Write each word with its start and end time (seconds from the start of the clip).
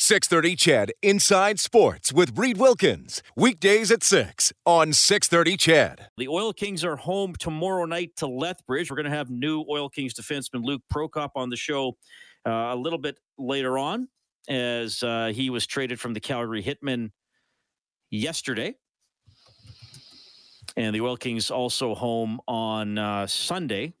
630 0.00 0.54
CHED 0.54 0.92
Inside 1.02 1.58
Sports 1.58 2.12
with 2.12 2.38
Reed 2.38 2.56
Wilkins. 2.56 3.20
Weekdays 3.34 3.90
at 3.90 4.04
6 4.04 4.52
on 4.64 4.92
630 4.92 5.56
CHED. 5.56 6.06
The 6.16 6.28
Oil 6.28 6.52
Kings 6.52 6.84
are 6.84 6.94
home 6.94 7.34
tomorrow 7.34 7.84
night 7.84 8.14
to 8.18 8.28
Lethbridge. 8.28 8.92
We're 8.92 8.96
going 8.96 9.10
to 9.10 9.16
have 9.16 9.28
new 9.28 9.64
Oil 9.68 9.88
Kings 9.88 10.14
defenseman 10.14 10.62
Luke 10.62 10.82
Prokop 10.92 11.30
on 11.34 11.50
the 11.50 11.56
show 11.56 11.96
uh, 12.46 12.70
a 12.70 12.76
little 12.76 13.00
bit 13.00 13.18
later 13.38 13.76
on 13.76 14.06
as 14.48 15.02
uh, 15.02 15.32
he 15.34 15.50
was 15.50 15.66
traded 15.66 15.98
from 15.98 16.14
the 16.14 16.20
Calgary 16.20 16.62
Hitmen 16.62 17.10
yesterday. 18.08 18.76
And 20.76 20.94
the 20.94 21.00
Oil 21.00 21.16
Kings 21.16 21.50
also 21.50 21.96
home 21.96 22.40
on 22.46 22.98
uh, 22.98 23.26
Sunday. 23.26 23.94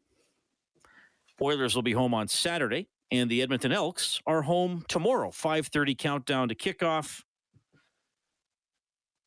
Oilers 1.42 1.74
will 1.74 1.82
be 1.82 1.92
home 1.92 2.14
on 2.14 2.28
Saturday 2.28 2.86
and 3.10 3.30
the 3.30 3.42
Edmonton 3.42 3.72
Elks 3.72 4.20
are 4.26 4.42
home 4.42 4.84
tomorrow. 4.88 5.30
5:30 5.30 5.94
countdown 5.94 6.48
to 6.48 6.54
kickoff. 6.54 7.22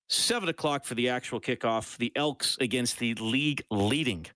Seven 0.07 0.49
o'clock 0.49 0.85
for 0.85 0.95
the 0.95 1.09
actual 1.09 1.39
kickoff. 1.39 1.97
The 1.97 2.11
Elks 2.15 2.57
against 2.59 2.99
the 2.99 3.13
league 3.15 3.63
leading 3.71 4.27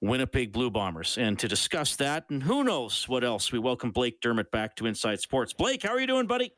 Winnipeg 0.00 0.52
Blue 0.52 0.70
Bombers. 0.70 1.18
And 1.18 1.38
to 1.40 1.48
discuss 1.48 1.96
that, 1.96 2.30
and 2.30 2.42
who 2.42 2.62
knows 2.62 3.08
what 3.08 3.24
else, 3.24 3.50
we 3.50 3.58
welcome 3.58 3.90
Blake 3.90 4.20
Dermott 4.20 4.50
back 4.50 4.76
to 4.76 4.86
Inside 4.86 5.20
Sports. 5.20 5.52
Blake, 5.52 5.82
how 5.82 5.90
are 5.90 6.00
you 6.00 6.06
doing, 6.06 6.26
buddy? 6.26 6.52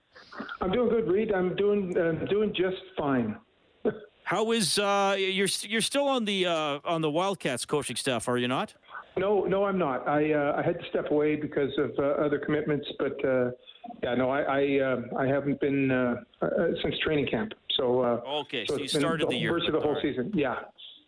I'm 0.61 0.71
doing 0.71 0.91
good, 0.91 1.09
Reed. 1.09 1.33
I'm 1.33 1.57
doing 1.57 1.97
uh, 1.97 2.27
doing 2.27 2.53
just 2.55 2.83
fine. 2.99 3.37
how 4.25 4.53
is 4.53 4.79
uh, 4.79 5.17
you're 5.19 5.49
you're 5.63 5.81
still 5.81 6.07
on 6.07 6.25
the 6.25 6.47
uh, 6.47 6.81
on 6.85 7.01
the 7.01 7.11
Wildcats 7.11 7.65
coaching 7.65 7.97
staff, 7.97 8.29
are 8.29 8.37
you 8.37 8.49
not? 8.49 8.75
No, 9.21 9.45
no, 9.45 9.67
I'm 9.67 9.77
not. 9.77 10.09
I 10.09 10.33
uh, 10.33 10.55
I 10.57 10.63
had 10.63 10.81
to 10.81 10.89
step 10.89 11.11
away 11.11 11.37
because 11.37 11.71
of 11.77 11.91
uh, 11.99 12.25
other 12.25 12.39
commitments, 12.39 12.87
but 12.99 13.23
uh, 13.23 13.51
yeah, 14.03 14.15
no, 14.15 14.31
I 14.31 14.41
I, 14.41 14.81
uh, 14.81 15.19
I 15.19 15.27
haven't 15.27 15.61
been 15.61 15.91
uh, 15.91 16.23
uh, 16.41 16.49
since 16.83 16.95
training 17.05 17.27
camp. 17.27 17.53
So 17.77 18.03
okay, 18.41 18.65
so, 18.65 18.77
so 18.77 18.81
you 18.81 18.89
started 18.89 19.27
the, 19.27 19.33
the 19.33 19.37
year 19.37 19.53
first 19.53 19.67
of 19.67 19.75
the 19.75 19.81
whole 19.81 19.93
right. 19.93 20.03
season. 20.03 20.33
Yeah. 20.35 20.61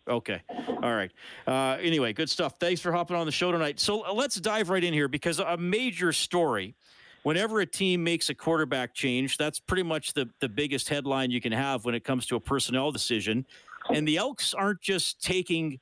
Okay. 0.07 0.43
All 0.83 0.93
right. 0.93 1.11
Uh, 1.47 1.77
anyway, 1.81 2.13
good 2.13 2.29
stuff. 2.29 2.59
Thanks 2.59 2.81
for 2.81 2.91
hopping 2.91 3.17
on 3.17 3.25
the 3.25 3.31
show 3.31 3.51
tonight. 3.51 3.79
So 3.79 4.01
let's 4.13 4.35
dive 4.35 4.69
right 4.69 4.83
in 4.83 4.93
here 4.93 5.07
because 5.07 5.39
a 5.39 5.57
major 5.57 6.13
story. 6.13 6.75
Whenever 7.23 7.61
a 7.61 7.65
team 7.65 8.03
makes 8.03 8.29
a 8.29 8.35
quarterback 8.35 8.93
change, 8.93 9.37
that's 9.37 9.57
pretty 9.57 9.83
much 9.83 10.11
the, 10.11 10.29
the 10.41 10.49
biggest 10.49 10.89
headline 10.89 11.31
you 11.31 11.39
can 11.39 11.53
have 11.53 11.85
when 11.85 11.95
it 11.95 12.03
comes 12.03 12.25
to 12.25 12.35
a 12.35 12.39
personnel 12.39 12.91
decision. 12.91 13.45
And 13.89 14.05
the 14.05 14.17
Elks 14.17 14.53
aren't 14.53 14.81
just 14.81 15.23
taking 15.23 15.79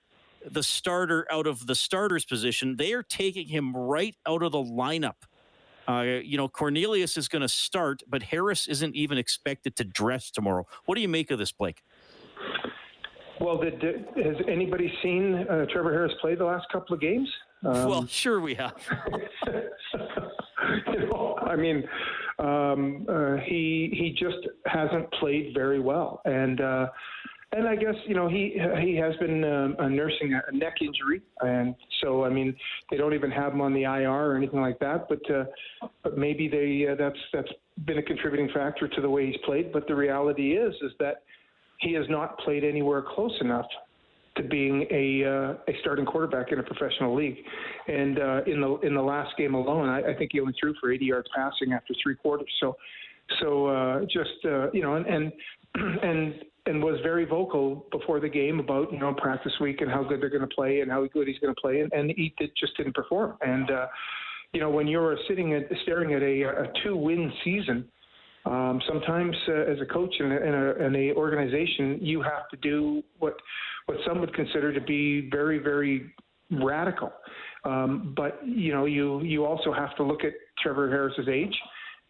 the 0.49 0.63
starter 0.63 1.27
out 1.31 1.47
of 1.47 1.67
the 1.67 1.75
starter's 1.75 2.25
position. 2.25 2.75
They 2.77 2.93
are 2.93 3.03
taking 3.03 3.47
him 3.47 3.75
right 3.75 4.15
out 4.27 4.43
of 4.43 4.51
the 4.51 4.63
lineup. 4.63 5.15
Uh, 5.87 6.19
you 6.23 6.37
know, 6.37 6.47
Cornelius 6.47 7.17
is 7.17 7.27
going 7.27 7.41
to 7.41 7.49
start, 7.49 8.03
but 8.07 8.23
Harris 8.23 8.67
isn't 8.67 8.95
even 8.95 9.17
expected 9.17 9.75
to 9.77 9.83
dress 9.83 10.31
tomorrow. 10.31 10.65
What 10.85 10.95
do 10.95 11.01
you 11.01 11.09
make 11.09 11.31
of 11.31 11.39
this, 11.39 11.51
Blake? 11.51 11.83
Well, 13.39 13.57
did, 13.57 13.81
has 13.81 14.35
anybody 14.47 14.93
seen 15.01 15.45
uh, 15.49 15.65
Trevor 15.71 15.91
Harris 15.91 16.13
play 16.21 16.35
the 16.35 16.45
last 16.45 16.67
couple 16.71 16.93
of 16.93 17.01
games? 17.01 17.27
Um, 17.65 17.89
well, 17.89 18.05
sure 18.05 18.39
we 18.39 18.53
have. 18.55 18.75
you 20.93 21.07
know, 21.07 21.37
I 21.41 21.55
mean, 21.55 21.83
um, 22.37 23.05
uh, 23.09 23.37
he 23.37 23.91
he 23.93 24.15
just 24.17 24.47
hasn't 24.65 25.11
played 25.13 25.53
very 25.55 25.79
well, 25.79 26.21
and 26.25 26.61
uh, 26.61 26.87
and 27.53 27.67
I 27.67 27.75
guess 27.75 27.95
you 28.05 28.15
know 28.15 28.27
he 28.29 28.57
he 28.81 28.95
has 28.95 29.15
been 29.17 29.43
um, 29.43 29.95
nursing 29.95 30.33
a 30.33 30.55
neck 30.55 30.75
injury, 30.81 31.21
and 31.41 31.75
so 32.01 32.23
I 32.23 32.29
mean 32.29 32.55
they 32.89 32.97
don't 32.97 33.13
even 33.13 33.31
have 33.31 33.53
him 33.53 33.61
on 33.61 33.73
the 33.73 33.83
IR 33.83 34.31
or 34.31 34.35
anything 34.37 34.61
like 34.61 34.79
that. 34.79 35.07
But 35.09 35.29
uh, 35.29 35.45
but 36.03 36.17
maybe 36.17 36.47
they 36.47 36.91
uh, 36.91 36.95
that's 36.95 37.19
that's 37.33 37.51
been 37.85 37.97
a 37.97 38.03
contributing 38.03 38.49
factor 38.53 38.87
to 38.87 39.01
the 39.01 39.09
way 39.09 39.27
he's 39.27 39.39
played. 39.45 39.73
But 39.73 39.87
the 39.87 39.95
reality 39.95 40.53
is 40.53 40.73
is 40.81 40.91
that 40.99 41.23
he 41.79 41.93
has 41.93 42.05
not 42.09 42.37
played 42.39 42.63
anywhere 42.63 43.03
close 43.15 43.35
enough 43.41 43.65
to 44.37 44.43
being 44.43 44.85
a 44.89 45.25
uh, 45.25 45.53
a 45.67 45.77
starting 45.81 46.05
quarterback 46.05 46.51
in 46.51 46.59
a 46.59 46.63
professional 46.63 47.15
league. 47.15 47.37
And 47.87 48.17
uh, 48.17 48.41
in 48.47 48.61
the 48.61 48.79
in 48.83 48.93
the 48.93 49.01
last 49.01 49.35
game 49.37 49.55
alone, 49.55 49.89
I, 49.89 50.11
I 50.11 50.15
think 50.15 50.31
he 50.31 50.39
only 50.39 50.53
threw 50.59 50.73
for 50.79 50.91
80 50.91 51.05
yards 51.05 51.27
passing 51.35 51.73
after 51.73 51.93
three 52.01 52.15
quarters. 52.15 52.49
So 52.61 52.77
so 53.39 53.67
uh, 53.67 54.01
just 54.01 54.45
uh, 54.45 54.71
you 54.71 54.81
know 54.81 54.95
and 54.95 55.05
and 55.05 55.31
and 56.03 56.35
and 56.67 56.83
was 56.83 56.99
very 57.01 57.25
vocal 57.25 57.85
before 57.91 58.19
the 58.19 58.29
game 58.29 58.59
about 58.59 58.91
you 58.91 58.99
know 58.99 59.13
practice 59.13 59.53
week 59.59 59.81
and 59.81 59.89
how 59.89 60.03
good 60.03 60.21
they're 60.21 60.29
going 60.29 60.47
to 60.47 60.55
play 60.55 60.81
and 60.81 60.91
how 60.91 61.05
good 61.07 61.27
he's 61.27 61.39
going 61.39 61.53
to 61.53 61.59
play, 61.59 61.81
and, 61.81 61.91
and 61.93 62.11
he 62.11 62.33
did, 62.37 62.51
just 62.59 62.75
didn't 62.77 62.93
perform. 62.93 63.37
And 63.41 63.69
uh, 63.71 63.87
you 64.53 64.59
know 64.59 64.69
when 64.69 64.87
you're 64.87 65.17
sitting 65.27 65.53
at 65.53 65.63
staring 65.83 66.13
at 66.13 66.21
a, 66.21 66.43
a 66.43 66.71
two-win 66.83 67.31
season, 67.43 67.85
um, 68.45 68.79
sometimes 68.87 69.35
uh, 69.47 69.71
as 69.71 69.79
a 69.81 69.85
coach 69.85 70.13
in 70.19 70.31
a, 70.31 70.35
in, 70.35 70.53
a, 70.53 70.85
in 70.85 70.95
a 70.95 71.13
organization, 71.13 71.97
you 71.99 72.21
have 72.21 72.47
to 72.51 72.57
do 72.57 73.01
what 73.17 73.35
what 73.87 73.97
some 74.07 74.19
would 74.19 74.33
consider 74.35 74.71
to 74.71 74.81
be 74.81 75.29
very 75.31 75.57
very 75.57 76.13
radical. 76.51 77.11
Um, 77.65 78.13
but 78.15 78.39
you 78.45 78.71
know 78.71 78.85
you 78.85 79.21
you 79.23 79.45
also 79.45 79.73
have 79.73 79.95
to 79.95 80.03
look 80.03 80.23
at 80.23 80.33
Trevor 80.61 80.89
Harris's 80.89 81.27
age 81.27 81.55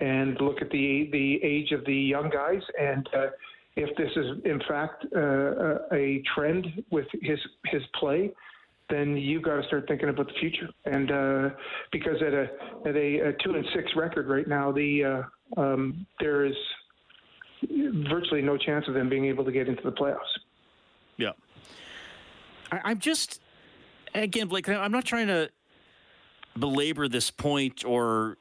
and 0.01 0.35
look 0.41 0.61
at 0.61 0.69
the 0.71 1.07
the 1.13 1.39
age 1.41 1.71
of 1.71 1.85
the 1.85 1.95
young 1.95 2.29
guys 2.29 2.61
and. 2.77 3.07
Uh, 3.15 3.27
if 3.75 3.95
this 3.95 4.09
is 4.15 4.25
in 4.45 4.59
fact 4.67 5.05
uh, 5.15 5.95
a 5.95 6.21
trend 6.35 6.67
with 6.91 7.05
his 7.21 7.39
his 7.65 7.81
play, 7.99 8.31
then 8.89 9.15
you've 9.15 9.43
got 9.43 9.55
to 9.55 9.63
start 9.67 9.85
thinking 9.87 10.09
about 10.09 10.27
the 10.27 10.33
future. 10.39 10.69
And 10.85 11.11
uh, 11.11 11.55
because 11.91 12.21
at 12.21 12.33
a 12.33 12.47
at 12.85 12.95
a, 12.95 13.29
a, 13.29 13.33
two 13.43 13.55
and 13.55 13.65
six 13.73 13.89
record 13.95 14.27
right 14.27 14.47
now, 14.47 14.71
the 14.71 15.25
uh, 15.57 15.61
um, 15.61 16.05
there 16.19 16.45
is 16.45 16.55
virtually 18.09 18.41
no 18.41 18.57
chance 18.57 18.85
of 18.87 18.93
them 18.93 19.09
being 19.09 19.25
able 19.25 19.45
to 19.45 19.51
get 19.51 19.67
into 19.67 19.83
the 19.83 19.91
playoffs. 19.91 20.17
Yeah, 21.17 21.31
I, 22.71 22.91
am 22.91 22.99
just 22.99 23.41
again, 24.13 24.47
Blake. 24.47 24.67
I'm 24.67 24.91
not 24.91 25.05
trying 25.05 25.27
to 25.27 25.49
belabor 26.57 27.07
this 27.07 27.31
point 27.31 27.85
or 27.85 28.37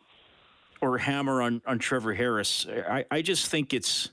or 0.80 0.98
hammer 0.98 1.40
on 1.40 1.62
on 1.66 1.78
Trevor 1.78 2.14
Harris. 2.14 2.66
I, 2.68 3.04
I 3.10 3.22
just 3.22 3.46
think 3.46 3.72
it's 3.72 4.10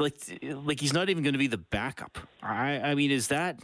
like 0.00 0.16
like 0.42 0.80
he's 0.80 0.92
not 0.92 1.08
even 1.10 1.22
going 1.22 1.34
to 1.34 1.38
be 1.38 1.46
the 1.46 1.58
backup. 1.58 2.18
I 2.42 2.80
I 2.80 2.94
mean, 2.94 3.10
is 3.10 3.28
that? 3.28 3.60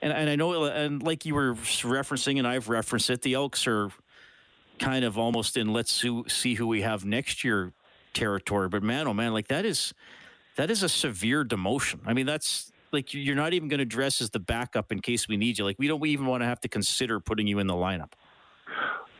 And 0.00 0.12
and 0.12 0.30
I 0.30 0.36
know, 0.36 0.64
and 0.64 1.02
like 1.02 1.26
you 1.26 1.34
were 1.34 1.54
referencing, 1.54 2.38
and 2.38 2.46
I've 2.46 2.68
referenced 2.68 3.10
it. 3.10 3.22
The 3.22 3.34
Elks 3.34 3.66
are 3.66 3.90
kind 4.78 5.04
of 5.04 5.18
almost 5.18 5.56
in 5.56 5.72
let's 5.72 6.04
see 6.28 6.54
who 6.54 6.66
we 6.66 6.82
have 6.82 7.04
next 7.04 7.44
year 7.44 7.72
territory. 8.14 8.68
But 8.68 8.82
man, 8.82 9.06
oh 9.06 9.14
man, 9.14 9.32
like 9.32 9.48
that 9.48 9.64
is 9.64 9.92
that 10.56 10.70
is 10.70 10.82
a 10.82 10.88
severe 10.88 11.44
demotion. 11.44 12.00
I 12.06 12.12
mean, 12.14 12.26
that's 12.26 12.72
like 12.92 13.12
you're 13.12 13.36
not 13.36 13.52
even 13.52 13.68
going 13.68 13.78
to 13.78 13.84
dress 13.84 14.20
as 14.20 14.30
the 14.30 14.40
backup 14.40 14.92
in 14.92 15.00
case 15.00 15.28
we 15.28 15.36
need 15.36 15.58
you. 15.58 15.64
Like 15.64 15.76
we 15.78 15.88
don't 15.88 16.04
even 16.06 16.26
want 16.26 16.42
to 16.42 16.46
have 16.46 16.60
to 16.60 16.68
consider 16.68 17.20
putting 17.20 17.46
you 17.46 17.58
in 17.58 17.66
the 17.66 17.74
lineup. 17.74 18.12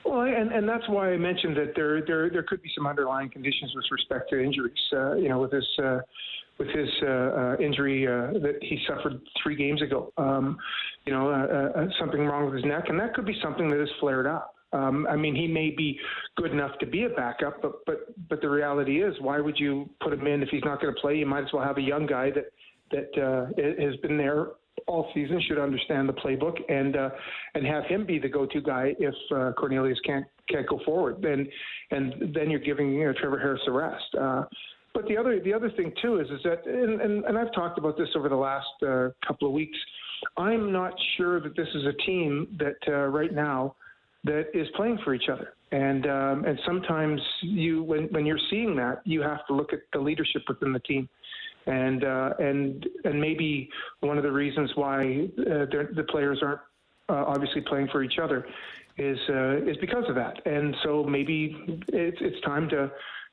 Well, 0.09 0.23
and, 0.23 0.53
and 0.53 0.67
that's 0.67 0.89
why 0.89 1.13
I 1.13 1.19
mentioned 1.19 1.55
that 1.59 1.73
there 1.77 2.01
there 2.07 2.31
there 2.31 2.43
could 2.43 2.63
be 2.63 2.71
some 2.75 2.87
underlying 2.87 3.29
conditions 3.29 3.73
with 3.75 3.85
respect 3.91 4.31
to 4.31 4.43
injuries. 4.43 4.73
Uh, 4.91 5.17
you 5.17 5.29
know, 5.29 5.39
with 5.39 5.51
this 5.51 5.67
uh, 5.83 5.99
with 6.59 6.69
his 6.69 6.89
uh, 7.03 7.07
uh, 7.07 7.57
injury 7.61 8.07
uh, 8.07 8.33
that 8.41 8.57
he 8.63 8.79
suffered 8.89 9.21
three 9.43 9.55
games 9.55 9.83
ago. 9.83 10.13
Um, 10.17 10.57
you 11.05 11.13
know, 11.13 11.31
uh, 11.31 11.87
something 12.01 12.25
wrong 12.25 12.47
with 12.47 12.55
his 12.55 12.65
neck, 12.65 12.85
and 12.89 12.99
that 12.99 13.13
could 13.13 13.27
be 13.27 13.39
something 13.43 13.69
that 13.69 13.79
has 13.79 13.89
flared 14.01 14.27
up. 14.27 14.55
Um, 14.73 15.07
I 15.09 15.17
mean, 15.17 15.35
he 15.35 15.47
may 15.47 15.71
be 15.71 15.99
good 16.37 16.53
enough 16.53 16.79
to 16.81 16.87
be 16.87 17.05
a 17.05 17.11
backup, 17.11 17.61
but 17.61 17.85
but 17.85 18.29
but 18.31 18.41
the 18.41 18.49
reality 18.49 19.03
is, 19.03 19.15
why 19.21 19.41
would 19.41 19.59
you 19.59 19.91
put 20.03 20.15
him 20.15 20.27
in 20.27 20.43
if 20.43 20.49
he's 20.49 20.65
not 20.65 20.81
going 20.81 20.95
to 20.95 21.01
play? 21.01 21.17
You 21.17 21.27
might 21.27 21.45
as 21.45 21.53
well 21.53 21.65
have 21.65 21.77
a 21.77 21.83
young 21.83 22.07
guy 22.07 22.31
that 22.31 22.47
that 22.93 23.77
has 23.79 23.97
been 23.97 24.17
there 24.17 24.49
all 24.87 25.11
season, 25.15 25.41
should 25.47 25.59
understand 25.59 26.09
the 26.09 26.13
playbook, 26.13 26.57
and 26.69 26.97
uh, 26.97 27.11
and 27.55 27.67
have 27.67 27.85
him 27.85 28.07
be 28.07 28.19
the 28.19 28.29
go-to 28.29 28.61
guy 28.61 28.95
if 28.99 29.15
uh, 29.35 29.53
Cornelius 29.53 29.99
can't 30.05 30.25
can't 30.49 30.67
go 30.67 30.81
forward. 30.85 31.17
Then 31.23 31.47
and 31.91 32.35
then 32.35 32.51
you're 32.51 32.61
giving 32.61 32.93
you 32.93 33.07
know, 33.07 33.13
Trevor 33.13 33.39
Harris 33.39 33.61
a 33.67 33.73
rest. 33.73 34.15
Uh, 34.19 34.45
but 34.95 35.07
the 35.07 35.17
other 35.17 35.41
the 35.41 35.53
other 35.53 35.71
thing 35.71 35.93
too 36.03 36.21
is 36.21 36.29
is 36.31 36.41
that 36.45 36.67
and, 36.67 37.01
and, 37.01 37.25
and 37.25 37.39
I've 37.39 37.53
talked 37.53 37.79
about 37.79 37.97
this 37.97 38.09
over 38.17 38.29
the 38.29 38.37
last 38.37 38.67
uh, 38.83 39.09
couple 39.27 39.49
of 39.49 39.55
weeks. 39.55 39.79
I'm 40.37 40.73
not 40.73 40.95
sure 41.17 41.41
that 41.41 41.57
this 41.57 41.69
is 41.75 41.85
a 41.87 41.93
team 42.05 42.49
that 42.59 42.77
uh, 42.89 43.07
right 43.07 43.33
now 43.33 43.77
that 44.25 44.47
is 44.55 44.67
playing 44.75 44.99
for 45.05 45.15
each 45.15 45.29
other. 45.31 45.55
And 45.71 46.07
um, 46.07 46.45
and 46.45 46.59
sometimes 46.67 47.21
you 47.43 47.83
when 47.83 48.05
when 48.05 48.25
you're 48.25 48.41
seeing 48.51 48.75
that, 48.77 49.03
you 49.05 49.21
have 49.21 49.47
to 49.49 49.55
look 49.55 49.73
at 49.73 49.81
the 49.93 49.99
leadership 49.99 50.43
within 50.49 50.73
the 50.73 50.81
team. 50.81 51.09
And 51.69 52.03
uh, 52.03 52.31
and 52.39 52.87
and 53.05 53.21
maybe 53.21 53.69
one 54.01 54.17
of 54.17 54.25
the 54.25 54.33
reasons 54.33 54.71
why 54.75 55.29
uh, 55.39 55.67
the 55.69 56.05
players 56.09 56.41
aren't 56.43 56.61
uh, 57.11 57.25
obviously 57.27 57.61
playing 57.61 57.89
for 57.93 58.03
each 58.03 58.19
other 58.19 58.47
is 58.97 59.19
uh, 59.29 59.57
is 59.59 59.77
because 59.77 60.05
of 60.09 60.15
that. 60.15 60.45
And 60.47 60.75
so 60.83 61.05
maybe 61.05 61.85
it's 61.89 62.17
it's 62.21 62.41
time 62.41 62.71
to 62.71 62.91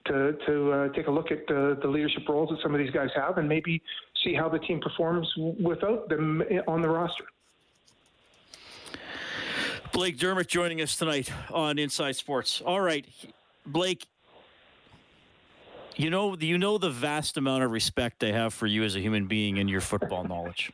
to 0.08 0.34
to 0.48 0.72
uh, 0.72 0.90
take 0.90 1.08
a 1.08 1.12
look 1.12 1.32
at 1.32 1.48
the, 1.48 1.78
the 1.82 1.88
leadership 1.88 2.28
roles 2.28 2.50
that 2.50 2.60
some 2.62 2.74
of 2.76 2.80
these 2.80 2.92
guys 2.92 3.10
have, 3.16 3.38
and 3.38 3.48
maybe 3.48 3.82
see 4.24 4.34
how 4.34 4.50
the 4.50 4.60
team 4.60 4.82
performs 4.82 5.32
without 5.38 6.10
them 6.10 6.44
on 6.68 6.82
the 6.82 6.90
roster. 6.90 7.26
Blake 9.94 10.18
Dermott 10.18 10.50
joining 10.50 10.82
us 10.82 10.98
tonight 10.98 11.32
on 11.54 11.80
Inside 11.80 12.18
Sports. 12.18 12.62
All 12.66 12.82
right, 12.82 13.06
Blake. 13.66 14.08
You 15.98 16.10
know, 16.10 16.36
you 16.36 16.58
know 16.58 16.78
the 16.78 16.90
vast 16.90 17.38
amount 17.38 17.64
of 17.64 17.72
respect 17.72 18.24
I 18.24 18.32
have 18.32 18.54
for 18.54 18.68
you 18.68 18.84
as 18.84 18.96
a 18.96 19.00
human 19.00 19.28
being 19.28 19.60
and 19.60 19.70
your 19.70 19.82
football 19.82 20.26
knowledge. 20.26 20.72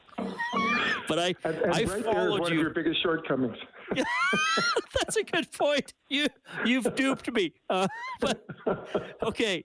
But 1.08 1.20
I, 1.20 1.36
and, 1.44 1.56
and 1.58 1.74
I 1.74 1.84
right 1.84 2.04
followed 2.04 2.40
one 2.42 2.54
you. 2.54 2.60
Of 2.60 2.64
your 2.64 2.70
biggest 2.72 3.04
shortcomings. 3.04 3.58
That's 3.96 5.18
a 5.18 5.24
good 5.24 5.52
point. 5.52 5.94
You, 6.10 6.28
you've 6.66 6.96
duped 6.96 7.32
me. 7.32 7.54
Uh, 7.70 7.88
but 8.20 8.46
okay, 9.24 9.64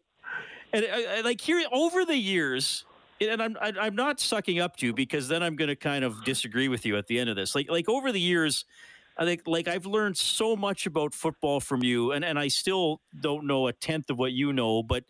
and 0.72 0.84
I, 0.84 1.18
I, 1.18 1.20
like 1.22 1.40
here 1.40 1.62
over 1.72 2.04
the 2.04 2.16
years, 2.16 2.84
and 3.20 3.42
I'm 3.42 3.56
I, 3.60 3.68
am 3.68 3.78
i 3.78 3.86
am 3.86 3.94
not 3.94 4.20
sucking 4.20 4.60
up 4.60 4.76
to 4.78 4.86
you 4.86 4.92
because 4.92 5.28
then 5.28 5.42
I'm 5.42 5.56
going 5.56 5.68
to 5.68 5.76
kind 5.76 6.04
of 6.04 6.24
disagree 6.24 6.68
with 6.68 6.84
you 6.84 6.96
at 6.96 7.06
the 7.06 7.18
end 7.18 7.30
of 7.30 7.36
this. 7.36 7.54
Like 7.54 7.70
like 7.70 7.88
over 7.88 8.12
the 8.12 8.20
years, 8.20 8.64
I 9.18 9.24
think 9.24 9.42
like 9.46 9.66
I've 9.66 9.86
learned 9.86 10.16
so 10.16 10.56
much 10.56 10.86
about 10.86 11.14
football 11.14 11.60
from 11.60 11.82
you, 11.82 12.12
and, 12.12 12.24
and 12.24 12.38
I 12.38 12.48
still 12.48 13.00
don't 13.18 13.46
know 13.46 13.66
a 13.66 13.72
tenth 13.72 14.10
of 14.10 14.18
what 14.18 14.32
you 14.32 14.52
know, 14.52 14.82
but 14.82 15.04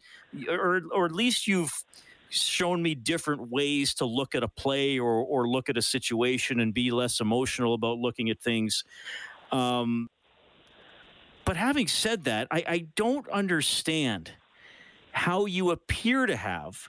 or 0.48 0.82
or 0.92 1.06
at 1.06 1.12
least 1.12 1.48
you've 1.48 1.84
shown 2.28 2.82
me 2.82 2.94
different 2.94 3.50
ways 3.50 3.94
to 3.94 4.04
look 4.04 4.34
at 4.34 4.42
a 4.42 4.48
play 4.48 4.98
or 4.98 5.24
or 5.24 5.48
look 5.48 5.68
at 5.68 5.76
a 5.76 5.82
situation 5.82 6.60
and 6.60 6.72
be 6.72 6.90
less 6.90 7.20
emotional 7.20 7.74
about 7.74 7.98
looking 7.98 8.30
at 8.30 8.40
things. 8.40 8.84
Um, 9.50 10.08
but 11.44 11.56
having 11.56 11.86
said 11.86 12.24
that, 12.24 12.48
I, 12.50 12.64
I 12.66 12.86
don't 12.96 13.28
understand 13.28 14.32
how 15.12 15.46
you 15.46 15.70
appear 15.70 16.26
to 16.26 16.36
have 16.36 16.88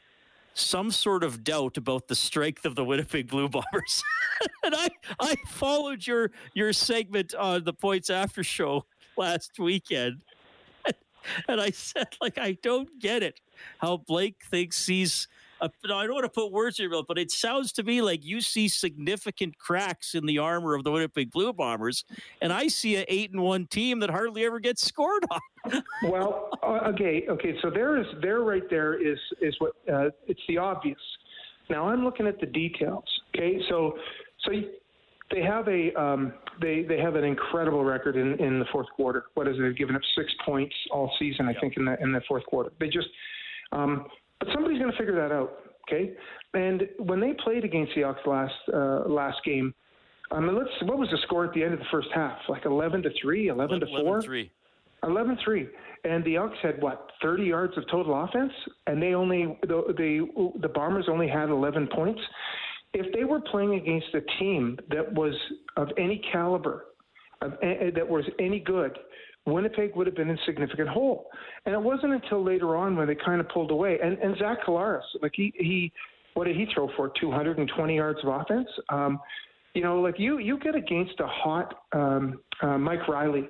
some 0.58 0.92
sort 0.92 1.24
of 1.24 1.44
doubt 1.44 1.78
about 1.78 2.08
the 2.08 2.16
strength 2.16 2.66
of 2.66 2.76
the 2.76 2.84
Winnipeg 2.84 3.28
Blue 3.28 3.48
Bombers. 3.48 4.04
and 4.64 4.76
I 4.76 4.88
I 5.20 5.36
followed 5.48 6.06
your 6.06 6.32
your 6.54 6.74
segment 6.74 7.34
on 7.36 7.64
the 7.64 7.74
Points 7.74 8.10
After 8.10 8.44
show 8.44 8.86
last 9.18 9.60
weekend. 9.60 10.24
And 11.50 11.60
I 11.60 11.72
said, 11.72 12.08
like, 12.22 12.38
I 12.38 12.54
don't 12.64 13.02
get 13.02 13.22
it. 13.22 13.42
How 13.80 13.98
Blake 13.98 14.38
thinks 14.50 14.88
he's 14.88 15.28
uh, 15.62 15.70
no, 15.86 15.98
I 15.98 16.06
don't 16.06 16.16
want 16.16 16.26
to 16.26 16.30
put 16.30 16.52
words 16.52 16.80
in 16.80 16.84
your 16.84 16.92
mouth, 16.92 17.06
but 17.08 17.18
it 17.18 17.32
sounds 17.32 17.72
to 17.74 17.84
me 17.84 18.02
like 18.02 18.24
you 18.24 18.42
see 18.42 18.68
significant 18.68 19.58
cracks 19.58 20.16
in 20.16 20.26
the 20.26 20.38
armor 20.38 20.76
of 20.76 20.84
the 20.84 20.92
Winnipeg 20.92 21.32
Blue 21.32 21.54
Bombers, 21.54 22.06
and 22.42 22.54
I 22.54 22.68
see 22.68 22.96
an 22.96 23.06
eight 23.08 23.32
and 23.32 23.42
one 23.42 23.68
team 23.68 24.00
that 24.00 24.10
hardly 24.10 24.46
ever 24.46 24.60
gets 24.60 24.86
scored 24.86 25.26
on. 25.32 25.84
well, 26.04 26.50
okay, 26.64 27.26
okay. 27.30 27.56
So 27.62 27.70
there 27.70 27.98
is 27.98 28.06
there 28.22 28.42
right 28.42 28.64
there 28.70 29.02
is 29.02 29.18
is 29.42 29.56
what 29.60 29.74
uh, 29.92 30.10
it's 30.28 30.42
the 30.48 30.58
obvious. 30.58 31.00
Now 31.70 31.90
I'm 31.90 32.04
looking 32.04 32.28
at 32.28 32.40
the 32.40 32.46
details. 32.46 33.06
Okay, 33.36 33.60
so 33.70 33.98
so 34.44 34.52
they 35.32 35.42
have 35.42 35.68
a 35.68 35.94
um, 36.00 36.34
they 36.62 36.84
they 36.84 37.00
have 37.00 37.16
an 37.16 37.24
incredible 37.24 37.84
record 37.84 38.16
in, 38.16 38.34
in 38.40 38.60
the 38.60 38.66
fourth 38.72 38.88
quarter. 38.96 39.26
What 39.34 39.48
is 39.48 39.58
it? 39.58 39.62
They've 39.62 39.78
given 39.78 39.96
up 39.96 40.02
six 40.16 40.32
points 40.46 40.76
all 40.92 41.12
season, 41.20 41.48
I 41.48 41.52
yep. 41.52 41.62
think, 41.62 41.78
in 41.78 41.86
the 41.86 42.02
in 42.02 42.12
the 42.12 42.22
fourth 42.28 42.46
quarter. 42.46 42.72
They 42.80 42.88
just 42.88 43.08
um, 43.72 44.06
but 44.40 44.50
somebody's 44.54 44.80
going 44.80 44.92
to 44.92 44.98
figure 44.98 45.16
that 45.16 45.34
out, 45.34 45.60
okay? 45.88 46.14
And 46.54 46.84
when 47.00 47.20
they 47.20 47.34
played 47.44 47.64
against 47.64 47.94
the 47.96 48.04
Elks 48.04 48.22
last 48.26 48.54
uh, 48.74 49.08
last 49.08 49.38
game, 49.46 49.74
I 50.32 50.40
mean, 50.40 50.56
let's 50.56 50.70
what 50.84 50.98
was 50.98 51.10
the 51.10 51.18
score 51.24 51.46
at 51.46 51.54
the 51.54 51.64
end 51.64 51.74
of 51.74 51.80
the 51.80 51.86
first 51.92 52.10
half? 52.14 52.38
Like 52.50 52.66
11 52.66 53.04
to 53.04 53.10
3, 53.22 53.48
11 53.48 53.80
to 53.82 53.88
4? 53.88 54.22
3. 54.22 54.52
11 55.04 55.38
3. 55.44 55.68
And 56.04 56.24
the 56.26 56.36
Elks 56.36 56.58
had 56.62 56.82
what, 56.82 57.12
30 57.22 57.44
yards 57.44 57.78
of 57.78 57.84
total 57.90 58.24
offense? 58.24 58.52
And 58.88 59.02
they 59.02 59.14
only, 59.14 59.58
the, 59.62 59.84
the, 59.96 60.52
the 60.62 60.70
Bombers 60.70 61.06
only 61.10 61.28
had 61.28 61.50
11 61.50 61.90
points. 61.94 62.22
If 62.94 63.14
they 63.14 63.24
were 63.24 63.42
playing 63.52 63.76
against 63.76 64.08
a 64.14 64.22
team 64.40 64.78
that 64.90 65.14
was 65.14 65.34
of 65.76 65.90
any 65.98 66.22
caliber, 66.32 66.86
of, 67.42 67.54
uh, 67.54 67.92
that 67.96 68.08
was 68.08 68.26
any 68.40 68.60
good, 68.60 68.98
Winnipeg 69.48 69.96
would 69.96 70.06
have 70.08 70.16
been 70.16 70.30
in 70.30 70.38
significant 70.46 70.90
hole. 70.90 71.28
And 71.66 71.74
it 71.74 71.82
wasn't 71.82 72.14
until 72.14 72.44
later 72.44 72.76
on 72.76 72.96
when 72.96 73.08
they 73.08 73.16
kind 73.16 73.40
of 73.40 73.48
pulled 73.50 73.72
away. 73.72 73.98
And 74.04 74.18
and 74.20 74.38
Zach 74.38 74.60
Collaros, 74.66 75.02
like 75.22 75.32
he 75.36 75.54
he, 75.58 75.92
what 76.34 76.46
did 76.46 76.56
he 76.56 76.68
throw 76.74 76.90
for? 76.96 77.12
220 77.20 77.96
yards 77.96 78.20
of 78.24 78.42
offense. 78.42 78.68
Um, 78.90 79.20
you 79.74 79.82
know, 79.82 80.02
like 80.02 80.16
you 80.20 80.40
you 80.40 80.60
get 80.60 80.76
against 80.76 81.20
a 81.20 81.28
hot 81.28 81.74
um, 81.94 82.42
uh, 82.62 82.78
Mike 82.78 83.08
Reilly. 83.08 83.48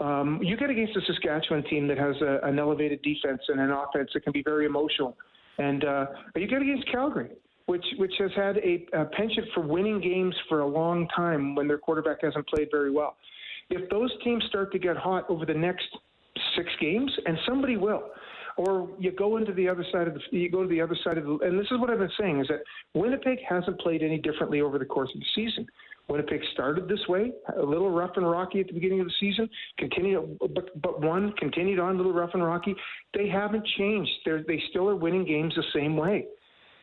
Um, 0.00 0.40
you 0.42 0.56
get 0.56 0.70
against 0.70 0.96
a 0.96 1.00
Saskatchewan 1.06 1.62
team 1.64 1.86
that 1.86 1.98
has 1.98 2.16
a, 2.20 2.40
an 2.42 2.58
elevated 2.58 3.00
defense 3.02 3.40
and 3.46 3.60
an 3.60 3.70
offense 3.70 4.10
that 4.14 4.24
can 4.24 4.32
be 4.32 4.42
very 4.42 4.66
emotional. 4.66 5.16
And 5.58 5.84
uh, 5.84 6.06
you 6.34 6.48
get 6.48 6.62
against 6.62 6.90
Calgary, 6.90 7.30
which 7.66 7.84
which 7.98 8.12
has 8.18 8.30
had 8.34 8.56
a, 8.58 8.86
a 8.92 9.04
penchant 9.04 9.46
for 9.54 9.60
winning 9.60 10.00
games 10.00 10.34
for 10.48 10.60
a 10.60 10.66
long 10.66 11.06
time 11.14 11.54
when 11.54 11.68
their 11.68 11.78
quarterback 11.78 12.22
hasn't 12.22 12.48
played 12.48 12.68
very 12.72 12.90
well 12.90 13.16
if 13.70 13.88
those 13.90 14.10
teams 14.22 14.44
start 14.48 14.72
to 14.72 14.78
get 14.78 14.96
hot 14.96 15.24
over 15.28 15.46
the 15.46 15.54
next 15.54 15.86
six 16.56 16.68
games, 16.80 17.12
and 17.26 17.38
somebody 17.46 17.76
will, 17.76 18.02
or 18.56 18.88
you 18.98 19.10
go 19.12 19.36
into 19.36 19.52
the 19.52 19.68
other 19.68 19.84
side 19.92 20.08
of 20.08 20.14
the 20.14 20.20
you 20.30 20.50
go 20.50 20.62
to 20.62 20.68
the 20.68 20.80
other 20.80 20.96
side 21.02 21.18
of 21.18 21.24
the 21.24 21.38
and 21.42 21.58
this 21.58 21.66
is 21.70 21.78
what 21.78 21.90
I've 21.90 21.98
been 21.98 22.10
saying 22.18 22.40
is 22.40 22.48
that 22.48 22.60
Winnipeg 22.94 23.38
hasn't 23.48 23.80
played 23.80 24.02
any 24.02 24.18
differently 24.18 24.60
over 24.60 24.78
the 24.78 24.84
course 24.84 25.10
of 25.14 25.20
the 25.20 25.26
season. 25.34 25.66
Winnipeg 26.08 26.40
started 26.52 26.86
this 26.86 27.00
way, 27.08 27.32
a 27.56 27.62
little 27.62 27.90
rough 27.90 28.10
and 28.16 28.30
rocky 28.30 28.60
at 28.60 28.66
the 28.66 28.74
beginning 28.74 29.00
of 29.00 29.06
the 29.06 29.12
season, 29.18 29.48
continued, 29.78 30.38
but, 30.54 30.82
but 30.82 31.00
one 31.00 31.32
continued 31.38 31.78
on 31.78 31.94
a 31.94 31.96
little 31.96 32.12
rough 32.12 32.30
and 32.34 32.44
rocky. 32.44 32.74
They 33.14 33.26
haven't 33.26 33.66
changed. 33.78 34.10
They're, 34.24 34.44
they 34.46 34.62
still 34.68 34.86
are 34.90 34.96
winning 34.96 35.24
games 35.24 35.54
the 35.56 35.64
same 35.74 35.96
way, 35.96 36.26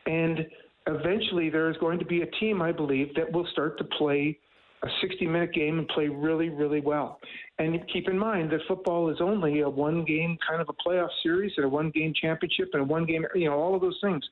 and 0.06 0.40
eventually 0.88 1.50
there 1.50 1.70
is 1.70 1.76
going 1.76 2.00
to 2.00 2.04
be 2.04 2.22
a 2.22 2.26
team, 2.40 2.60
I 2.60 2.72
believe, 2.72 3.14
that 3.14 3.30
will 3.30 3.46
start 3.52 3.78
to 3.78 3.84
play 3.84 4.38
a 4.82 4.88
60 5.00 5.26
minute 5.26 5.52
game 5.52 5.78
and 5.78 5.88
play 5.88 6.08
really, 6.08 6.48
really 6.48 6.80
well. 6.80 7.18
And 7.58 7.78
keep 7.92 8.08
in 8.08 8.18
mind 8.18 8.50
that 8.50 8.60
football 8.66 9.10
is 9.10 9.18
only 9.20 9.60
a 9.60 9.68
one 9.68 10.04
game 10.04 10.36
kind 10.48 10.60
of 10.60 10.68
a 10.68 10.88
playoff 10.88 11.08
series 11.22 11.52
and 11.56 11.66
a 11.66 11.68
one 11.68 11.90
game 11.90 12.12
championship 12.20 12.70
and 12.72 12.82
a 12.82 12.84
one 12.84 13.06
game, 13.06 13.24
you 13.34 13.48
know, 13.48 13.58
all 13.58 13.74
of 13.74 13.80
those 13.80 13.98
things. 14.02 14.24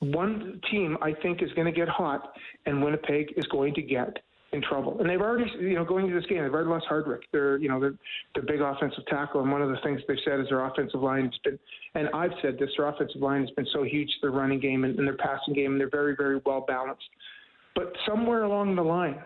One 0.00 0.60
team, 0.70 0.96
I 1.02 1.12
think, 1.12 1.42
is 1.42 1.50
going 1.54 1.66
to 1.66 1.72
get 1.72 1.88
hot, 1.88 2.32
and 2.66 2.82
Winnipeg 2.82 3.34
is 3.36 3.44
going 3.46 3.74
to 3.74 3.82
get 3.82 4.16
in 4.52 4.62
trouble. 4.62 4.98
And 5.00 5.10
they've 5.10 5.20
already, 5.20 5.50
you 5.60 5.74
know, 5.74 5.84
going 5.84 6.06
into 6.06 6.18
this 6.18 6.28
game, 6.28 6.42
they've 6.42 6.52
already 6.52 6.70
lost 6.70 6.86
Hardwick. 6.88 7.22
They're, 7.32 7.58
you 7.58 7.68
know, 7.68 7.80
they're 7.80 7.94
the 8.36 8.42
big 8.42 8.60
offensive 8.60 9.04
tackle. 9.06 9.42
And 9.42 9.50
one 9.50 9.60
of 9.60 9.70
the 9.70 9.76
things 9.82 10.00
they've 10.06 10.16
said 10.24 10.40
is 10.40 10.46
their 10.48 10.64
offensive 10.64 11.02
line 11.02 11.24
has 11.24 11.34
been, 11.44 11.58
and 11.94 12.08
I've 12.14 12.30
said 12.40 12.58
this, 12.58 12.70
their 12.76 12.88
offensive 12.88 13.20
line 13.20 13.40
has 13.40 13.50
been 13.50 13.66
so 13.72 13.82
huge, 13.82 14.08
their 14.22 14.30
running 14.30 14.60
game 14.60 14.84
and, 14.84 14.96
and 14.98 15.06
their 15.06 15.16
passing 15.16 15.52
game, 15.52 15.72
and 15.72 15.80
they're 15.80 15.90
very, 15.90 16.14
very 16.16 16.40
well 16.46 16.64
balanced. 16.66 17.04
But 17.74 17.92
somewhere 18.06 18.44
along 18.44 18.76
the 18.76 18.82
line, 18.82 19.18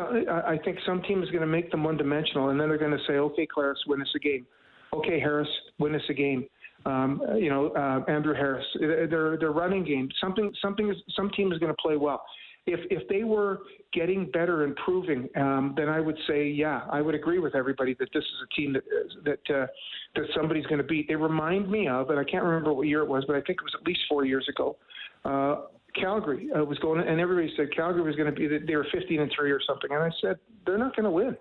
I 0.00 0.58
think 0.64 0.78
some 0.86 1.02
team 1.02 1.22
is 1.22 1.30
going 1.30 1.42
to 1.42 1.46
make 1.46 1.70
them 1.70 1.84
one 1.84 1.96
dimensional, 1.96 2.50
and 2.50 2.60
then 2.60 2.68
they're 2.68 2.78
going 2.78 2.92
to 2.92 3.04
say, 3.06 3.14
okay, 3.14 3.46
Collaros, 3.46 3.74
win 3.86 4.02
us 4.02 4.08
a 4.14 4.18
game. 4.18 4.46
Okay, 4.92 5.20
Harris, 5.20 5.48
win 5.78 5.94
us 5.94 6.02
a 6.08 6.14
game. 6.14 6.46
Um, 6.86 7.20
you 7.36 7.50
know, 7.50 7.68
uh, 7.70 8.10
Andrew 8.10 8.34
Harris, 8.34 8.64
their 8.80 9.36
their 9.36 9.50
running 9.50 9.84
game. 9.84 10.08
Something 10.20 10.52
something 10.62 10.88
is 10.88 10.96
some 11.16 11.30
team 11.30 11.52
is 11.52 11.58
going 11.58 11.72
to 11.72 11.82
play 11.82 11.96
well. 11.96 12.24
If 12.66 12.80
if 12.90 13.08
they 13.08 13.24
were 13.24 13.60
getting 13.92 14.30
better, 14.30 14.62
improving, 14.62 15.28
um, 15.36 15.74
then 15.76 15.88
I 15.88 16.00
would 16.00 16.16
say, 16.28 16.48
yeah, 16.48 16.82
I 16.90 17.00
would 17.00 17.14
agree 17.14 17.38
with 17.38 17.54
everybody 17.54 17.94
that 17.98 18.08
this 18.14 18.22
is 18.22 18.34
a 18.44 18.54
team 18.54 18.72
that 18.74 18.84
that 19.24 19.54
uh, 19.54 19.66
that 20.14 20.24
somebody's 20.36 20.66
going 20.66 20.78
to 20.78 20.86
beat. 20.86 21.08
They 21.08 21.16
remind 21.16 21.70
me 21.70 21.88
of, 21.88 22.10
and 22.10 22.18
I 22.18 22.24
can't 22.24 22.44
remember 22.44 22.72
what 22.72 22.86
year 22.86 23.02
it 23.02 23.08
was, 23.08 23.24
but 23.26 23.36
I 23.36 23.40
think 23.40 23.58
it 23.60 23.64
was 23.64 23.74
at 23.78 23.86
least 23.86 24.00
four 24.08 24.24
years 24.24 24.46
ago. 24.48 24.76
Uh, 25.24 25.62
Calgary 25.94 26.50
uh, 26.56 26.64
was 26.64 26.78
going, 26.78 27.06
and 27.06 27.20
everybody 27.20 27.52
said 27.56 27.74
Calgary 27.74 28.02
was 28.02 28.16
going 28.16 28.32
to 28.32 28.38
be. 28.38 28.46
They 28.46 28.76
were 28.76 28.86
15 28.92 29.20
and 29.20 29.32
three 29.34 29.50
or 29.50 29.60
something, 29.66 29.90
and 29.90 30.02
I 30.02 30.10
said 30.20 30.38
they're 30.66 30.78
not 30.78 30.94
going 30.94 31.04
to 31.04 31.10
win. 31.10 31.36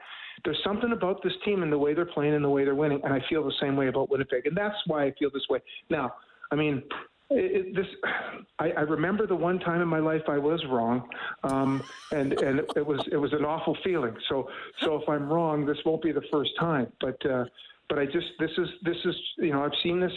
There's 0.45 0.59
something 0.63 0.91
about 0.91 1.23
this 1.23 1.33
team 1.43 1.63
and 1.63 1.71
the 1.71 1.77
way 1.77 1.93
they're 1.93 2.05
playing 2.05 2.33
and 2.33 2.43
the 2.43 2.49
way 2.49 2.63
they're 2.63 2.75
winning, 2.75 3.01
and 3.03 3.13
I 3.13 3.21
feel 3.29 3.43
the 3.43 3.53
same 3.59 3.75
way 3.75 3.87
about 3.87 4.09
Winnipeg, 4.09 4.45
and 4.45 4.55
that's 4.55 4.77
why 4.85 5.05
I 5.05 5.13
feel 5.19 5.29
this 5.33 5.47
way. 5.49 5.59
Now, 5.89 6.13
I 6.51 6.55
mean, 6.55 6.83
it, 7.29 7.75
this 7.75 7.87
I, 8.59 8.71
I 8.71 8.81
remember 8.81 9.27
the 9.27 9.35
one 9.35 9.59
time 9.59 9.81
in 9.81 9.87
my 9.87 9.99
life 9.99 10.23
I 10.27 10.37
was 10.37 10.63
wrong, 10.69 11.07
um, 11.43 11.83
and 12.11 12.33
and 12.41 12.59
it 12.75 12.85
was 12.85 12.99
it 13.11 13.17
was 13.17 13.33
an 13.33 13.45
awful 13.45 13.77
feeling. 13.83 14.15
So 14.29 14.49
so 14.81 14.95
if 14.95 15.07
I'm 15.09 15.29
wrong, 15.29 15.65
this 15.65 15.77
won't 15.85 16.01
be 16.01 16.11
the 16.11 16.23
first 16.31 16.51
time. 16.59 16.91
But 17.01 17.23
uh, 17.25 17.45
but 17.89 17.99
I 17.99 18.05
just 18.05 18.27
this 18.39 18.51
is 18.57 18.67
this 18.83 18.97
is 19.05 19.15
you 19.37 19.51
know 19.51 19.63
I've 19.63 19.77
seen 19.83 19.99
this 19.99 20.13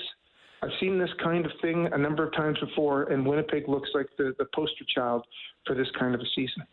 I've 0.63 0.71
seen 0.79 0.99
this 0.99 1.11
kind 1.23 1.47
of 1.47 1.53
thing 1.63 1.89
a 1.93 1.99
number 1.99 2.27
of 2.27 2.33
times 2.35 2.59
before, 2.59 3.05
and 3.05 3.27
Winnipeg 3.27 3.69
looks 3.69 3.89
like 3.95 4.07
the, 4.19 4.35
the 4.39 4.47
poster 4.55 4.85
child 4.95 5.25
for 5.67 5.75
this 5.75 5.89
kind 5.99 6.15
of 6.15 6.21
a 6.21 6.27
season. 6.35 6.65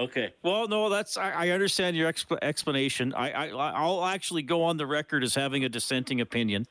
Okay. 0.00 0.32
Well, 0.42 0.66
no, 0.66 0.88
that's 0.88 1.18
I, 1.18 1.30
I 1.30 1.48
understand 1.50 1.94
your 1.94 2.10
exp- 2.10 2.38
explanation. 2.40 3.12
I, 3.12 3.32
I 3.32 3.48
I'll 3.48 4.04
actually 4.06 4.42
go 4.42 4.62
on 4.62 4.78
the 4.78 4.86
record 4.86 5.22
as 5.22 5.34
having 5.34 5.64
a 5.64 5.68
dissenting 5.68 6.22
opinion. 6.22 6.66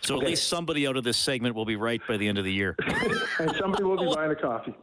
So 0.00 0.16
okay. 0.16 0.24
at 0.24 0.30
least 0.30 0.48
somebody 0.48 0.86
out 0.86 0.96
of 0.96 1.04
this 1.04 1.18
segment 1.18 1.54
will 1.54 1.66
be 1.66 1.76
right 1.76 2.00
by 2.08 2.16
the 2.16 2.26
end 2.26 2.38
of 2.38 2.44
the 2.44 2.52
year. 2.52 2.74
and 3.38 3.54
somebody 3.58 3.84
will 3.84 3.98
be 3.98 4.14
buying 4.14 4.30
a 4.30 4.34
coffee. 4.34 4.74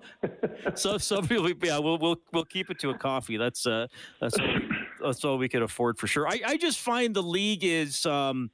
so 0.75 0.99
somebody 0.99 1.39
will 1.39 1.55
be, 1.55 1.67
yeah, 1.67 1.79
we'll 1.79 1.97
we'll 1.97 2.21
we'll 2.31 2.45
keep 2.45 2.69
it 2.69 2.77
to 2.79 2.91
a 2.91 2.97
coffee. 2.97 3.37
That's 3.37 3.65
uh 3.65 3.87
that's 4.19 4.37
all, 4.37 4.59
that's 5.01 5.25
all 5.25 5.37
we 5.39 5.49
can 5.49 5.63
afford 5.63 5.97
for 5.97 6.05
sure. 6.05 6.27
I 6.27 6.39
I 6.45 6.57
just 6.57 6.79
find 6.79 7.15
the 7.15 7.23
league 7.23 7.63
is 7.63 8.05
um 8.05 8.51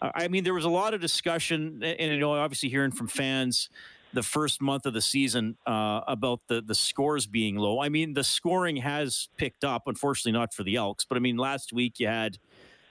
I 0.00 0.28
mean 0.28 0.44
there 0.44 0.54
was 0.54 0.64
a 0.64 0.70
lot 0.70 0.94
of 0.94 1.00
discussion 1.00 1.82
and 1.82 2.12
you 2.12 2.18
know 2.18 2.32
obviously 2.32 2.68
hearing 2.68 2.92
from 2.92 3.08
fans 3.08 3.68
the 4.12 4.22
first 4.22 4.62
month 4.62 4.86
of 4.86 4.94
the 4.94 5.00
season 5.00 5.56
uh, 5.66 6.00
about 6.06 6.40
the 6.48 6.62
the 6.62 6.74
scores 6.74 7.26
being 7.26 7.56
low. 7.56 7.80
I 7.80 7.88
mean, 7.88 8.14
the 8.14 8.24
scoring 8.24 8.76
has 8.76 9.28
picked 9.36 9.64
up, 9.64 9.82
unfortunately 9.86 10.32
not 10.32 10.54
for 10.54 10.62
the 10.62 10.76
Elks, 10.76 11.04
but 11.04 11.16
I 11.16 11.20
mean, 11.20 11.36
last 11.36 11.72
week 11.72 12.00
you 12.00 12.06
had 12.06 12.38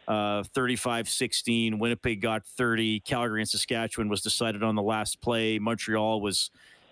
uh, 0.08 0.44
35-16, 0.44 1.80
Winnipeg 1.80 2.22
got 2.22 2.46
30, 2.46 3.02
Calgary 3.02 3.42
and 3.42 3.50
Saskatchewan 3.50 4.08
was 4.08 4.22
decided 4.22 4.64
on 4.64 4.76
the 4.76 4.82
last 4.82 5.20
play. 5.22 5.60
Montreal 5.60 6.22
was 6.22 6.50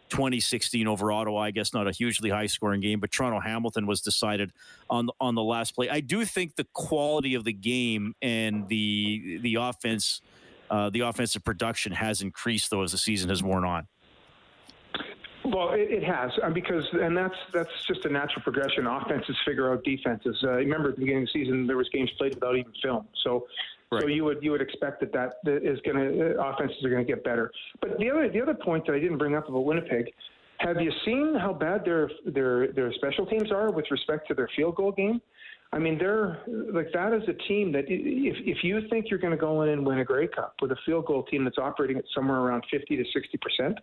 2016 0.10 0.88
over 0.88 1.12
Ottawa. 1.12 1.42
I 1.42 1.52
guess 1.52 1.74
not 1.74 1.88
a 1.88 1.92
hugely 1.92 2.30
high 2.30 2.46
scoring 2.48 2.82
game, 2.82 3.00
but 3.00 3.12
Toronto 3.12 3.40
Hamilton 3.40 3.88
was 3.88 4.02
decided 4.02 4.52
on 4.90 5.08
the, 5.08 5.14
on 5.20 5.36
the 5.36 5.44
last 5.44 5.76
play. 5.76 5.90
I 5.90 6.00
do 6.00 6.26
think 6.26 6.56
the 6.56 6.68
quality 6.74 7.36
of 7.36 7.44
the 7.44 7.54
game 7.54 8.14
and 8.22 8.68
the 8.68 9.40
the 9.42 9.56
offense, 9.56 10.22
uh, 10.70 10.90
the 10.90 11.02
offensive 11.02 11.44
production 11.44 11.92
has 11.92 12.22
increased 12.22 12.70
though 12.70 12.84
as 12.84 12.92
the 12.92 12.98
season 12.98 13.30
has 13.30 13.44
worn 13.44 13.66
on. 13.66 13.88
Well, 15.46 15.74
it, 15.74 15.92
it 15.92 16.04
has 16.04 16.32
uh, 16.44 16.50
because, 16.50 16.84
and 16.94 17.16
that's 17.16 17.36
that's 17.54 17.70
just 17.88 18.06
a 18.06 18.10
natural 18.10 18.42
progression. 18.42 18.88
Offenses 18.88 19.36
figure 19.46 19.72
out 19.72 19.84
defenses. 19.84 20.36
Uh, 20.44 20.54
remember 20.54 20.90
at 20.90 20.96
the 20.96 21.02
beginning 21.02 21.24
of 21.24 21.30
the 21.34 21.40
season, 21.40 21.68
there 21.68 21.78
was 21.78 21.88
games 21.94 22.10
played 22.18 22.34
without 22.34 22.56
even 22.56 22.72
film. 22.82 23.08
So, 23.24 23.46
right. 23.92 24.02
so 24.02 24.08
you 24.08 24.24
would 24.24 24.42
you 24.42 24.52
would 24.52 24.62
expect 24.62 25.02
that 25.02 25.14
that 25.14 25.34
is 25.46 25.80
going 25.82 25.98
to 25.98 26.40
uh, 26.40 26.50
offenses 26.50 26.84
are 26.84 26.90
going 26.90 27.06
to 27.06 27.12
get 27.12 27.24
better. 27.24 27.52
But 27.80 28.00
the 28.00 28.10
other 28.10 28.30
the 28.30 28.42
other 28.42 28.56
point 28.56 28.88
that 28.88 28.94
I 28.94 29.00
didn't 29.00 29.20
bring 29.20 29.36
up 29.36 29.48
about 29.48 29.66
Winnipeg, 29.66 30.12
have 30.60 30.82
you 30.82 30.92
seen 31.06 31.36
how 31.40 31.54
bad 31.54 31.86
their 31.86 32.10
their 32.26 32.72
their 32.72 32.92
special 32.94 33.28
teams 33.28 33.52
are 33.52 33.72
with 33.72 33.86
respect 33.92 34.28
to 34.30 34.34
their 34.34 34.50
field 34.56 34.76
goal 34.76 34.92
game? 34.92 35.22
I 35.74 35.78
mean, 35.78 35.98
they're 36.00 36.40
like 36.48 36.88
that 36.94 37.14
is 37.14 37.24
a 37.28 37.34
team 37.48 37.72
that 37.74 37.86
if 37.88 38.38
if 38.40 38.64
you 38.64 38.82
think 38.90 39.12
you're 39.12 39.20
going 39.20 39.32
to 39.32 39.38
go 39.38 39.62
in 39.62 39.70
and 39.70 39.86
win 39.86 40.00
a 40.00 40.06
Grey 40.06 40.28
Cup 40.28 40.56
with 40.60 40.72
a 40.72 40.78
field 40.86 41.06
goal 41.06 41.24
team 41.24 41.44
that's 41.44 41.58
operating 41.60 41.98
at 41.98 42.06
somewhere 42.16 42.40
around 42.40 42.64
50 42.72 42.98
to 42.98 43.04
60 43.14 43.38
percent, 43.38 43.80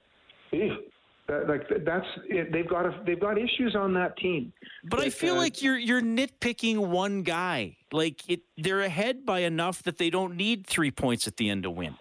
like 1.52 1.84
that's 1.84 2.06
they've 2.50 2.68
got 2.68 2.86
a, 2.86 3.02
they've 3.04 3.20
got 3.20 3.36
issues 3.38 3.76
on 3.76 3.92
that 3.94 4.16
team. 4.16 4.52
But 4.84 5.00
I 5.00 5.10
feel 5.10 5.34
uh, 5.34 5.38
like 5.38 5.62
you're 5.62 5.78
you're 5.78 6.00
nitpicking 6.00 6.78
one 6.78 7.22
guy. 7.22 7.76
Like 7.92 8.28
it, 8.28 8.40
they're 8.56 8.80
ahead 8.80 9.26
by 9.26 9.40
enough 9.40 9.82
that 9.82 9.98
they 9.98 10.08
don't 10.08 10.36
need 10.36 10.66
three 10.66 10.90
points 10.90 11.26
at 11.26 11.36
the 11.36 11.50
end 11.50 11.64
to 11.64 11.70
win. 11.70 11.94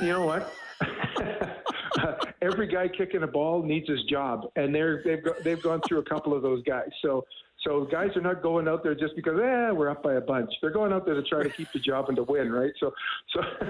you 0.00 0.08
know 0.08 0.24
what? 0.24 0.52
Every 2.42 2.68
guy 2.68 2.86
kicking 2.88 3.24
a 3.24 3.26
ball 3.26 3.62
needs 3.62 3.88
his 3.88 4.04
job, 4.04 4.46
and 4.54 4.72
they're 4.72 5.02
they've 5.04 5.24
got, 5.24 5.42
they've 5.42 5.62
gone 5.62 5.80
through 5.86 5.98
a 5.98 6.04
couple 6.04 6.34
of 6.34 6.42
those 6.42 6.62
guys. 6.62 6.90
So 7.02 7.24
so 7.64 7.84
guys 7.90 8.10
are 8.16 8.20
not 8.20 8.42
going 8.42 8.68
out 8.68 8.84
there 8.84 8.94
just 8.94 9.16
because 9.16 9.38
eh, 9.38 9.70
we're 9.70 9.90
up 9.90 10.02
by 10.02 10.14
a 10.14 10.20
bunch. 10.20 10.50
They're 10.60 10.70
going 10.70 10.92
out 10.92 11.04
there 11.04 11.14
to 11.14 11.22
try 11.22 11.42
to 11.42 11.50
keep 11.50 11.72
the 11.72 11.80
job 11.80 12.08
and 12.08 12.16
to 12.16 12.22
win, 12.22 12.52
right? 12.52 12.72
So, 12.78 12.92
so, 13.34 13.40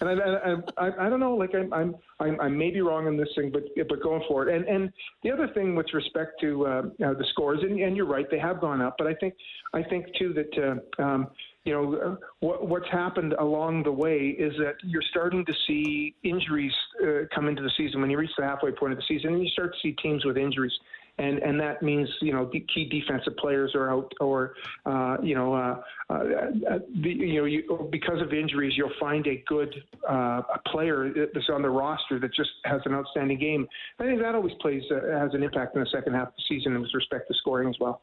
and 0.00 0.08
I, 0.08 0.12
I, 0.12 0.86
I, 0.86 1.06
I 1.06 1.08
don't 1.10 1.20
know. 1.20 1.34
Like 1.34 1.54
I'm, 1.54 1.72
I'm, 1.72 1.94
I'm, 2.20 2.40
I 2.40 2.48
may 2.48 2.70
be 2.70 2.80
wrong 2.80 3.06
on 3.06 3.16
this 3.16 3.28
thing, 3.36 3.50
but 3.50 3.64
but 3.88 4.02
going 4.02 4.22
forward, 4.28 4.48
and 4.48 4.66
and 4.66 4.92
the 5.22 5.30
other 5.30 5.48
thing 5.48 5.74
with 5.74 5.92
respect 5.92 6.40
to 6.40 6.66
uh, 6.66 6.82
you 6.98 7.06
know, 7.06 7.14
the 7.14 7.24
scores, 7.30 7.60
and, 7.62 7.78
and 7.80 7.96
you're 7.96 8.06
right, 8.06 8.26
they 8.30 8.38
have 8.38 8.60
gone 8.60 8.80
up, 8.80 8.96
but 8.98 9.06
I 9.06 9.14
think 9.14 9.34
I 9.74 9.82
think 9.82 10.06
too 10.18 10.32
that. 10.34 10.80
Uh, 10.98 11.02
um, 11.02 11.28
you 11.64 11.72
know 11.72 11.94
uh, 11.94 12.16
what, 12.40 12.66
what's 12.66 12.88
happened 12.90 13.34
along 13.34 13.84
the 13.84 13.92
way 13.92 14.34
is 14.36 14.52
that 14.58 14.74
you're 14.82 15.02
starting 15.10 15.44
to 15.44 15.52
see 15.66 16.14
injuries 16.24 16.72
uh, 17.02 17.20
come 17.32 17.48
into 17.48 17.62
the 17.62 17.70
season 17.76 18.00
when 18.00 18.10
you 18.10 18.18
reach 18.18 18.32
the 18.36 18.44
halfway 18.44 18.72
point 18.72 18.92
of 18.92 18.98
the 18.98 19.04
season 19.06 19.34
and 19.34 19.44
you 19.44 19.50
start 19.50 19.72
to 19.72 19.78
see 19.80 19.92
teams 20.02 20.24
with 20.24 20.36
injuries 20.36 20.72
and 21.18 21.38
and 21.38 21.60
that 21.60 21.82
means 21.82 22.08
you 22.20 22.32
know 22.32 22.46
key 22.46 22.88
defensive 22.88 23.36
players 23.36 23.74
are 23.74 23.90
out, 23.90 24.12
or 24.20 24.54
uh, 24.86 25.16
you 25.22 25.34
know, 25.34 25.54
uh, 25.54 25.82
uh, 26.10 26.78
the, 27.02 27.10
you 27.10 27.34
know, 27.40 27.44
you, 27.44 27.88
because 27.90 28.20
of 28.20 28.32
injuries, 28.32 28.74
you'll 28.76 28.90
find 28.98 29.26
a 29.26 29.42
good 29.46 29.74
uh, 30.08 30.42
a 30.54 30.60
player 30.68 31.12
that's 31.34 31.48
on 31.50 31.62
the 31.62 31.70
roster 31.70 32.18
that 32.18 32.34
just 32.34 32.50
has 32.64 32.80
an 32.86 32.94
outstanding 32.94 33.38
game. 33.38 33.66
I 33.98 34.04
think 34.04 34.20
that 34.20 34.34
always 34.34 34.54
plays 34.60 34.82
uh, 34.90 35.18
has 35.18 35.34
an 35.34 35.42
impact 35.42 35.76
in 35.76 35.82
the 35.82 35.88
second 35.92 36.14
half 36.14 36.28
of 36.28 36.34
the 36.36 36.42
season 36.48 36.80
with 36.80 36.90
respect 36.94 37.28
to 37.28 37.34
scoring 37.34 37.68
as 37.68 37.76
well. 37.78 38.02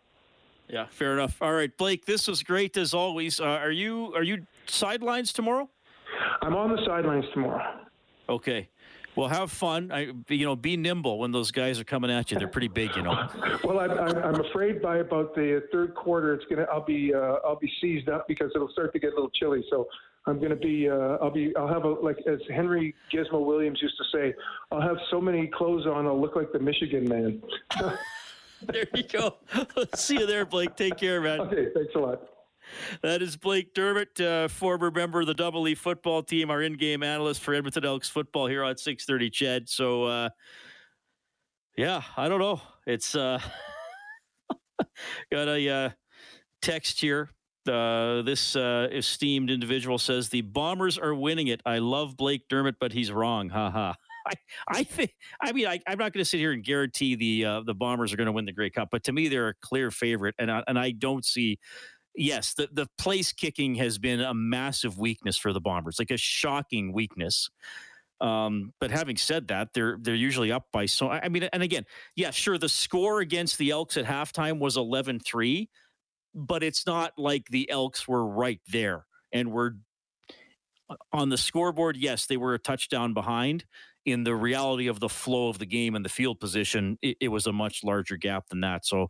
Yeah, 0.67 0.85
fair 0.89 1.13
enough. 1.13 1.41
All 1.41 1.53
right, 1.53 1.75
Blake, 1.75 2.05
this 2.05 2.27
was 2.27 2.43
great 2.43 2.77
as 2.77 2.93
always. 2.93 3.39
Uh, 3.39 3.45
are 3.45 3.71
you 3.71 4.13
are 4.15 4.23
you 4.23 4.45
sidelines 4.67 5.33
tomorrow? 5.33 5.67
I'm 6.41 6.55
on 6.55 6.75
the 6.75 6.81
sidelines 6.85 7.25
tomorrow. 7.33 7.87
Okay. 8.29 8.69
Well, 9.19 9.29
have 9.29 9.51
fun. 9.51 9.91
I, 9.91 10.11
you 10.29 10.45
know, 10.45 10.55
be 10.55 10.77
nimble 10.77 11.19
when 11.19 11.31
those 11.31 11.51
guys 11.51 11.79
are 11.79 11.83
coming 11.83 12.09
at 12.11 12.31
you. 12.31 12.37
They're 12.37 12.47
pretty 12.47 12.69
big, 12.69 12.95
you 12.95 13.01
know. 13.01 13.27
well, 13.63 13.79
I'm, 13.79 13.91
I'm 14.17 14.39
afraid 14.39 14.81
by 14.81 14.97
about 14.97 15.35
the 15.35 15.63
third 15.71 15.93
quarter, 15.95 16.33
it's 16.33 16.45
gonna. 16.49 16.65
I'll 16.71 16.85
be 16.85 17.13
uh, 17.13 17.37
I'll 17.45 17.59
be 17.59 17.71
seized 17.81 18.09
up 18.09 18.27
because 18.27 18.51
it'll 18.55 18.69
start 18.69 18.93
to 18.93 18.99
get 18.99 19.11
a 19.11 19.15
little 19.15 19.31
chilly. 19.31 19.63
So 19.69 19.87
I'm 20.25 20.37
going 20.37 20.51
to 20.51 20.55
be, 20.55 20.89
uh, 20.89 21.17
I'll 21.21 21.31
be, 21.31 21.55
I'll 21.55 21.67
have 21.67 21.85
a, 21.85 21.89
like, 21.89 22.17
as 22.27 22.39
Henry 22.53 22.93
Gizmo 23.11 23.43
Williams 23.43 23.79
used 23.81 23.97
to 23.97 24.03
say, 24.17 24.33
I'll 24.71 24.81
have 24.81 24.97
so 25.09 25.19
many 25.19 25.47
clothes 25.47 25.87
on, 25.87 26.05
I'll 26.05 26.19
look 26.19 26.35
like 26.35 26.51
the 26.51 26.59
Michelin 26.59 27.07
man. 27.07 27.41
there 28.61 28.85
you 28.93 29.03
go. 29.03 29.35
See 29.95 30.19
you 30.19 30.25
there, 30.25 30.45
Blake. 30.45 30.75
Take 30.75 30.97
care, 30.97 31.21
man. 31.21 31.39
Okay. 31.41 31.67
Thanks 31.73 31.95
a 31.95 31.99
lot. 31.99 32.21
That 33.01 33.21
is 33.21 33.37
Blake 33.37 33.73
Dermott, 33.73 34.19
uh, 34.19 34.47
former 34.47 34.91
member 34.91 35.21
of 35.21 35.27
the 35.27 35.33
Double 35.33 35.67
E 35.67 35.75
football 35.75 36.23
team, 36.23 36.49
our 36.49 36.61
in-game 36.61 37.03
analyst 37.03 37.41
for 37.41 37.53
Edmonton 37.53 37.85
Elks 37.85 38.09
football 38.09 38.47
here 38.47 38.63
on 38.63 38.77
630 38.77 39.29
CHED, 39.29 39.69
So, 39.69 40.03
uh, 40.03 40.29
yeah, 41.77 42.01
I 42.17 42.27
don't 42.27 42.39
know. 42.39 42.61
It's 42.85 43.15
uh, 43.15 43.39
got 45.31 45.47
a 45.47 45.69
uh, 45.69 45.89
text 46.61 46.99
here. 46.99 47.29
Uh, 47.65 48.21
this 48.23 48.55
uh, 48.55 48.89
esteemed 48.91 49.49
individual 49.49 49.97
says 49.97 50.27
the 50.27 50.41
Bombers 50.41 50.97
are 50.97 51.13
winning 51.13 51.47
it. 51.47 51.61
I 51.65 51.77
love 51.77 52.17
Blake 52.17 52.49
Dermott, 52.49 52.75
but 52.79 52.91
he's 52.91 53.11
wrong. 53.11 53.49
Ha 53.49 53.69
ha. 53.69 53.95
I, 54.27 54.33
I 54.67 54.83
think. 54.83 55.13
I 55.41 55.53
mean, 55.53 55.67
I, 55.67 55.79
am 55.87 55.97
not 55.97 56.11
going 56.11 56.21
to 56.21 56.25
sit 56.25 56.39
here 56.39 56.51
and 56.51 56.63
guarantee 56.63 57.15
the 57.15 57.63
the 57.65 57.73
Bombers 57.73 58.11
are 58.11 58.17
going 58.17 58.25
to 58.25 58.33
win 58.33 58.45
the 58.45 58.51
Grey 58.51 58.69
Cup, 58.69 58.89
but 58.91 59.03
to 59.05 59.13
me, 59.13 59.29
they're 59.29 59.47
a 59.47 59.55
clear 59.61 59.89
favorite, 59.89 60.35
and 60.37 60.51
I, 60.51 60.63
and 60.67 60.77
I 60.77 60.91
don't 60.91 61.23
see 61.23 61.59
yes, 62.19 62.53
the, 62.53 62.69
the 62.71 62.87
place 62.97 63.31
kicking 63.31 63.75
has 63.75 63.97
been 63.97 64.19
a 64.19 64.33
massive 64.33 64.99
weakness 64.99 65.37
for 65.37 65.53
the 65.53 65.61
Bombers, 65.61 65.97
like 65.97 66.11
a 66.11 66.17
shocking 66.17 66.93
weakness. 66.93 67.49
Um, 68.21 68.73
but 68.79 68.91
having 68.91 69.15
said 69.15 69.47
that, 69.47 69.69
they're 69.73 69.97
they're 69.99 70.13
usually 70.13 70.51
up 70.51 70.65
by 70.73 70.85
so. 70.87 71.09
I 71.09 71.29
mean, 71.29 71.43
and 71.53 71.63
again, 71.63 71.85
yeah, 72.15 72.31
sure, 72.31 72.57
the 72.57 72.67
score 72.67 73.21
against 73.21 73.57
the 73.57 73.71
Elks 73.71 73.95
at 73.95 74.05
halftime 74.05 74.59
was 74.59 74.75
11-3, 74.75 75.69
but 76.35 76.61
it's 76.61 76.85
not 76.85 77.13
like 77.17 77.47
the 77.47 77.69
Elks 77.69 78.07
were 78.07 78.25
right 78.25 78.59
there 78.67 79.05
and 79.31 79.53
were 79.53 79.77
on 81.13 81.29
the 81.29 81.37
scoreboard. 81.37 81.95
Yes, 81.95 82.25
they 82.25 82.35
were 82.35 82.53
a 82.53 82.59
touchdown 82.59 83.13
behind, 83.13 83.63
in 84.05 84.23
the 84.23 84.35
reality 84.35 84.87
of 84.87 84.99
the 84.99 85.09
flow 85.09 85.49
of 85.49 85.59
the 85.59 85.65
game 85.65 85.95
and 85.95 86.03
the 86.03 86.09
field 86.09 86.39
position, 86.39 86.97
it, 87.01 87.17
it 87.19 87.27
was 87.27 87.47
a 87.47 87.53
much 87.53 87.83
larger 87.83 88.17
gap 88.17 88.47
than 88.49 88.61
that. 88.61 88.85
So 88.85 89.07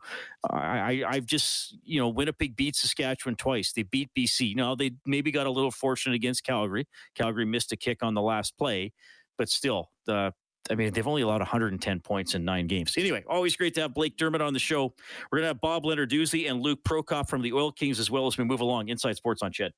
I, 0.50 1.04
I, 1.08 1.16
have 1.16 1.26
just, 1.26 1.78
you 1.84 2.00
know, 2.00 2.10
Winnipeg 2.10 2.56
beat 2.56 2.76
Saskatchewan 2.76 3.36
twice. 3.36 3.72
They 3.72 3.84
beat 3.84 4.10
BC. 4.18 4.56
Now 4.56 4.76
they 4.76 4.92
maybe 5.06 5.32
got 5.32 5.48
a 5.48 5.52
little 5.52 5.72
fortunate 5.72 6.16
against 6.16 6.44
Calgary. 6.44 6.88
Calgary 7.16 7.46
missed 7.46 7.72
a 7.72 7.78
kick 7.78 8.04
on 8.04 8.14
the 8.14 8.22
last 8.22 8.58
play, 8.58 8.94
but 9.38 9.50
still, 9.50 9.90
the 10.06 10.34
I 10.70 10.76
mean, 10.76 10.94
they've 10.94 11.08
only 11.08 11.24
allowed 11.24 11.42
110 11.42 12.00
points 12.02 12.36
in 12.36 12.46
nine 12.46 12.68
games. 12.68 12.96
Anyway, 12.96 13.24
always 13.28 13.56
great 13.56 13.74
to 13.76 13.82
have 13.82 13.94
Blake 13.94 14.18
Dermott 14.18 14.42
on 14.42 14.54
the 14.54 14.60
show. 14.60 14.94
We're 15.32 15.40
going 15.40 15.44
to 15.44 15.48
have 15.48 15.62
Bob 15.62 15.84
Lenarduzzi 15.84 16.50
and 16.50 16.62
Luke 16.62 16.80
Prokop 16.84 17.28
from 17.28 17.42
the 17.42 17.54
Oil 17.54 17.72
Kings 17.72 18.00
as 18.00 18.12
well 18.12 18.28
as 18.28 18.38
we 18.38 18.44
move 18.44 18.62
along. 18.62 18.90
Inside 18.90 19.16
Sports 19.16 19.42
on 19.42 19.52
CHED. 19.52 19.72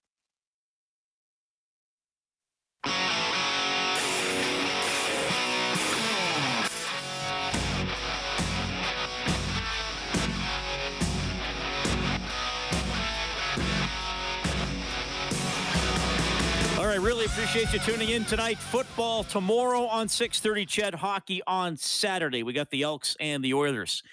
Really 17.01 17.25
appreciate 17.25 17.73
you 17.73 17.79
tuning 17.79 18.09
in 18.09 18.23
tonight. 18.25 18.59
Football 18.59 19.23
tomorrow 19.23 19.85
on 19.87 20.07
6:30. 20.07 20.67
CHED 20.67 20.93
hockey 20.93 21.41
on 21.47 21.75
Saturday. 21.75 22.43
We 22.43 22.53
got 22.53 22.69
the 22.69 22.83
Elks 22.83 23.17
and 23.19 23.43
the 23.43 23.55
Oilers. 23.55 24.03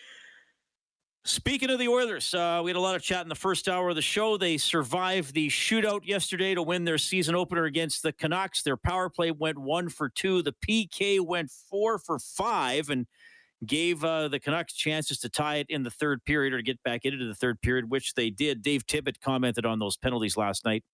Speaking 1.24 1.68
of 1.68 1.78
the 1.78 1.88
Oilers, 1.88 2.32
uh, 2.32 2.62
we 2.64 2.70
had 2.70 2.76
a 2.76 2.80
lot 2.80 2.96
of 2.96 3.02
chat 3.02 3.20
in 3.20 3.28
the 3.28 3.34
first 3.34 3.68
hour 3.68 3.90
of 3.90 3.96
the 3.96 4.02
show. 4.02 4.38
They 4.38 4.56
survived 4.56 5.34
the 5.34 5.48
shootout 5.48 6.06
yesterday 6.06 6.54
to 6.54 6.62
win 6.62 6.84
their 6.84 6.96
season 6.96 7.34
opener 7.34 7.64
against 7.64 8.02
the 8.02 8.12
Canucks. 8.12 8.62
Their 8.62 8.78
power 8.78 9.10
play 9.10 9.32
went 9.32 9.58
one 9.58 9.90
for 9.90 10.08
two. 10.08 10.40
The 10.40 10.54
PK 10.66 11.20
went 11.20 11.50
four 11.50 11.98
for 11.98 12.18
five, 12.18 12.88
and 12.88 13.06
gave 13.66 14.02
uh, 14.02 14.28
the 14.28 14.40
Canucks 14.40 14.72
chances 14.72 15.18
to 15.18 15.28
tie 15.28 15.56
it 15.56 15.66
in 15.68 15.82
the 15.82 15.90
third 15.90 16.24
period 16.24 16.54
or 16.54 16.58
to 16.58 16.62
get 16.62 16.82
back 16.82 17.04
into 17.04 17.26
the 17.26 17.34
third 17.34 17.60
period, 17.60 17.90
which 17.90 18.14
they 18.14 18.30
did. 18.30 18.62
Dave 18.62 18.86
Tippett 18.86 19.20
commented 19.20 19.66
on 19.66 19.78
those 19.78 19.96
penalties 19.96 20.36
last 20.36 20.64
night. 20.64 20.84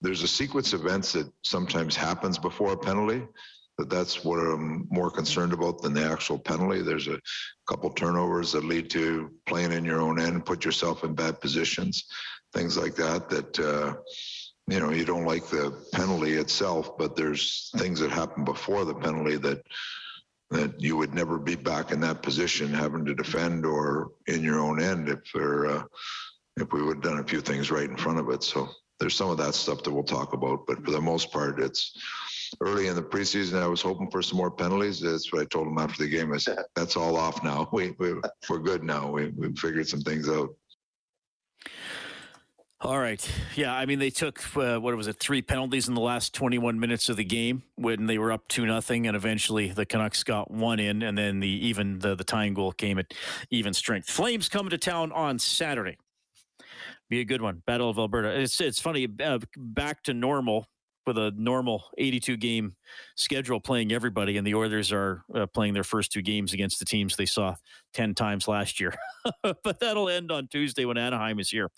There's 0.00 0.22
a 0.22 0.28
sequence 0.28 0.72
of 0.72 0.84
events 0.84 1.12
that 1.12 1.30
sometimes 1.42 1.96
happens 1.96 2.38
before 2.38 2.72
a 2.72 2.76
penalty. 2.76 3.22
That 3.78 3.90
that's 3.90 4.24
what 4.24 4.38
I'm 4.38 4.86
more 4.90 5.10
concerned 5.10 5.52
about 5.52 5.82
than 5.82 5.92
the 5.92 6.04
actual 6.04 6.38
penalty. 6.38 6.80
There's 6.80 7.08
a 7.08 7.20
couple 7.68 7.90
turnovers 7.90 8.52
that 8.52 8.64
lead 8.64 8.88
to 8.90 9.30
playing 9.44 9.72
in 9.72 9.84
your 9.84 10.00
own 10.00 10.18
end, 10.18 10.46
put 10.46 10.64
yourself 10.64 11.04
in 11.04 11.14
bad 11.14 11.40
positions, 11.40 12.06
things 12.54 12.78
like 12.78 12.94
that. 12.96 13.28
That 13.28 13.58
uh, 13.60 13.96
you 14.66 14.80
know 14.80 14.90
you 14.90 15.04
don't 15.04 15.26
like 15.26 15.46
the 15.46 15.76
penalty 15.92 16.34
itself, 16.34 16.96
but 16.96 17.16
there's 17.16 17.70
things 17.76 18.00
that 18.00 18.10
happen 18.10 18.44
before 18.44 18.86
the 18.86 18.94
penalty 18.94 19.36
that 19.36 19.62
that 20.50 20.80
you 20.80 20.96
would 20.96 21.12
never 21.12 21.38
be 21.38 21.56
back 21.56 21.90
in 21.90 22.00
that 22.00 22.22
position 22.22 22.72
having 22.72 23.04
to 23.04 23.14
defend 23.14 23.66
or 23.66 24.12
in 24.26 24.42
your 24.42 24.60
own 24.60 24.80
end 24.80 25.08
if 25.08 25.18
there 25.34 25.66
uh, 25.66 25.82
if 26.56 26.72
we 26.72 26.82
would 26.82 26.96
have 26.96 27.04
done 27.04 27.18
a 27.18 27.24
few 27.24 27.40
things 27.40 27.70
right 27.70 27.90
in 27.90 27.96
front 27.96 28.18
of 28.18 28.30
it. 28.30 28.42
So 28.42 28.68
there's 28.98 29.14
some 29.14 29.30
of 29.30 29.38
that 29.38 29.54
stuff 29.54 29.82
that 29.82 29.92
we'll 29.92 30.04
talk 30.04 30.32
about, 30.32 30.66
but 30.66 30.84
for 30.84 30.90
the 30.90 31.00
most 31.00 31.30
part, 31.32 31.60
it's 31.60 31.98
early 32.60 32.86
in 32.88 32.96
the 32.96 33.02
preseason. 33.02 33.62
I 33.62 33.66
was 33.66 33.82
hoping 33.82 34.10
for 34.10 34.22
some 34.22 34.38
more 34.38 34.50
penalties. 34.50 35.00
That's 35.00 35.32
what 35.32 35.42
I 35.42 35.44
told 35.46 35.66
him 35.68 35.78
after 35.78 36.04
the 36.04 36.08
game. 36.08 36.32
I 36.32 36.38
said, 36.38 36.58
"That's 36.74 36.96
all 36.96 37.16
off 37.16 37.42
now. 37.42 37.68
We, 37.72 37.94
we 37.98 38.14
we're 38.48 38.58
good 38.58 38.82
now. 38.82 39.10
We 39.10 39.28
we 39.30 39.52
figured 39.54 39.88
some 39.88 40.00
things 40.00 40.28
out." 40.28 40.50
All 42.78 42.98
right. 42.98 43.26
Yeah, 43.54 43.74
I 43.74 43.86
mean 43.86 43.98
they 43.98 44.10
took 44.10 44.38
uh, 44.56 44.78
what 44.78 44.94
was 44.94 45.06
it, 45.08 45.18
three 45.18 45.40
penalties 45.40 45.88
in 45.88 45.94
the 45.94 46.00
last 46.00 46.34
21 46.34 46.78
minutes 46.78 47.08
of 47.08 47.16
the 47.16 47.24
game 47.24 47.62
when 47.76 48.06
they 48.06 48.18
were 48.18 48.30
up 48.30 48.48
two 48.48 48.66
nothing, 48.66 49.06
and 49.06 49.16
eventually 49.16 49.70
the 49.70 49.86
Canucks 49.86 50.22
got 50.22 50.50
one 50.50 50.78
in, 50.78 51.02
and 51.02 51.16
then 51.16 51.40
the 51.40 51.48
even 51.48 51.98
the 52.00 52.14
the 52.14 52.24
tying 52.24 52.54
goal 52.54 52.72
came 52.72 52.98
at 52.98 53.14
even 53.50 53.72
strength. 53.72 54.10
Flames 54.10 54.48
coming 54.48 54.70
to 54.70 54.78
town 54.78 55.10
on 55.12 55.38
Saturday. 55.38 55.96
Be 57.08 57.20
a 57.20 57.24
good 57.24 57.42
one. 57.42 57.62
Battle 57.66 57.88
of 57.88 57.98
Alberta. 57.98 58.40
It's 58.40 58.60
it's 58.60 58.80
funny. 58.80 59.06
Uh, 59.22 59.38
back 59.56 60.02
to 60.04 60.14
normal 60.14 60.68
with 61.06 61.18
a 61.18 61.32
normal 61.36 61.84
82 61.98 62.36
game 62.36 62.74
schedule 63.14 63.60
playing 63.60 63.92
everybody, 63.92 64.36
and 64.36 64.46
the 64.46 64.54
Oilers 64.54 64.92
are 64.92 65.22
uh, 65.34 65.46
playing 65.46 65.72
their 65.72 65.84
first 65.84 66.12
two 66.12 66.22
games 66.22 66.52
against 66.52 66.78
the 66.78 66.84
teams 66.84 67.16
they 67.16 67.26
saw 67.26 67.54
10 67.94 68.14
times 68.14 68.48
last 68.48 68.80
year. 68.80 68.92
but 69.42 69.78
that'll 69.78 70.08
end 70.08 70.32
on 70.32 70.48
Tuesday 70.48 70.84
when 70.84 70.98
Anaheim 70.98 71.38
is 71.38 71.48
here. 71.48 71.70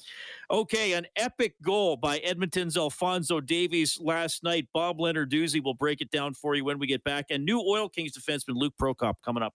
Okay, 0.50 0.94
an 0.94 1.06
epic 1.16 1.54
goal 1.62 1.96
by 1.96 2.18
Edmonton's 2.18 2.76
Alfonso 2.76 3.40
Davies 3.40 3.98
last 4.00 4.42
night. 4.42 4.66
Bob 4.72 4.98
Lenarduzzi 4.98 5.62
will 5.62 5.74
break 5.74 6.00
it 6.00 6.10
down 6.10 6.32
for 6.32 6.54
you 6.54 6.64
when 6.64 6.78
we 6.78 6.86
get 6.86 7.04
back. 7.04 7.26
And 7.30 7.44
new 7.44 7.60
Oil 7.60 7.88
Kings 7.88 8.12
defenseman 8.18 8.54
Luke 8.54 8.74
Prokop 8.80 9.14
coming 9.22 9.42
up. 9.42 9.54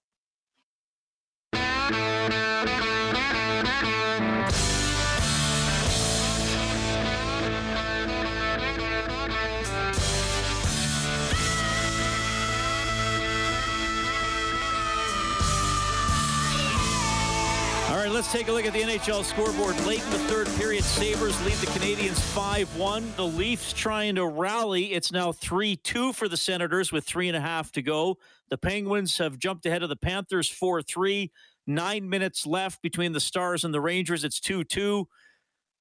Let's 18.24 18.32
take 18.32 18.48
a 18.48 18.51
look 18.53 18.65
at 18.65 18.72
the 18.72 18.82
NHL 18.82 19.22
scoreboard. 19.25 19.77
Late 19.86 20.01
in 20.01 20.10
the 20.12 20.20
third 20.20 20.48
period, 20.56 20.86
Sabres 20.86 21.38
lead 21.46 21.56
the 21.56 21.68
Canadiens 21.68 22.18
5 22.18 22.77
1. 22.77 23.13
The 23.18 23.27
Leafs 23.27 23.74
trying 23.74 24.15
to 24.15 24.25
rally. 24.25 24.94
It's 24.94 25.12
now 25.12 25.34
3 25.34 25.75
2 25.75 26.13
for 26.13 26.30
the 26.30 26.38
Senators 26.38 26.89
with 26.89 27.03
three 27.03 27.27
and 27.27 27.36
a 27.36 27.42
half 27.42 27.74
to 27.74 27.82
go. 27.82 28.18
The 28.50 28.58
Penguins 28.58 29.18
have 29.18 29.39
jumped 29.39 29.65
ahead 29.65 29.84
of 29.84 29.89
the 29.89 29.98
Panthers 29.98 30.48
4 30.48 30.82
3. 30.82 31.34
Nine 31.68 32.08
minutes 32.08 32.46
left 32.46 32.82
between 32.82 33.12
the 33.12 33.20
Stars 33.20 33.65
and 33.65 33.74
the 33.74 33.82
Rangers. 33.82 34.24
It's 34.24 34.39
2 34.39 34.63
2. 34.63 35.06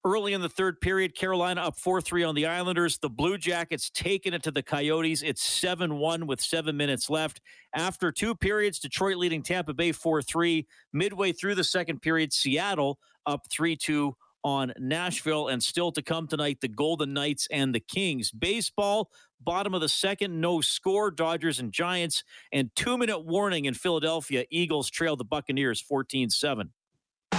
Early 0.04 0.32
in 0.32 0.40
the 0.40 0.48
third 0.48 0.80
period, 0.80 1.14
Carolina 1.14 1.60
up 1.60 1.78
4 1.78 2.00
3 2.00 2.24
on 2.24 2.34
the 2.34 2.46
Islanders. 2.46 2.98
The 2.98 3.08
Blue 3.08 3.38
Jackets 3.38 3.88
taking 3.88 4.34
it 4.34 4.42
to 4.42 4.50
the 4.50 4.62
Coyotes. 4.62 5.22
It's 5.22 5.44
7 5.44 5.96
1 5.96 6.26
with 6.26 6.40
seven 6.40 6.76
minutes 6.76 7.08
left. 7.08 7.40
After 7.76 8.10
two 8.10 8.34
periods, 8.34 8.80
Detroit 8.80 9.16
leading 9.16 9.44
Tampa 9.44 9.74
Bay 9.74 9.92
4 9.92 10.20
3. 10.20 10.66
Midway 10.92 11.30
through 11.30 11.54
the 11.54 11.62
second 11.62 12.02
period, 12.02 12.32
Seattle 12.32 12.98
up 13.26 13.42
3 13.48 13.76
2 13.76 14.16
on 14.42 14.72
Nashville. 14.76 15.46
And 15.46 15.62
still 15.62 15.92
to 15.92 16.02
come 16.02 16.26
tonight, 16.26 16.58
the 16.60 16.66
Golden 16.66 17.12
Knights 17.14 17.46
and 17.52 17.72
the 17.72 17.78
Kings. 17.78 18.32
Baseball, 18.32 19.08
bottom 19.40 19.72
of 19.72 19.82
the 19.82 19.88
second, 19.88 20.40
no 20.40 20.60
score, 20.60 21.12
Dodgers 21.12 21.60
and 21.60 21.72
Giants. 21.72 22.24
And 22.52 22.74
two 22.74 22.98
minute 22.98 23.20
warning 23.20 23.66
in 23.66 23.74
Philadelphia. 23.74 24.46
Eagles 24.50 24.90
trail 24.90 25.14
the 25.14 25.24
Buccaneers 25.24 25.80
14 25.80 26.28
7. 26.28 26.72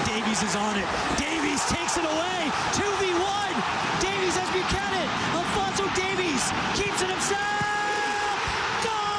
Davies 0.06 0.44
is 0.44 0.56
on 0.56 0.78
it. 0.78 0.88
Davies 1.18 1.66
takes 1.66 1.98
it 1.98 2.06
away. 2.06 2.34
2v1. 2.74 3.54
Davies 4.02 4.36
has 4.38 4.50
Buchanan. 4.50 5.08
Alfonso 5.38 5.86
Davies 5.94 6.50
keeps 6.74 7.02
it 7.02 7.10
himself. 7.10 8.38
Goal! 8.82 9.14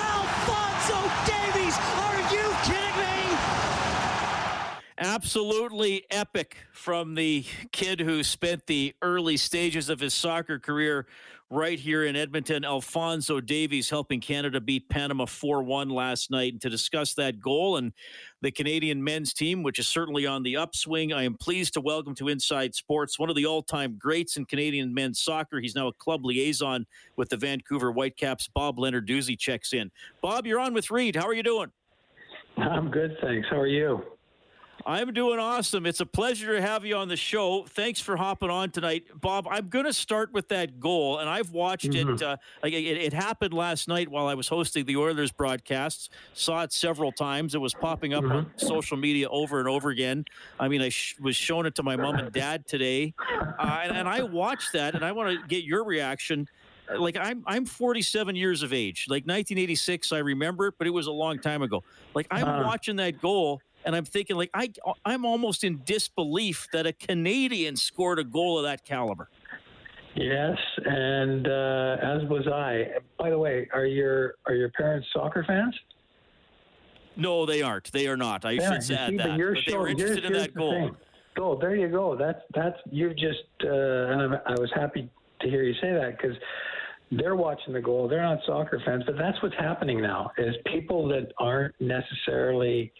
Alfonso 0.00 0.98
Davies. 1.28 1.76
Are 2.04 2.20
you 2.32 2.44
kidding 2.64 2.96
me? 3.00 3.36
Absolutely 4.98 6.04
epic 6.08 6.56
from 6.72 7.16
the 7.16 7.44
kid 7.72 7.98
who 7.98 8.22
spent 8.22 8.68
the 8.68 8.94
early 9.02 9.36
stages 9.36 9.88
of 9.88 9.98
his 9.98 10.14
soccer 10.14 10.60
career 10.60 11.06
right 11.50 11.80
here 11.80 12.04
in 12.04 12.14
Edmonton. 12.14 12.64
Alfonso 12.64 13.40
Davies 13.40 13.90
helping 13.90 14.20
Canada 14.20 14.60
beat 14.60 14.88
Panama 14.88 15.26
4 15.26 15.64
1 15.64 15.88
last 15.88 16.30
night. 16.30 16.52
And 16.52 16.62
to 16.62 16.70
discuss 16.70 17.12
that 17.14 17.40
goal 17.40 17.76
and 17.76 17.92
the 18.40 18.52
Canadian 18.52 19.02
men's 19.02 19.32
team, 19.32 19.64
which 19.64 19.80
is 19.80 19.88
certainly 19.88 20.26
on 20.26 20.44
the 20.44 20.56
upswing, 20.56 21.12
I 21.12 21.24
am 21.24 21.34
pleased 21.34 21.74
to 21.74 21.80
welcome 21.80 22.14
to 22.14 22.28
Inside 22.28 22.76
Sports 22.76 23.18
one 23.18 23.28
of 23.28 23.34
the 23.34 23.46
all 23.46 23.62
time 23.64 23.96
greats 23.98 24.36
in 24.36 24.44
Canadian 24.44 24.94
men's 24.94 25.20
soccer. 25.20 25.58
He's 25.58 25.74
now 25.74 25.88
a 25.88 25.92
club 25.92 26.24
liaison 26.24 26.86
with 27.16 27.30
the 27.30 27.36
Vancouver 27.36 27.90
Whitecaps. 27.90 28.46
Bob 28.46 28.78
Lenarduzzi 28.78 29.36
checks 29.36 29.72
in. 29.72 29.90
Bob, 30.22 30.46
you're 30.46 30.60
on 30.60 30.72
with 30.72 30.88
Reed. 30.92 31.16
How 31.16 31.26
are 31.26 31.34
you 31.34 31.42
doing? 31.42 31.72
I'm 32.56 32.92
good, 32.92 33.16
thanks. 33.20 33.48
How 33.50 33.58
are 33.58 33.66
you? 33.66 34.04
I'm 34.86 35.14
doing 35.14 35.38
awesome. 35.38 35.86
It's 35.86 36.00
a 36.00 36.06
pleasure 36.06 36.54
to 36.54 36.60
have 36.60 36.84
you 36.84 36.96
on 36.96 37.08
the 37.08 37.16
show. 37.16 37.64
Thanks 37.64 38.00
for 38.00 38.16
hopping 38.16 38.50
on 38.50 38.70
tonight, 38.70 39.04
Bob. 39.18 39.48
I'm 39.50 39.68
going 39.68 39.86
to 39.86 39.94
start 39.94 40.32
with 40.32 40.48
that 40.48 40.78
goal, 40.78 41.18
and 41.18 41.28
I've 41.28 41.52
watched 41.52 41.90
mm-hmm. 41.90 42.14
it, 42.14 42.22
uh, 42.22 42.36
it. 42.62 42.74
It 42.74 43.12
happened 43.14 43.54
last 43.54 43.88
night 43.88 44.10
while 44.10 44.26
I 44.26 44.34
was 44.34 44.46
hosting 44.46 44.84
the 44.84 44.96
Oilers 44.96 45.32
broadcasts. 45.32 46.10
Saw 46.34 46.64
it 46.64 46.72
several 46.72 47.12
times. 47.12 47.54
It 47.54 47.62
was 47.62 47.72
popping 47.72 48.12
up 48.12 48.24
mm-hmm. 48.24 48.32
on 48.32 48.52
social 48.56 48.98
media 48.98 49.28
over 49.30 49.58
and 49.58 49.68
over 49.68 49.88
again. 49.88 50.26
I 50.60 50.68
mean, 50.68 50.82
I 50.82 50.90
sh- 50.90 51.16
was 51.18 51.34
showing 51.34 51.64
it 51.64 51.74
to 51.76 51.82
my 51.82 51.96
mom 51.96 52.16
and 52.16 52.30
dad 52.30 52.66
today, 52.66 53.14
uh, 53.58 53.80
and, 53.84 53.96
and 53.96 54.08
I 54.08 54.22
watched 54.22 54.74
that, 54.74 54.94
and 54.94 55.04
I 55.04 55.12
want 55.12 55.40
to 55.40 55.46
get 55.46 55.64
your 55.64 55.84
reaction 55.84 56.46
like 56.98 57.16
I'm 57.16 57.42
I'm 57.46 57.64
47 57.64 58.36
years 58.36 58.62
of 58.62 58.74
age. 58.74 59.06
Like 59.08 59.22
1986, 59.22 60.12
I 60.12 60.18
remember 60.18 60.66
it, 60.66 60.74
but 60.76 60.86
it 60.86 60.90
was 60.90 61.06
a 61.06 61.12
long 61.12 61.38
time 61.38 61.62
ago. 61.62 61.82
Like 62.14 62.26
I'm 62.30 62.46
uh, 62.46 62.62
watching 62.64 62.96
that 62.96 63.22
goal 63.22 63.62
and 63.84 63.94
I'm 63.94 64.04
thinking 64.04 64.36
like 64.36 64.50
I 64.54 64.70
I'm 65.04 65.24
almost 65.24 65.64
in 65.64 65.82
disbelief 65.84 66.68
that 66.72 66.86
a 66.86 66.92
Canadian 66.92 67.76
scored 67.76 68.18
a 68.18 68.24
goal 68.24 68.58
of 68.58 68.64
that 68.64 68.84
caliber. 68.84 69.28
Yes, 70.14 70.56
and 70.84 71.46
uh, 71.48 71.96
as 72.00 72.22
was 72.28 72.46
I. 72.46 72.86
By 73.18 73.30
the 73.30 73.38
way, 73.38 73.68
are 73.72 73.86
your 73.86 74.34
are 74.46 74.54
your 74.54 74.70
parents 74.70 75.08
soccer 75.12 75.44
fans? 75.46 75.74
No, 77.16 77.46
they 77.46 77.62
aren't. 77.62 77.92
They 77.92 78.06
are 78.06 78.16
not. 78.16 78.44
I 78.44 78.56
should 78.56 78.96
add 78.96 79.18
that. 79.18 79.38
But 79.38 79.58
they 79.66 79.76
were 79.76 79.88
interested 79.88 80.24
in 80.24 80.32
that 80.32 80.54
goal. 80.54 80.90
Goal. 81.36 81.58
There 81.58 81.74
you 81.74 81.88
go. 81.88 82.16
That's 82.16 82.40
that's 82.54 82.76
you've 82.90 83.16
just. 83.16 83.42
Uh, 83.62 83.68
and 83.68 84.40
I 84.46 84.52
was 84.52 84.70
happy 84.74 85.08
to 85.40 85.48
hear 85.48 85.62
you 85.62 85.74
say 85.80 85.92
that 85.92 86.16
because 86.16 86.36
they're 87.10 87.36
watching 87.36 87.72
the 87.74 87.80
goal. 87.80 88.08
They're 88.08 88.22
not 88.22 88.38
soccer 88.46 88.80
fans, 88.84 89.02
but 89.06 89.16
that's 89.18 89.40
what's 89.42 89.56
happening 89.56 90.00
now. 90.00 90.30
Is 90.38 90.54
people 90.66 91.08
that 91.08 91.32
aren't 91.38 91.74
necessarily 91.80 92.92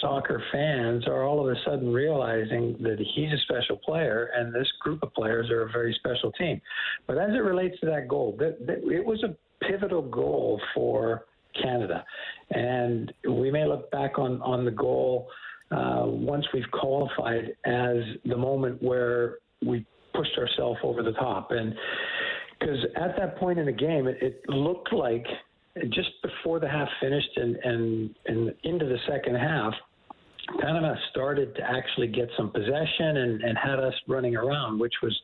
soccer 0.00 0.42
fans 0.52 1.06
are 1.06 1.24
all 1.24 1.40
of 1.40 1.54
a 1.54 1.58
sudden 1.64 1.92
realizing 1.92 2.76
that 2.80 2.98
he's 3.14 3.32
a 3.32 3.38
special 3.42 3.76
player 3.76 4.30
and 4.36 4.54
this 4.54 4.68
group 4.80 5.02
of 5.02 5.12
players 5.14 5.50
are 5.50 5.62
a 5.62 5.72
very 5.72 5.94
special 5.98 6.32
team. 6.32 6.60
But 7.06 7.18
as 7.18 7.30
it 7.30 7.42
relates 7.42 7.78
to 7.80 7.86
that 7.86 8.08
goal, 8.08 8.36
that, 8.38 8.66
that 8.66 8.78
it 8.78 9.04
was 9.04 9.22
a 9.22 9.36
pivotal 9.64 10.02
goal 10.02 10.60
for 10.74 11.26
Canada. 11.60 12.04
And 12.50 13.12
we 13.28 13.50
may 13.50 13.66
look 13.66 13.90
back 13.90 14.18
on, 14.18 14.40
on 14.42 14.64
the 14.64 14.70
goal 14.70 15.28
uh, 15.70 16.04
once 16.06 16.46
we've 16.54 16.70
qualified 16.72 17.56
as 17.64 17.96
the 18.24 18.36
moment 18.36 18.82
where 18.82 19.38
we 19.64 19.84
pushed 20.14 20.36
ourselves 20.38 20.78
over 20.82 21.02
the 21.02 21.12
top. 21.12 21.50
And 21.50 21.74
because 22.58 22.78
at 22.96 23.16
that 23.18 23.36
point 23.38 23.58
in 23.58 23.66
the 23.66 23.72
game, 23.72 24.06
it, 24.06 24.18
it 24.20 24.48
looked 24.48 24.92
like 24.92 25.26
just 25.90 26.10
before 26.22 26.58
the 26.58 26.68
half 26.68 26.88
finished 27.00 27.36
and, 27.36 27.56
and, 27.56 28.14
and 28.26 28.54
into 28.62 28.86
the 28.86 28.98
second 29.08 29.34
half, 29.34 29.74
Panama 30.60 30.94
started 31.10 31.54
to 31.56 31.62
actually 31.62 32.08
get 32.08 32.28
some 32.36 32.50
possession 32.50 33.16
and, 33.16 33.42
and 33.42 33.58
had 33.58 33.78
us 33.78 33.94
running 34.06 34.36
around, 34.36 34.78
which 34.78 34.94
was 35.02 35.16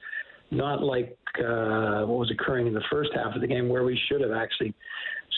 not 0.50 0.82
like 0.82 1.16
uh, 1.38 2.04
what 2.04 2.18
was 2.18 2.30
occurring 2.30 2.66
in 2.66 2.74
the 2.74 2.82
first 2.90 3.10
half 3.14 3.34
of 3.34 3.40
the 3.40 3.46
game, 3.46 3.68
where 3.68 3.84
we 3.84 3.98
should 4.08 4.20
have 4.20 4.32
actually 4.32 4.74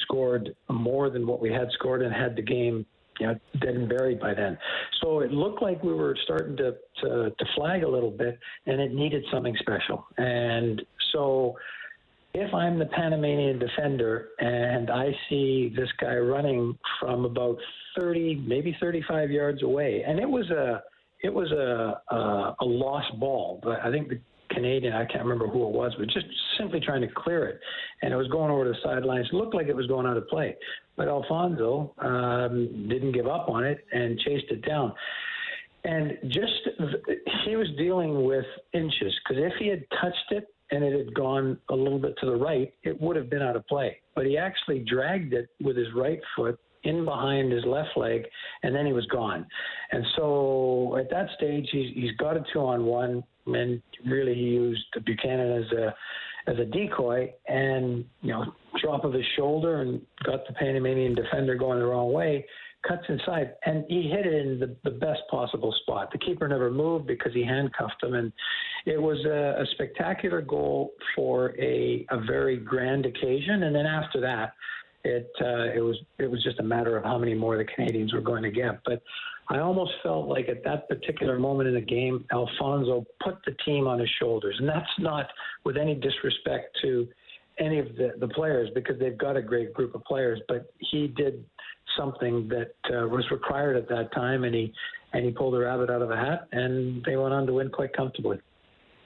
scored 0.03 0.55
more 0.69 1.11
than 1.11 1.27
what 1.27 1.41
we 1.41 1.53
had 1.53 1.69
scored 1.73 2.03
and 2.03 2.13
had 2.13 2.35
the 2.37 2.43
game 2.43 2.85
you 3.21 3.29
know, 3.29 3.39
dead 3.61 3.75
and 3.77 3.89
buried 3.89 4.19
by 4.19 4.35
then. 4.35 4.59
So 5.01 5.21
it 5.21 5.31
looked 5.31 5.63
like 5.63 5.83
we 5.83 5.95
were 5.95 6.17
starting 6.25 6.57
to, 6.57 6.75
to, 7.03 7.31
to 7.31 7.45
flag 7.55 7.85
a 7.85 7.89
little 7.89 8.11
bit, 8.11 8.39
and 8.67 8.81
it 8.81 8.93
needed 8.93 9.25
something 9.33 9.57
special. 9.61 10.07
And 10.19 10.83
so 11.13 11.55
if 12.35 12.53
I'm 12.53 12.79
the 12.79 12.87
Panamanian 12.87 13.61
defender 13.61 14.31
and 14.41 14.91
I 14.91 15.13
see 15.29 15.73
this 15.75 15.89
guy 16.01 16.17
running 16.17 16.77
from 17.01 17.25
about 17.25 17.57
30, 17.97 18.45
maybe 18.47 18.77
35 18.81 19.31
yards 19.31 19.63
away, 19.63 20.03
and 20.07 20.19
it 20.19 20.29
was 20.29 20.51
a 20.51 20.83
it 21.23 21.33
was 21.33 21.51
a 21.53 22.03
a, 22.15 22.57
a 22.61 22.65
lost 22.65 23.19
ball, 23.21 23.61
but 23.63 23.81
I 23.81 23.91
think 23.91 24.09
the 24.09 24.21
Canadian, 24.51 24.93
I 24.93 25.05
can't 25.05 25.23
remember 25.23 25.47
who 25.47 25.67
it 25.67 25.73
was, 25.73 25.93
but 25.99 26.09
just 26.09 26.27
simply 26.59 26.81
trying 26.81 27.01
to 27.03 27.09
clear 27.09 27.47
it, 27.47 27.61
and 28.03 28.13
it 28.13 28.17
was 28.17 28.29
going 28.29 28.51
over 28.51 28.65
the 28.65 28.75
sidelines. 28.83 29.29
Looked 29.33 29.55
like 29.55 29.69
it 29.69 29.77
was 29.77 29.87
going 29.87 30.07
out 30.07 30.17
of 30.17 30.27
play, 30.29 30.57
but 30.97 31.07
Alfonso 31.09 31.95
um, 31.99 32.89
didn't 32.89 33.13
give 33.13 33.29
up 33.29 33.49
on 33.49 33.65
it 33.65 33.85
and 33.93 34.19
chased 34.19 34.47
it 34.51 34.67
down. 34.67 34.93
And 35.85 36.17
just 36.29 36.69
he 37.45 37.57
was 37.57 37.69
dealing 37.77 38.25
with 38.25 38.47
inches 38.73 39.13
because 39.23 39.43
if 39.43 39.53
he 39.59 39.69
had 39.69 39.85
touched 40.01 40.31
it 40.31 40.54
and 40.71 40.83
it 40.83 40.97
had 40.97 41.15
gone 41.15 41.59
a 41.71 41.75
little 41.75 41.99
bit 41.99 42.15
to 42.21 42.27
the 42.27 42.37
right, 42.37 42.73
it 42.83 43.01
would 43.01 43.17
have 43.17 43.31
been 43.31 43.43
out 43.43 43.57
of 43.57 43.67
play. 43.67 43.99
But 44.15 44.27
he 44.27 44.39
actually 44.39 44.81
dragged 44.81 45.33
it 45.33 45.49
with 45.63 45.77
his 45.77 45.89
right 45.95 46.21
foot 46.37 46.59
in 46.85 47.05
behind 47.05 47.53
his 47.53 47.65
left 47.65 47.97
leg, 47.97 48.25
and 48.63 48.75
then 48.75 48.87
he 48.87 48.93
was 48.93 49.07
gone. 49.07 49.47
And 49.93 50.05
so 50.17 50.97
at 50.99 51.11
that 51.11 51.29
stage, 51.37 51.69
he's, 51.73 51.95
he's 51.95 52.17
got 52.19 52.37
a 52.37 52.45
two 52.53 52.61
on 52.61 52.85
one, 52.85 53.25
and 53.47 53.83
really 54.07 54.35
he 54.35 54.41
used 54.41 54.85
Buchanan 55.05 55.65
as 55.65 55.73
a 55.73 55.95
as 56.47 56.59
a 56.59 56.65
decoy, 56.67 57.33
and 57.49 58.05
you 58.21 58.33
know, 58.33 58.45
drop 58.83 59.05
of 59.05 59.15
his 59.15 59.25
shoulder 59.35 59.81
and 59.81 60.03
got 60.25 60.47
the 60.47 60.53
Panamanian 60.53 61.15
defender 61.15 61.55
going 61.55 61.79
the 61.79 61.87
wrong 61.87 62.13
way 62.13 62.45
cuts 62.87 63.03
inside, 63.09 63.55
and 63.67 63.85
he 63.89 64.11
hit 64.11 64.27
it 64.27 64.35
in 64.35 64.59
the, 64.59 64.77
the 64.85 64.97
best 64.97 65.21
possible 65.31 65.75
spot. 65.83 66.11
The 66.13 66.19
keeper 66.19 66.47
never 66.49 66.71
moved 66.71 67.07
because 67.07 67.33
he 67.33 67.45
handcuffed 67.45 68.03
him, 68.03 68.15
and 68.15 68.33
it 68.87 69.01
was 69.01 69.19
a, 69.25 69.63
a 69.63 69.67
spectacular 69.73 70.41
goal 70.41 70.93
for 71.15 71.55
a, 71.61 72.07
a 72.11 72.21
very 72.27 72.57
grand 72.57 73.07
occasion. 73.07 73.65
And 73.65 73.75
then 73.75 73.87
after 73.87 74.21
that, 74.21 74.53
it 75.05 75.31
uh, 75.41 75.73
it 75.75 75.81
was 75.81 75.97
it 76.19 76.31
was 76.31 76.43
just 76.43 76.61
a 76.61 76.63
matter 76.63 76.97
of 76.97 77.05
how 77.05 77.19
many 77.19 77.35
more 77.35 77.57
the 77.59 77.65
Canadians 77.65 78.13
were 78.13 78.21
going 78.21 78.43
to 78.43 78.51
get. 78.51 78.81
But 78.85 79.03
I 79.49 79.59
almost 79.59 79.93
felt 80.03 80.27
like 80.29 80.49
at 80.49 80.65
that 80.65 80.89
particular 80.89 81.39
moment 81.39 81.69
in 81.69 81.75
the 81.75 81.81
game, 81.81 82.25
Alfonso 82.33 83.05
put 83.23 83.37
the 83.45 83.53
team 83.65 83.87
on 83.87 83.99
his 83.99 84.09
shoulders, 84.19 84.57
and 84.59 84.69
that's 84.69 84.87
not 84.99 85.27
with 85.65 85.77
any 85.77 85.95
disrespect 85.95 86.77
to 86.83 87.07
any 87.59 87.79
of 87.79 87.87
the, 87.97 88.13
the 88.19 88.29
players 88.29 88.69
because 88.75 88.99
they've 88.99 89.19
got 89.19 89.37
a 89.37 89.43
great 89.43 89.73
group 89.75 89.95
of 89.95 90.03
players, 90.05 90.41
but 90.49 90.73
he 90.79 91.07
did 91.07 91.45
something 91.97 92.49
that 92.49 92.75
uh, 92.95 93.07
was 93.09 93.25
required 93.31 93.77
at 93.77 93.89
that 93.89 94.13
time, 94.13 94.45
and 94.45 94.55
he 94.55 94.73
and 95.13 95.25
he 95.25 95.31
pulled 95.31 95.55
a 95.55 95.59
rabbit 95.59 95.91
out 95.91 96.03
of 96.03 96.11
a 96.11 96.17
hat, 96.17 96.49
and 96.53 97.05
they 97.05 97.17
went 97.17 97.33
on 97.33 97.47
to 97.47 97.53
win 97.53 97.71
quite 97.71 97.93
comfortably. 97.93 98.41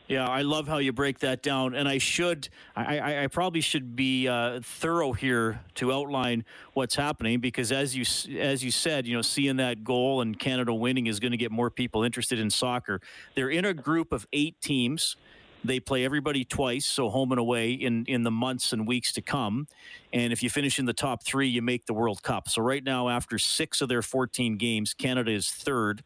Yeah, 0.08 0.26
I 0.26 0.40
love 0.40 0.66
how 0.66 0.78
you 0.78 0.90
break 0.94 1.18
that 1.18 1.42
down, 1.42 1.74
and 1.74 1.86
I 1.86 1.98
should, 1.98 2.48
I, 2.74 3.24
I, 3.24 3.26
probably 3.26 3.60
should 3.60 3.94
be 3.94 4.26
uh, 4.26 4.60
thorough 4.62 5.12
here 5.12 5.60
to 5.74 5.92
outline 5.92 6.46
what's 6.72 6.94
happening 6.94 7.40
because, 7.40 7.70
as 7.70 7.94
you 7.94 8.06
as 8.40 8.64
you 8.64 8.70
said, 8.70 9.06
you 9.06 9.14
know, 9.14 9.20
seeing 9.20 9.56
that 9.56 9.84
goal 9.84 10.22
and 10.22 10.38
Canada 10.38 10.72
winning 10.72 11.08
is 11.08 11.20
going 11.20 11.32
to 11.32 11.36
get 11.36 11.52
more 11.52 11.68
people 11.68 12.04
interested 12.04 12.38
in 12.38 12.48
soccer. 12.48 13.02
They're 13.34 13.50
in 13.50 13.66
a 13.66 13.74
group 13.74 14.10
of 14.10 14.26
eight 14.32 14.58
teams. 14.62 15.16
They 15.64 15.80
play 15.80 16.04
everybody 16.04 16.44
twice, 16.44 16.86
so 16.86 17.10
home 17.10 17.32
and 17.32 17.38
away 17.38 17.72
in, 17.72 18.04
in 18.06 18.22
the 18.22 18.30
months 18.30 18.72
and 18.72 18.86
weeks 18.86 19.12
to 19.12 19.22
come. 19.22 19.66
And 20.12 20.32
if 20.32 20.42
you 20.42 20.50
finish 20.50 20.78
in 20.78 20.84
the 20.84 20.92
top 20.92 21.24
three, 21.24 21.48
you 21.48 21.62
make 21.62 21.86
the 21.86 21.94
World 21.94 22.22
Cup. 22.22 22.48
So 22.48 22.62
right 22.62 22.82
now, 22.82 23.08
after 23.08 23.38
six 23.38 23.80
of 23.80 23.88
their 23.88 24.02
14 24.02 24.56
games, 24.56 24.94
Canada 24.94 25.32
is 25.32 25.50
third 25.50 26.02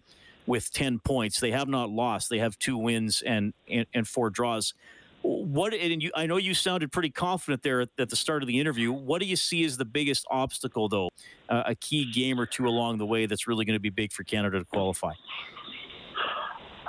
with 0.46 0.72
10 0.72 1.00
points. 1.00 1.38
They 1.38 1.50
have 1.50 1.68
not 1.68 1.90
lost. 1.90 2.30
They 2.30 2.38
have 2.38 2.58
two 2.58 2.78
wins 2.78 3.22
and, 3.22 3.52
and, 3.68 3.86
and 3.94 4.08
four 4.08 4.30
draws. 4.30 4.74
What 5.22 5.72
and 5.72 6.02
you, 6.02 6.10
I 6.16 6.26
know 6.26 6.36
you 6.36 6.52
sounded 6.52 6.90
pretty 6.90 7.10
confident 7.10 7.62
there 7.62 7.82
at, 7.82 7.90
at, 7.96 8.10
the 8.10 8.16
start 8.16 8.42
of 8.42 8.48
the 8.48 8.58
interview. 8.58 8.90
What 8.90 9.20
do 9.20 9.28
you 9.28 9.36
see 9.36 9.64
as 9.64 9.76
the 9.76 9.84
biggest 9.84 10.26
obstacle, 10.28 10.88
though? 10.88 11.10
Uh, 11.48 11.62
a 11.66 11.74
key 11.76 12.10
game 12.10 12.40
or 12.40 12.46
two 12.46 12.66
along 12.66 12.98
the 12.98 13.06
way 13.06 13.26
that's 13.26 13.46
really 13.46 13.64
going 13.64 13.76
to 13.76 13.80
be 13.80 13.90
big 13.90 14.10
for 14.12 14.24
Canada 14.24 14.58
to 14.58 14.64
qualify. 14.64 15.12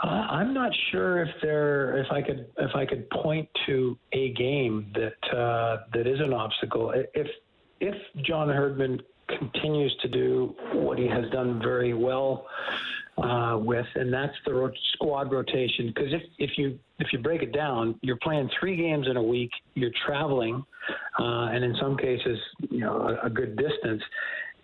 Uh, 0.04 0.08
I'm 0.08 0.54
not 0.54 0.72
sure 0.92 1.22
if 1.22 1.30
there, 1.42 1.98
if 1.98 2.12
I 2.12 2.22
could, 2.22 2.46
if 2.58 2.76
I 2.76 2.86
could 2.86 3.10
point 3.10 3.48
to 3.68 3.98
a 4.12 4.34
game 4.34 4.92
that 4.96 5.38
uh, 5.38 5.84
that 5.94 6.08
is 6.08 6.20
an 6.20 6.34
obstacle. 6.34 6.94
If 7.14 7.28
if 7.80 7.96
John 8.26 8.50
Herdman 8.50 9.02
continues 9.30 9.96
to 10.02 10.10
do 10.10 10.56
what 10.74 10.98
he 11.00 11.08
has 11.08 11.30
done 11.32 11.62
very 11.62 11.94
well 11.94 12.48
uh, 13.18 13.58
with, 13.62 13.86
and 13.96 14.14
that's 14.14 14.36
the 14.46 14.54
ro- 14.54 14.72
squad 14.94 15.32
rotation. 15.32 15.88
Because 15.88 16.12
if, 16.12 16.22
if 16.38 16.58
you 16.58 16.78
if 17.00 17.14
you 17.14 17.20
break 17.20 17.42
it 17.42 17.54
down, 17.54 17.98
you're 18.02 18.18
playing 18.18 18.50
three 18.60 18.76
games 18.76 19.08
in 19.08 19.16
a 19.16 19.24
week. 19.24 19.52
You're 19.76 19.92
traveling, 20.06 20.66
uh, 21.18 21.46
and 21.54 21.64
in 21.64 21.76
some 21.80 21.96
cases, 21.96 22.38
you 22.70 22.82
know, 22.82 23.18
a, 23.24 23.28
a 23.28 23.30
good 23.30 23.56
distance. 23.56 24.04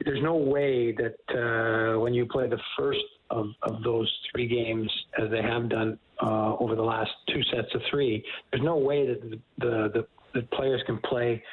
There's 0.05 0.21
no 0.23 0.35
way 0.35 0.93
that 0.93 1.95
uh, 1.95 1.99
when 1.99 2.13
you 2.13 2.25
play 2.25 2.47
the 2.47 2.59
first 2.77 2.99
of, 3.29 3.47
of 3.63 3.83
those 3.83 4.11
three 4.31 4.47
games 4.47 4.91
as 5.21 5.29
they 5.29 5.41
have 5.41 5.69
done 5.69 5.99
uh, 6.21 6.55
over 6.59 6.75
the 6.75 6.83
last 6.83 7.11
two 7.27 7.41
sets 7.53 7.73
of 7.73 7.81
three. 7.89 8.23
There's 8.51 8.63
no 8.63 8.77
way 8.77 9.07
that 9.07 9.21
the, 9.21 9.39
the, 9.59 9.89
the, 9.93 10.07
the 10.33 10.47
players 10.55 10.81
can 10.85 10.99
play 10.99 11.43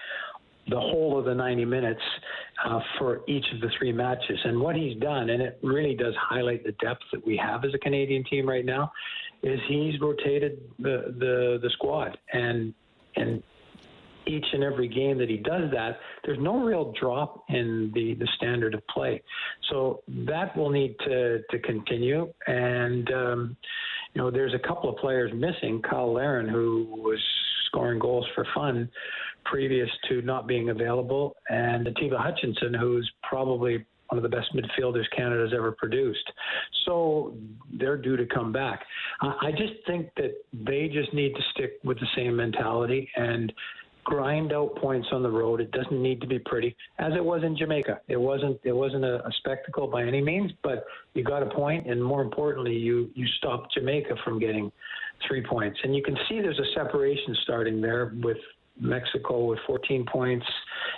the 0.68 0.80
whole 0.80 1.18
of 1.18 1.26
the 1.26 1.35
90 1.35 1.64
minutes 1.64 2.00
uh, 2.64 2.80
for 2.98 3.20
each 3.28 3.44
of 3.54 3.61
the 3.61 3.68
three 3.78 3.92
matches. 3.92 4.38
And 4.44 4.61
what 4.61 4.74
he's 4.74 4.96
done, 4.98 5.30
and 5.30 5.40
it 5.40 5.59
really 5.62 5.94
does 5.94 6.14
highlight 6.20 6.64
the 6.64 6.72
depth 6.85 7.02
that 7.12 7.24
we 7.24 7.37
have 7.37 7.64
as 7.64 7.72
a 7.74 7.78
Canadian 7.78 8.24
team 8.24 8.48
right 8.48 8.64
now, 8.64 8.90
is 9.42 9.61
he's 9.68 10.00
rotated 10.00 10.61
the 10.78 11.14
the, 11.18 11.59
the 11.62 11.70
squad 11.74 12.18
and 12.32 12.74
and 13.14 13.42
each 14.26 14.46
and 14.52 14.62
every 14.62 14.88
game 14.88 15.18
that 15.18 15.28
he 15.28 15.36
does 15.36 15.70
that, 15.72 15.98
there's 16.24 16.38
no 16.40 16.58
real 16.62 16.92
drop 17.00 17.44
in 17.48 17.90
the, 17.94 18.14
the 18.14 18.28
standard 18.36 18.74
of 18.74 18.86
play. 18.88 19.22
So 19.70 20.02
that 20.26 20.56
will 20.56 20.70
need 20.70 20.96
to, 21.06 21.42
to 21.50 21.58
continue. 21.60 22.32
And, 22.46 23.10
um, 23.12 23.56
you 24.14 24.22
know, 24.22 24.30
there's 24.30 24.54
a 24.54 24.66
couple 24.66 24.90
of 24.90 24.96
players 24.96 25.32
missing. 25.34 25.82
Cyle 25.90 26.12
Larin, 26.12 26.48
who 26.48 26.86
was 26.90 27.20
scoring 27.66 27.98
goals 27.98 28.26
for 28.34 28.46
fun 28.54 28.88
previous 29.44 29.88
to 30.08 30.22
not 30.22 30.46
being 30.46 30.70
available, 30.70 31.36
and 31.48 31.86
Atiba 31.86 32.18
Hutchinson, 32.18 32.74
who's 32.74 33.08
probably 33.22 33.84
one 34.08 34.18
of 34.18 34.22
the 34.22 34.28
best 34.28 34.54
midfielders 34.54 35.04
Canada's 35.16 35.52
ever 35.54 35.72
produced. 35.72 36.32
So 36.84 37.34
they're 37.78 37.96
due 37.96 38.16
to 38.16 38.26
come 38.26 38.52
back. 38.52 38.84
I 39.20 39.50
just 39.50 39.74
think 39.86 40.10
that 40.16 40.34
they 40.52 40.88
just 40.88 41.12
need 41.12 41.34
to 41.34 41.42
stick 41.52 41.78
with 41.84 41.98
the 41.98 42.06
same 42.16 42.36
mentality 42.36 43.08
and 43.16 43.52
grind 44.06 44.52
out 44.52 44.76
points 44.76 45.08
on 45.10 45.22
the 45.22 45.30
road. 45.30 45.60
It 45.60 45.72
doesn't 45.72 46.00
need 46.00 46.20
to 46.20 46.28
be 46.28 46.38
pretty, 46.38 46.76
as 47.00 47.12
it 47.14 47.24
was 47.24 47.42
in 47.42 47.56
Jamaica. 47.56 48.00
It 48.06 48.16
wasn't 48.16 48.58
it 48.62 48.72
wasn't 48.72 49.04
a, 49.04 49.26
a 49.26 49.32
spectacle 49.38 49.88
by 49.88 50.04
any 50.04 50.22
means, 50.22 50.52
but 50.62 50.84
you 51.14 51.24
got 51.24 51.42
a 51.42 51.46
point, 51.46 51.90
and 51.90 52.02
more 52.02 52.22
importantly, 52.22 52.74
you 52.74 53.10
you 53.14 53.26
stopped 53.38 53.74
Jamaica 53.74 54.14
from 54.24 54.38
getting 54.38 54.70
three 55.26 55.42
points. 55.42 55.78
And 55.82 55.94
you 55.94 56.04
can 56.04 56.16
see 56.28 56.40
there's 56.40 56.58
a 56.58 56.72
separation 56.74 57.36
starting 57.42 57.80
there 57.80 58.12
with 58.22 58.38
Mexico 58.78 59.44
with 59.44 59.58
14 59.66 60.06
points, 60.06 60.46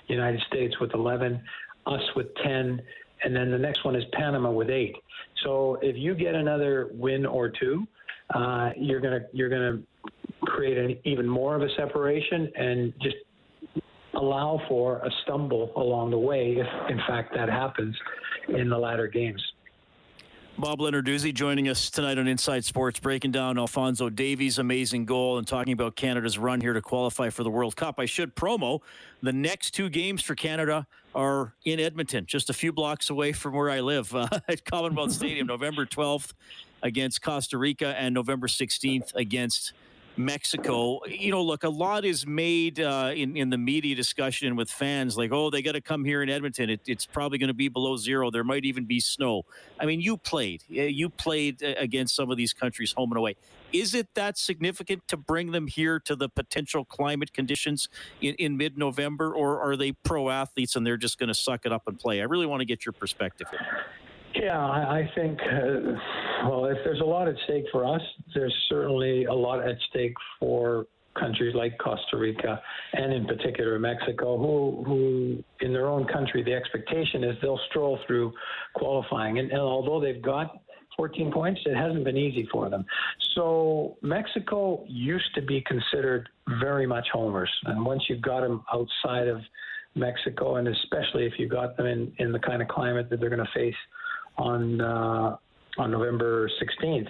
United 0.08 0.42
States 0.48 0.78
with 0.78 0.92
11, 0.92 1.40
us 1.86 2.02
with 2.14 2.26
10, 2.44 2.82
and 3.24 3.34
then 3.34 3.50
the 3.50 3.58
next 3.58 3.84
one 3.84 3.96
is 3.96 4.04
Panama 4.12 4.50
with 4.50 4.68
eight. 4.68 4.96
So 5.44 5.78
if 5.80 5.96
you 5.96 6.14
get 6.14 6.34
another 6.34 6.90
win 6.92 7.24
or 7.24 7.48
two, 7.48 7.86
uh, 8.34 8.70
you're 8.76 9.00
gonna 9.00 9.20
you're 9.32 9.48
gonna 9.48 9.80
create 10.58 10.76
an, 10.76 10.98
even 11.04 11.28
more 11.28 11.54
of 11.54 11.62
a 11.62 11.68
separation 11.76 12.50
and 12.56 12.92
just 13.00 13.14
allow 14.14 14.60
for 14.68 14.96
a 14.98 15.10
stumble 15.22 15.72
along 15.76 16.10
the 16.10 16.18
way 16.18 16.56
if, 16.58 16.66
in 16.90 16.98
fact, 17.06 17.32
that 17.32 17.48
happens 17.48 17.96
in 18.48 18.68
the 18.68 18.76
latter 18.76 19.06
games. 19.06 19.40
Bob 20.58 20.80
Lenarduzzi 20.80 21.32
joining 21.32 21.68
us 21.68 21.88
tonight 21.88 22.18
on 22.18 22.26
Inside 22.26 22.64
Sports, 22.64 22.98
breaking 22.98 23.30
down 23.30 23.56
Alfonso 23.56 24.10
Davies' 24.10 24.58
amazing 24.58 25.04
goal 25.04 25.38
and 25.38 25.46
talking 25.46 25.72
about 25.72 25.94
Canada's 25.94 26.36
run 26.36 26.60
here 26.60 26.72
to 26.72 26.82
qualify 26.82 27.30
for 27.30 27.44
the 27.44 27.50
World 27.50 27.76
Cup. 27.76 28.00
I 28.00 28.06
should 28.06 28.34
promo 28.34 28.80
the 29.22 29.32
next 29.32 29.70
two 29.70 29.88
games 29.88 30.22
for 30.22 30.34
Canada 30.34 30.88
are 31.14 31.54
in 31.64 31.78
Edmonton, 31.78 32.26
just 32.26 32.50
a 32.50 32.52
few 32.52 32.72
blocks 32.72 33.10
away 33.10 33.30
from 33.30 33.54
where 33.54 33.70
I 33.70 33.78
live 33.78 34.12
uh, 34.12 34.26
at 34.48 34.64
Commonwealth 34.64 35.12
Stadium, 35.12 35.46
November 35.46 35.86
12th 35.86 36.32
against 36.82 37.22
Costa 37.22 37.56
Rica 37.56 37.94
and 37.96 38.12
November 38.12 38.48
16th 38.48 39.14
against 39.14 39.72
Mexico. 40.18 41.00
You 41.06 41.30
know, 41.30 41.42
look, 41.42 41.64
a 41.64 41.68
lot 41.68 42.04
is 42.04 42.26
made 42.26 42.80
uh, 42.80 43.12
in 43.14 43.36
in 43.36 43.50
the 43.50 43.58
media 43.58 43.94
discussion 43.94 44.56
with 44.56 44.70
fans, 44.70 45.16
like, 45.16 45.32
oh, 45.32 45.50
they 45.50 45.62
got 45.62 45.72
to 45.72 45.80
come 45.80 46.04
here 46.04 46.22
in 46.22 46.28
Edmonton. 46.28 46.70
It, 46.70 46.80
it's 46.86 47.06
probably 47.06 47.38
going 47.38 47.48
to 47.48 47.54
be 47.54 47.68
below 47.68 47.96
zero. 47.96 48.30
There 48.30 48.44
might 48.44 48.64
even 48.64 48.84
be 48.84 49.00
snow. 49.00 49.44
I 49.80 49.86
mean, 49.86 50.00
you 50.00 50.16
played, 50.16 50.64
you 50.68 51.08
played 51.08 51.62
uh, 51.62 51.74
against 51.78 52.14
some 52.16 52.30
of 52.30 52.36
these 52.36 52.52
countries 52.52 52.92
home 52.92 53.12
and 53.12 53.18
away. 53.18 53.36
Is 53.72 53.94
it 53.94 54.08
that 54.14 54.38
significant 54.38 55.06
to 55.08 55.16
bring 55.16 55.52
them 55.52 55.66
here 55.66 56.00
to 56.00 56.16
the 56.16 56.28
potential 56.28 56.84
climate 56.84 57.32
conditions 57.32 57.88
in, 58.20 58.34
in 58.34 58.56
mid 58.56 58.78
November, 58.78 59.32
or 59.32 59.60
are 59.60 59.76
they 59.76 59.92
pro 59.92 60.30
athletes 60.30 60.74
and 60.76 60.86
they're 60.86 60.96
just 60.96 61.18
going 61.18 61.28
to 61.28 61.34
suck 61.34 61.66
it 61.66 61.72
up 61.72 61.86
and 61.86 61.98
play? 61.98 62.20
I 62.20 62.24
really 62.24 62.46
want 62.46 62.60
to 62.60 62.66
get 62.66 62.86
your 62.86 62.92
perspective 62.92 63.46
here. 63.50 63.84
Yeah, 64.34 64.58
I, 64.60 65.10
think, 65.14 65.38
uh, 65.40 66.48
well, 66.48 66.66
if 66.66 66.78
there's 66.84 67.00
a 67.00 67.04
lot 67.04 67.28
at 67.28 67.34
stake 67.44 67.64
for 67.72 67.84
us, 67.84 68.02
there's 68.34 68.54
certainly 68.68 69.24
a 69.24 69.32
lot 69.32 69.66
at 69.66 69.76
stake 69.90 70.14
for 70.38 70.86
countries 71.18 71.54
like 71.54 71.76
Costa 71.78 72.16
Rica 72.16 72.60
and 72.92 73.12
in 73.12 73.26
particular 73.26 73.78
Mexico, 73.78 74.38
who, 74.38 74.84
who 74.84 75.44
in 75.64 75.72
their 75.72 75.86
own 75.86 76.06
country, 76.06 76.42
the 76.44 76.54
expectation 76.54 77.24
is 77.24 77.36
they'll 77.42 77.60
stroll 77.70 77.98
through 78.06 78.32
qualifying. 78.74 79.38
And, 79.38 79.50
and 79.50 79.60
although 79.60 80.00
they've 80.00 80.22
got 80.22 80.60
14 80.96 81.32
points, 81.32 81.60
it 81.64 81.76
hasn't 81.76 82.04
been 82.04 82.16
easy 82.16 82.48
for 82.52 82.68
them. 82.68 82.84
So 83.34 83.96
Mexico 84.02 84.84
used 84.86 85.34
to 85.34 85.42
be 85.42 85.62
considered 85.62 86.28
very 86.60 86.86
much 86.86 87.06
homers. 87.12 87.50
And 87.64 87.84
once 87.84 88.04
you've 88.08 88.22
got 88.22 88.40
them 88.40 88.62
outside 88.72 89.28
of 89.28 89.40
Mexico, 89.94 90.56
and 90.56 90.68
especially 90.68 91.24
if 91.26 91.34
you 91.38 91.48
got 91.48 91.76
them 91.76 91.86
in, 91.86 92.12
in 92.18 92.32
the 92.32 92.38
kind 92.38 92.62
of 92.62 92.68
climate 92.68 93.08
that 93.10 93.20
they're 93.20 93.30
going 93.30 93.44
to 93.44 93.52
face 93.54 93.74
on 94.38 94.80
uh, 94.80 95.36
on 95.78 95.90
November 95.90 96.50
16th. 96.60 97.08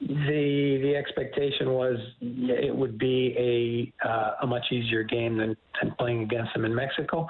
The 0.00 0.78
the 0.82 0.96
expectation 0.96 1.70
was 1.72 1.98
it 2.20 2.74
would 2.74 2.98
be 2.98 3.92
a 4.02 4.08
uh, 4.08 4.32
a 4.42 4.46
much 4.46 4.64
easier 4.70 5.02
game 5.02 5.36
than, 5.36 5.56
than 5.80 5.94
playing 5.98 6.22
against 6.22 6.54
them 6.54 6.64
in 6.64 6.74
Mexico, 6.74 7.26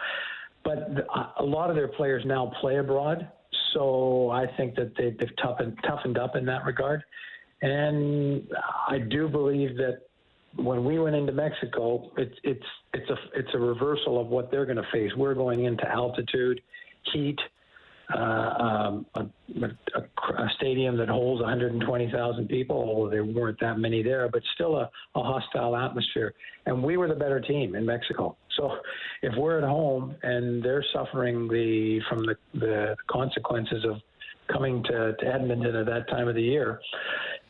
but 0.65 0.95
the, 0.95 1.05
a 1.39 1.45
lot 1.45 1.71
of 1.71 1.77
their 1.77 1.89
players 1.89 2.23
now 2.25 2.53
play 2.61 2.79
abroad, 2.79 3.29
so 3.73 4.31
I 4.31 4.47
think 4.57 4.77
that 4.77 4.93
they, 4.97 5.11
they've 5.11 5.37
toughened 5.43 5.77
toughened 5.85 6.19
up 6.19 6.37
in 6.37 6.45
that 6.47 6.65
regard, 6.65 7.03
and 7.63 8.47
I 8.89 8.99
do 8.99 9.29
believe 9.29 9.77
that 9.79 10.03
when 10.57 10.85
we 10.85 10.99
went 10.99 11.17
into 11.17 11.33
Mexico, 11.33 12.11
it's 12.17 12.37
it's 12.45 12.67
it's 12.95 13.11
a 13.11 13.17
it's 13.35 13.51
a 13.55 13.59
reversal 13.59 14.21
of 14.21 14.29
what 14.29 14.51
they're 14.51 14.67
going 14.67 14.77
to 14.77 14.87
face. 14.93 15.11
We're 15.17 15.35
going 15.35 15.65
into 15.65 15.89
altitude, 15.89 16.61
heat, 17.13 17.39
uh, 18.15 18.63
um, 18.63 19.07
a, 19.15 19.27
a, 19.63 20.43
a, 20.43 20.49
stadium 20.57 20.97
that 20.97 21.09
holds 21.09 21.41
120,000 21.41 22.49
people, 22.49 22.77
although 22.77 23.11
there 23.11 23.25
weren't 23.25 23.59
that 23.61 23.79
many 23.79 24.03
there, 24.03 24.29
but 24.29 24.43
still 24.55 24.77
a, 24.77 24.91
a, 25.15 25.23
hostile 25.23 25.77
atmosphere. 25.77 26.35
And 26.67 26.83
we 26.83 26.97
were 26.97 27.09
the 27.09 27.15
better 27.15 27.41
team 27.41 27.75
in 27.75 27.87
Mexico. 27.87 28.37
So 28.57 28.77
if 29.23 29.35
we're 29.37 29.59
at 29.59 29.65
home 29.65 30.15
and 30.23 30.63
they're 30.63 30.85
suffering 30.93 31.49
the 31.49 32.01
from 32.09 32.25
the, 32.25 32.37
the 32.55 32.97
consequences 33.09 33.85
of 33.85 33.97
coming 34.53 34.83
to, 34.85 35.15
to 35.19 35.27
Edmonton 35.27 35.75
at 35.77 35.87
that 35.87 36.09
time 36.09 36.29
of 36.29 36.35
the 36.35 36.43
year, 36.43 36.81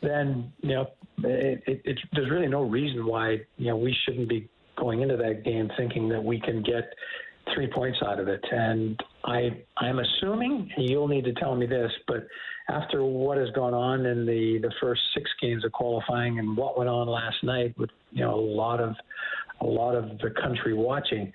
then 0.01 0.51
you 0.61 0.75
know 0.75 0.87
it, 1.23 1.63
it, 1.67 1.81
it, 1.85 1.99
there's 2.13 2.29
really 2.31 2.47
no 2.47 2.61
reason 2.63 3.05
why 3.05 3.41
you 3.57 3.67
know 3.67 3.77
we 3.77 3.95
shouldn't 4.05 4.29
be 4.29 4.47
going 4.77 5.01
into 5.01 5.17
that 5.17 5.43
game 5.43 5.69
thinking 5.77 6.09
that 6.09 6.23
we 6.23 6.39
can 6.39 6.63
get 6.63 6.93
three 7.53 7.67
points 7.67 7.99
out 8.05 8.19
of 8.19 8.27
it. 8.27 8.43
And 8.51 9.01
I 9.25 9.63
I'm 9.77 9.99
assuming 9.99 10.69
you'll 10.77 11.07
need 11.07 11.25
to 11.25 11.33
tell 11.33 11.55
me 11.55 11.65
this, 11.65 11.91
but 12.07 12.27
after 12.69 13.03
what 13.03 13.37
has 13.37 13.49
gone 13.51 13.73
on 13.73 14.05
in 14.05 14.25
the 14.25 14.59
the 14.61 14.71
first 14.81 15.01
six 15.13 15.29
games 15.41 15.65
of 15.65 15.71
qualifying 15.71 16.39
and 16.39 16.55
what 16.55 16.77
went 16.77 16.89
on 16.89 17.07
last 17.07 17.43
night 17.43 17.77
with 17.77 17.89
you 18.11 18.21
know 18.21 18.35
a 18.35 18.39
lot 18.39 18.79
of 18.79 18.95
a 19.61 19.65
lot 19.65 19.95
of 19.95 20.17
the 20.19 20.31
country 20.41 20.73
watching, 20.73 21.31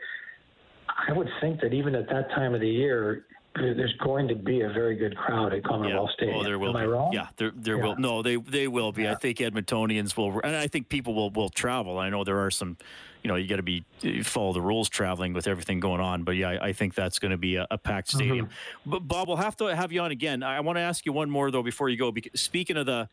I 1.08 1.12
would 1.12 1.28
think 1.40 1.60
that 1.60 1.72
even 1.72 1.94
at 1.94 2.08
that 2.08 2.30
time 2.30 2.54
of 2.54 2.60
the 2.60 2.68
year, 2.68 3.24
there's 3.56 3.94
going 3.94 4.28
to 4.28 4.34
be 4.34 4.62
a 4.62 4.68
very 4.68 4.96
good 4.96 5.16
crowd 5.16 5.52
at 5.52 5.64
Commonwealth 5.64 6.11
yeah. 6.11 6.16
Stadium. 6.16 6.38
Oh, 6.38 6.44
there 6.44 6.58
will 6.58 6.68
Am 6.68 6.74
be. 6.74 6.80
I 6.80 6.87
wrong? 6.87 7.12
Yeah, 7.12 7.28
there, 7.37 7.52
there 7.54 7.76
yeah. 7.76 7.84
will. 7.84 7.96
No, 7.96 8.22
they 8.22 8.37
they 8.37 8.68
will 8.68 8.92
be. 8.92 9.02
Yeah. 9.02 9.12
I 9.12 9.14
think 9.16 9.38
Edmontonians 9.38 10.16
will, 10.16 10.40
and 10.44 10.54
I 10.56 10.66
think 10.66 10.88
people 10.88 11.14
will 11.14 11.30
will 11.30 11.48
travel. 11.48 11.98
I 11.98 12.08
know 12.11 12.24
there 12.24 12.40
are 12.40 12.50
some, 12.50 12.76
you 13.22 13.28
know, 13.28 13.37
you 13.37 13.48
got 13.48 13.56
to 13.56 13.62
be 13.62 13.84
follow 14.22 14.52
the 14.52 14.61
rules 14.61 14.88
traveling 14.88 15.32
with 15.32 15.46
everything 15.46 15.80
going 15.80 16.00
on. 16.00 16.24
But 16.24 16.37
yeah, 16.37 16.50
I, 16.50 16.68
I 16.68 16.72
think 16.72 16.94
that's 16.94 17.18
going 17.18 17.32
to 17.32 17.38
be 17.38 17.56
a, 17.56 17.66
a 17.70 17.78
packed 17.78 18.08
stadium. 18.08 18.46
Mm-hmm. 18.46 18.90
But 18.90 19.08
Bob, 19.08 19.28
we'll 19.28 19.38
have 19.38 19.56
to 19.58 19.74
have 19.74 19.92
you 19.92 20.00
on 20.00 20.11
again. 20.11 20.42
I 20.42 20.61
want 20.61 20.76
to 20.76 20.82
ask 20.82 21.06
you 21.06 21.12
one 21.12 21.30
more 21.30 21.50
though 21.50 21.62
before 21.62 21.88
you 21.88 21.96
go. 21.96 22.12
Because 22.12 22.40
speaking 22.40 22.76
of 22.76 22.87
the 22.87 23.08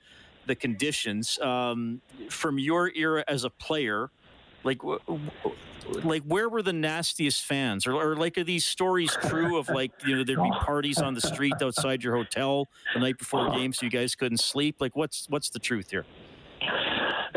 the 0.45 0.55
conditions 0.55 1.39
um, 1.39 2.01
from 2.29 2.59
your 2.59 2.91
era 2.95 3.23
as 3.27 3.43
a 3.43 3.49
player, 3.49 4.11
like 4.65 4.81
like 6.03 6.23
where 6.23 6.49
were 6.49 6.63
the 6.63 6.73
nastiest 6.73 7.45
fans 7.45 7.85
or, 7.85 7.93
or 7.93 8.15
like 8.15 8.37
are 8.37 8.43
these 8.43 8.65
stories 8.65 9.15
true 9.27 9.57
of 9.57 9.69
like 9.69 9.91
you 10.05 10.15
know 10.15 10.23
there'd 10.23 10.41
be 10.41 10.51
parties 10.59 10.97
on 10.97 11.13
the 11.13 11.21
street 11.21 11.53
outside 11.61 12.03
your 12.03 12.15
hotel 12.15 12.67
the 12.93 12.99
night 12.99 13.17
before 13.17 13.47
a 13.47 13.51
game 13.51 13.71
so 13.71 13.85
you 13.85 13.91
guys 13.91 14.15
couldn't 14.15 14.39
sleep 14.39 14.77
like 14.81 14.95
what's 14.95 15.27
what's 15.29 15.49
the 15.49 15.59
truth 15.59 15.91
here 15.91 16.05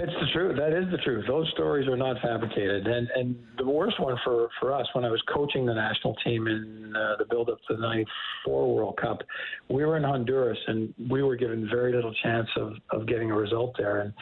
it's 0.00 0.12
the 0.12 0.26
truth. 0.32 0.56
That 0.56 0.72
is 0.72 0.88
the 0.92 0.98
truth. 0.98 1.24
Those 1.26 1.50
stories 1.54 1.88
are 1.88 1.96
not 1.96 2.20
fabricated. 2.22 2.86
And 2.86 3.08
and 3.16 3.36
the 3.56 3.66
worst 3.66 3.98
one 3.98 4.16
for, 4.22 4.48
for 4.60 4.72
us 4.72 4.86
when 4.92 5.04
I 5.04 5.10
was 5.10 5.20
coaching 5.34 5.66
the 5.66 5.74
national 5.74 6.14
team 6.24 6.46
in 6.46 6.94
uh, 6.96 7.16
the 7.18 7.24
build 7.24 7.50
up 7.50 7.58
to 7.68 7.74
the 7.74 7.80
'94 7.80 8.74
World 8.76 8.96
Cup, 8.96 9.18
we 9.68 9.84
were 9.84 9.96
in 9.96 10.04
Honduras 10.04 10.58
and 10.68 10.94
we 11.10 11.24
were 11.24 11.34
given 11.34 11.68
very 11.68 11.92
little 11.92 12.14
chance 12.22 12.48
of, 12.56 12.74
of 12.90 13.08
getting 13.08 13.32
a 13.32 13.36
result 13.36 13.74
there. 13.76 14.02
And 14.02 14.12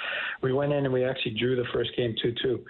we 0.43 0.55
went 0.55 0.73
in 0.73 0.85
and 0.87 0.95
we 0.95 1.05
actually 1.05 1.35
drew 1.39 1.57
the 1.57 1.69
first 1.75 1.91
game 1.95 2.15
2-2 2.25 2.65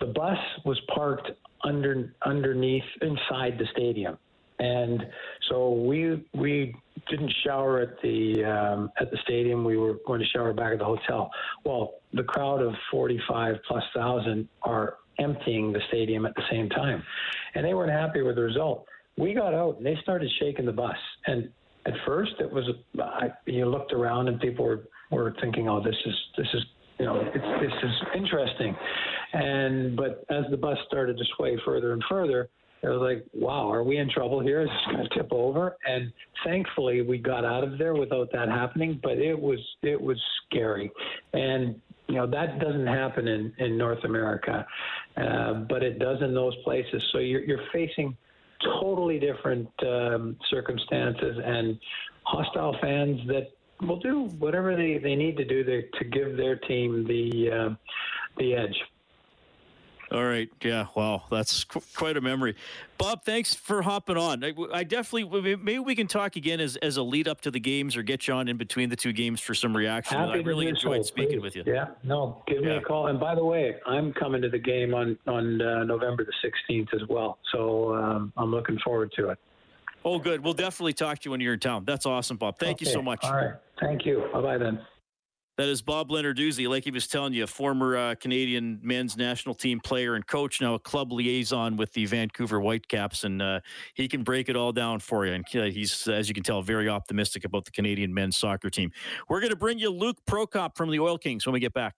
the 0.00 0.06
bus 0.06 0.38
was 0.64 0.80
parked 0.94 1.30
under 1.64 2.14
underneath 2.24 2.84
inside 3.02 3.58
the 3.58 3.66
stadium, 3.72 4.18
and 4.58 5.02
so 5.48 5.72
we 5.72 6.24
we 6.34 6.74
didn't 7.08 7.32
shower 7.44 7.80
at 7.80 8.00
the 8.02 8.44
um, 8.44 8.90
at 9.00 9.10
the 9.10 9.18
stadium. 9.24 9.64
We 9.64 9.76
were 9.76 9.96
going 10.06 10.20
to 10.20 10.26
shower 10.26 10.52
back 10.52 10.72
at 10.72 10.78
the 10.78 10.84
hotel. 10.84 11.30
Well, 11.64 11.94
the 12.14 12.22
crowd 12.22 12.62
of 12.62 12.74
45 12.90 13.56
plus 13.68 13.84
thousand 13.94 14.48
are 14.62 14.96
emptying 15.18 15.72
the 15.72 15.80
stadium 15.88 16.24
at 16.24 16.34
the 16.34 16.42
same 16.50 16.68
time, 16.70 17.02
and 17.54 17.64
they 17.64 17.74
weren't 17.74 17.92
happy 17.92 18.22
with 18.22 18.36
the 18.36 18.42
result. 18.42 18.86
We 19.18 19.34
got 19.34 19.52
out 19.52 19.76
and 19.76 19.86
they 19.86 19.98
started 20.02 20.30
shaking 20.40 20.64
the 20.64 20.72
bus, 20.72 20.96
and 21.26 21.50
at 21.86 21.94
first 22.06 22.32
it 22.40 22.50
was 22.50 22.64
I, 22.98 23.28
you 23.46 23.66
looked 23.66 23.92
around 23.92 24.28
and 24.28 24.40
people 24.40 24.64
were 24.64 24.84
were 25.10 25.34
thinking, 25.40 25.68
oh, 25.68 25.82
this 25.82 25.96
is 26.06 26.14
this 26.36 26.48
is 26.54 26.62
you 27.00 27.06
know, 27.06 27.24
this 27.24 27.72
is 27.82 27.94
interesting. 28.14 28.76
And 29.32 29.96
but 29.96 30.24
as 30.30 30.44
the 30.50 30.56
bus 30.56 30.78
started 30.86 31.16
to 31.18 31.24
sway 31.36 31.58
further 31.64 31.92
and 31.92 32.02
further, 32.08 32.48
it 32.82 32.88
was 32.88 33.00
like, 33.00 33.26
wow, 33.34 33.70
are 33.70 33.84
we 33.84 33.98
in 33.98 34.08
trouble 34.10 34.40
here? 34.40 34.62
Is 34.62 34.68
this 34.68 34.94
going 34.94 35.08
to 35.08 35.14
tip 35.14 35.28
over? 35.32 35.76
And 35.86 36.12
thankfully, 36.44 37.02
we 37.02 37.18
got 37.18 37.44
out 37.44 37.62
of 37.62 37.78
there 37.78 37.94
without 37.94 38.32
that 38.32 38.48
happening. 38.48 38.98
But 39.02 39.18
it 39.18 39.38
was 39.38 39.60
it 39.82 40.00
was 40.00 40.20
scary, 40.46 40.90
and 41.32 41.80
you 42.08 42.16
know 42.16 42.26
that 42.26 42.58
doesn't 42.58 42.86
happen 42.86 43.28
in 43.28 43.52
in 43.58 43.76
North 43.76 44.04
America, 44.04 44.66
uh, 45.16 45.54
but 45.68 45.82
it 45.82 45.98
does 45.98 46.22
in 46.22 46.34
those 46.34 46.56
places. 46.64 47.02
So 47.12 47.18
you're 47.18 47.42
you're 47.42 47.66
facing 47.72 48.16
totally 48.80 49.18
different 49.18 49.68
um, 49.86 50.36
circumstances 50.50 51.38
and 51.44 51.78
hostile 52.24 52.76
fans 52.80 53.20
that 53.26 53.52
will 53.80 53.98
do 53.98 54.24
whatever 54.38 54.76
they, 54.76 54.98
they 54.98 55.16
need 55.16 55.36
to 55.36 55.44
do 55.44 55.64
to, 55.64 55.82
to 55.82 56.04
give 56.04 56.36
their 56.36 56.56
team 56.56 57.06
the 57.06 57.50
uh, 57.50 57.74
the 58.38 58.54
edge. 58.54 58.76
All 60.12 60.24
right. 60.24 60.48
Yeah. 60.62 60.86
Wow. 60.96 61.22
That's 61.30 61.64
qu- 61.64 61.82
quite 61.94 62.16
a 62.16 62.20
memory. 62.20 62.56
Bob, 62.98 63.24
thanks 63.24 63.54
for 63.54 63.80
hopping 63.80 64.16
on. 64.16 64.42
I, 64.42 64.52
I, 64.72 64.84
definitely, 64.84 65.56
maybe 65.56 65.78
we 65.78 65.94
can 65.94 66.08
talk 66.08 66.36
again 66.36 66.60
as, 66.60 66.76
as 66.76 66.96
a 66.96 67.02
lead 67.02 67.28
up 67.28 67.40
to 67.42 67.50
the 67.50 67.60
games 67.60 67.96
or 67.96 68.02
get 68.02 68.26
you 68.26 68.34
on 68.34 68.48
in 68.48 68.56
between 68.56 68.88
the 68.88 68.96
two 68.96 69.12
games 69.12 69.40
for 69.40 69.54
some 69.54 69.76
reaction. 69.76 70.18
Happy 70.18 70.40
I 70.40 70.42
really 70.42 70.66
enjoyed 70.66 71.04
so, 71.04 71.08
speaking 71.08 71.40
please. 71.40 71.42
with 71.42 71.56
you. 71.56 71.64
Yeah. 71.66 71.88
No, 72.02 72.42
give 72.48 72.62
me 72.62 72.70
a 72.70 72.80
call. 72.80 73.06
And 73.06 73.20
by 73.20 73.34
the 73.34 73.44
way, 73.44 73.76
I'm 73.86 74.12
coming 74.12 74.42
to 74.42 74.48
the 74.48 74.58
game 74.58 74.94
on, 74.94 75.16
on 75.28 75.62
uh, 75.62 75.84
November 75.84 76.24
the 76.24 76.50
16th 76.72 76.92
as 76.94 77.08
well. 77.08 77.38
So 77.52 77.94
um, 77.94 78.32
I'm 78.36 78.50
looking 78.50 78.78
forward 78.80 79.12
to 79.16 79.30
it. 79.30 79.38
Oh, 80.04 80.18
good. 80.18 80.42
We'll 80.42 80.54
definitely 80.54 80.94
talk 80.94 81.18
to 81.20 81.26
you 81.26 81.30
when 81.30 81.40
you're 81.40 81.54
in 81.54 81.60
town. 81.60 81.84
That's 81.84 82.06
awesome, 82.06 82.36
Bob. 82.36 82.58
Thank 82.58 82.78
okay. 82.78 82.86
you 82.86 82.92
so 82.92 83.02
much. 83.02 83.22
All 83.22 83.34
right. 83.34 83.54
Thank 83.80 84.06
you. 84.06 84.28
Bye 84.32 84.40
bye 84.40 84.58
then. 84.58 84.80
That 85.60 85.68
is 85.68 85.82
Bob 85.82 86.08
Lenarduzzi, 86.08 86.66
like 86.70 86.84
he 86.84 86.90
was 86.90 87.06
telling 87.06 87.34
you, 87.34 87.44
a 87.44 87.46
former 87.46 87.94
uh, 87.94 88.14
Canadian 88.14 88.80
men's 88.82 89.18
national 89.18 89.54
team 89.54 89.78
player 89.78 90.14
and 90.14 90.26
coach, 90.26 90.58
now 90.58 90.72
a 90.72 90.78
club 90.78 91.12
liaison 91.12 91.76
with 91.76 91.92
the 91.92 92.06
Vancouver 92.06 92.60
Whitecaps, 92.60 93.24
and 93.24 93.42
uh, 93.42 93.60
he 93.92 94.08
can 94.08 94.22
break 94.22 94.48
it 94.48 94.56
all 94.56 94.72
down 94.72 95.00
for 95.00 95.26
you. 95.26 95.34
And 95.34 95.44
uh, 95.54 95.64
he's, 95.64 96.08
as 96.08 96.28
you 96.28 96.34
can 96.34 96.44
tell, 96.44 96.62
very 96.62 96.88
optimistic 96.88 97.44
about 97.44 97.66
the 97.66 97.72
Canadian 97.72 98.14
men's 98.14 98.38
soccer 98.38 98.70
team. 98.70 98.90
We're 99.28 99.40
going 99.40 99.50
to 99.50 99.56
bring 99.56 99.78
you 99.78 99.90
Luke 99.90 100.16
Prokop 100.26 100.78
from 100.78 100.90
the 100.90 100.98
Oil 100.98 101.18
Kings 101.18 101.44
when 101.44 101.52
we 101.52 101.60
get 101.60 101.74
back. 101.74 101.94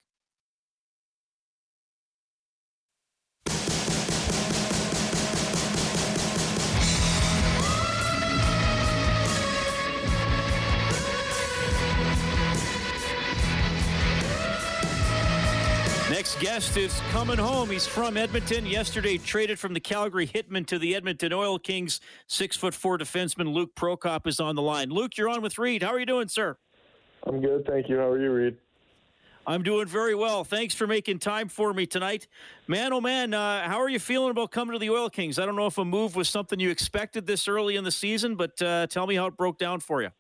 Is 16.53 17.01
coming 17.11 17.39
home. 17.39 17.71
He's 17.71 17.87
from 17.87 18.19
Edmonton. 18.19 18.67
Yesterday, 18.67 19.17
traded 19.17 19.59
from 19.59 19.73
the 19.73 19.81
Calgary 19.81 20.27
Hitmen 20.27 20.67
to 20.67 20.79
the 20.79 20.95
Edmonton 20.95 21.33
Oil 21.33 21.59
Kings. 21.59 21.99
Six 22.27 22.59
foot 22.59 22.75
four 22.75 22.99
defenseman 22.99 23.55
Luke 23.55 23.75
Prokop 23.75 24.27
is 24.27 24.39
on 24.39 24.55
the 24.55 24.61
line. 24.61 24.91
Luke, 24.91 25.17
you're 25.17 25.31
on 25.31 25.41
with 25.41 25.57
Reed. 25.57 25.83
How 25.83 25.95
are 25.95 25.99
you 25.99 26.05
doing, 26.05 26.29
sir? 26.29 26.59
I'm 27.27 27.41
good, 27.41 27.65
thank 27.67 27.89
you. 27.89 27.97
How 27.97 28.09
are 28.09 28.23
you, 28.23 28.31
Reed? 28.31 28.59
I'm 29.47 29.63
doing 29.63 29.87
very 29.87 30.15
well. 30.15 30.45
Thanks 30.45 30.75
for 30.75 30.87
making 30.87 31.21
time 31.21 31.49
for 31.49 31.73
me 31.73 31.87
tonight. 31.87 32.29
Man, 32.69 32.93
oh 32.93 33.01
man, 33.01 33.33
uh, 33.33 33.67
how 33.67 33.81
are 33.81 33.89
you 33.89 33.99
feeling 33.99 34.31
about 34.31 34.51
coming 34.51 34.75
to 34.75 34.79
the 34.79 34.91
Oil 34.91 35.09
Kings? 35.09 35.39
I 35.39 35.47
don't 35.47 35.57
know 35.57 35.67
if 35.67 35.79
a 35.79 35.87
move 35.87 36.17
was 36.17 36.29
something 36.29 36.61
you 36.61 36.69
expected 36.69 37.27
this 37.27 37.49
early 37.49 37.77
in 37.77 37.85
the 37.85 37.91
season, 37.91 38.37
but 38.37 38.61
uh, 38.61 38.87
tell 38.89 39.07
me 39.07 39.15
how 39.15 39.25
it 39.25 39.39
broke 39.39 39.59
down 39.59 39.81
for 39.81 40.03
you. 40.03 40.11